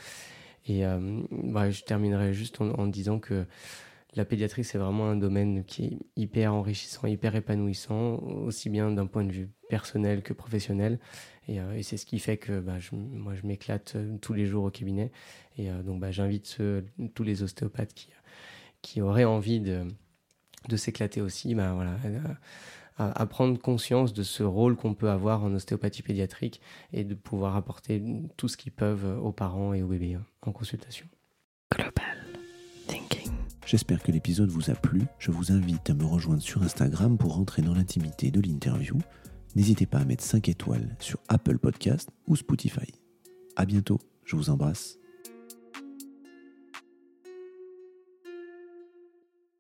[0.67, 3.47] Et euh, bah, je terminerai juste en, disant que
[4.15, 9.07] la pédiatrie, c'est vraiment un domaine qui est hyper enrichissant, hyper épanouissant, aussi bien d'un
[9.07, 10.99] point de vue personnel que professionnel.
[11.47, 14.71] Et, euh, c'est ce qui fait que bah, moi, je m'éclate tous les jours au
[14.71, 15.13] cabinet.
[15.59, 16.61] Et donc, bah, j'invite
[17.15, 18.09] tous les ostéopathes qui,
[18.83, 19.87] qui auraient envie de,
[20.77, 21.55] s'éclater aussi,
[22.97, 26.61] à, à prendre conscience de ce rôle qu'on peut avoir en ostéopathie pédiatrique
[26.93, 28.03] et de pouvoir apporter
[28.37, 31.07] tout ce qu'ils peuvent aux parents et aux bébés hein, en consultation.
[31.75, 32.17] Global
[32.87, 33.33] Thinking.
[33.65, 35.03] J'espère que l'épisode vous a plu.
[35.19, 38.97] Je vous invite à me rejoindre sur Instagram pour rentrer dans l'intimité de l'interview.
[39.57, 42.93] N'hésitez pas à mettre 5 étoiles sur Apple Podcast ou Spotify.
[43.57, 44.99] À bientôt, je vous embrasse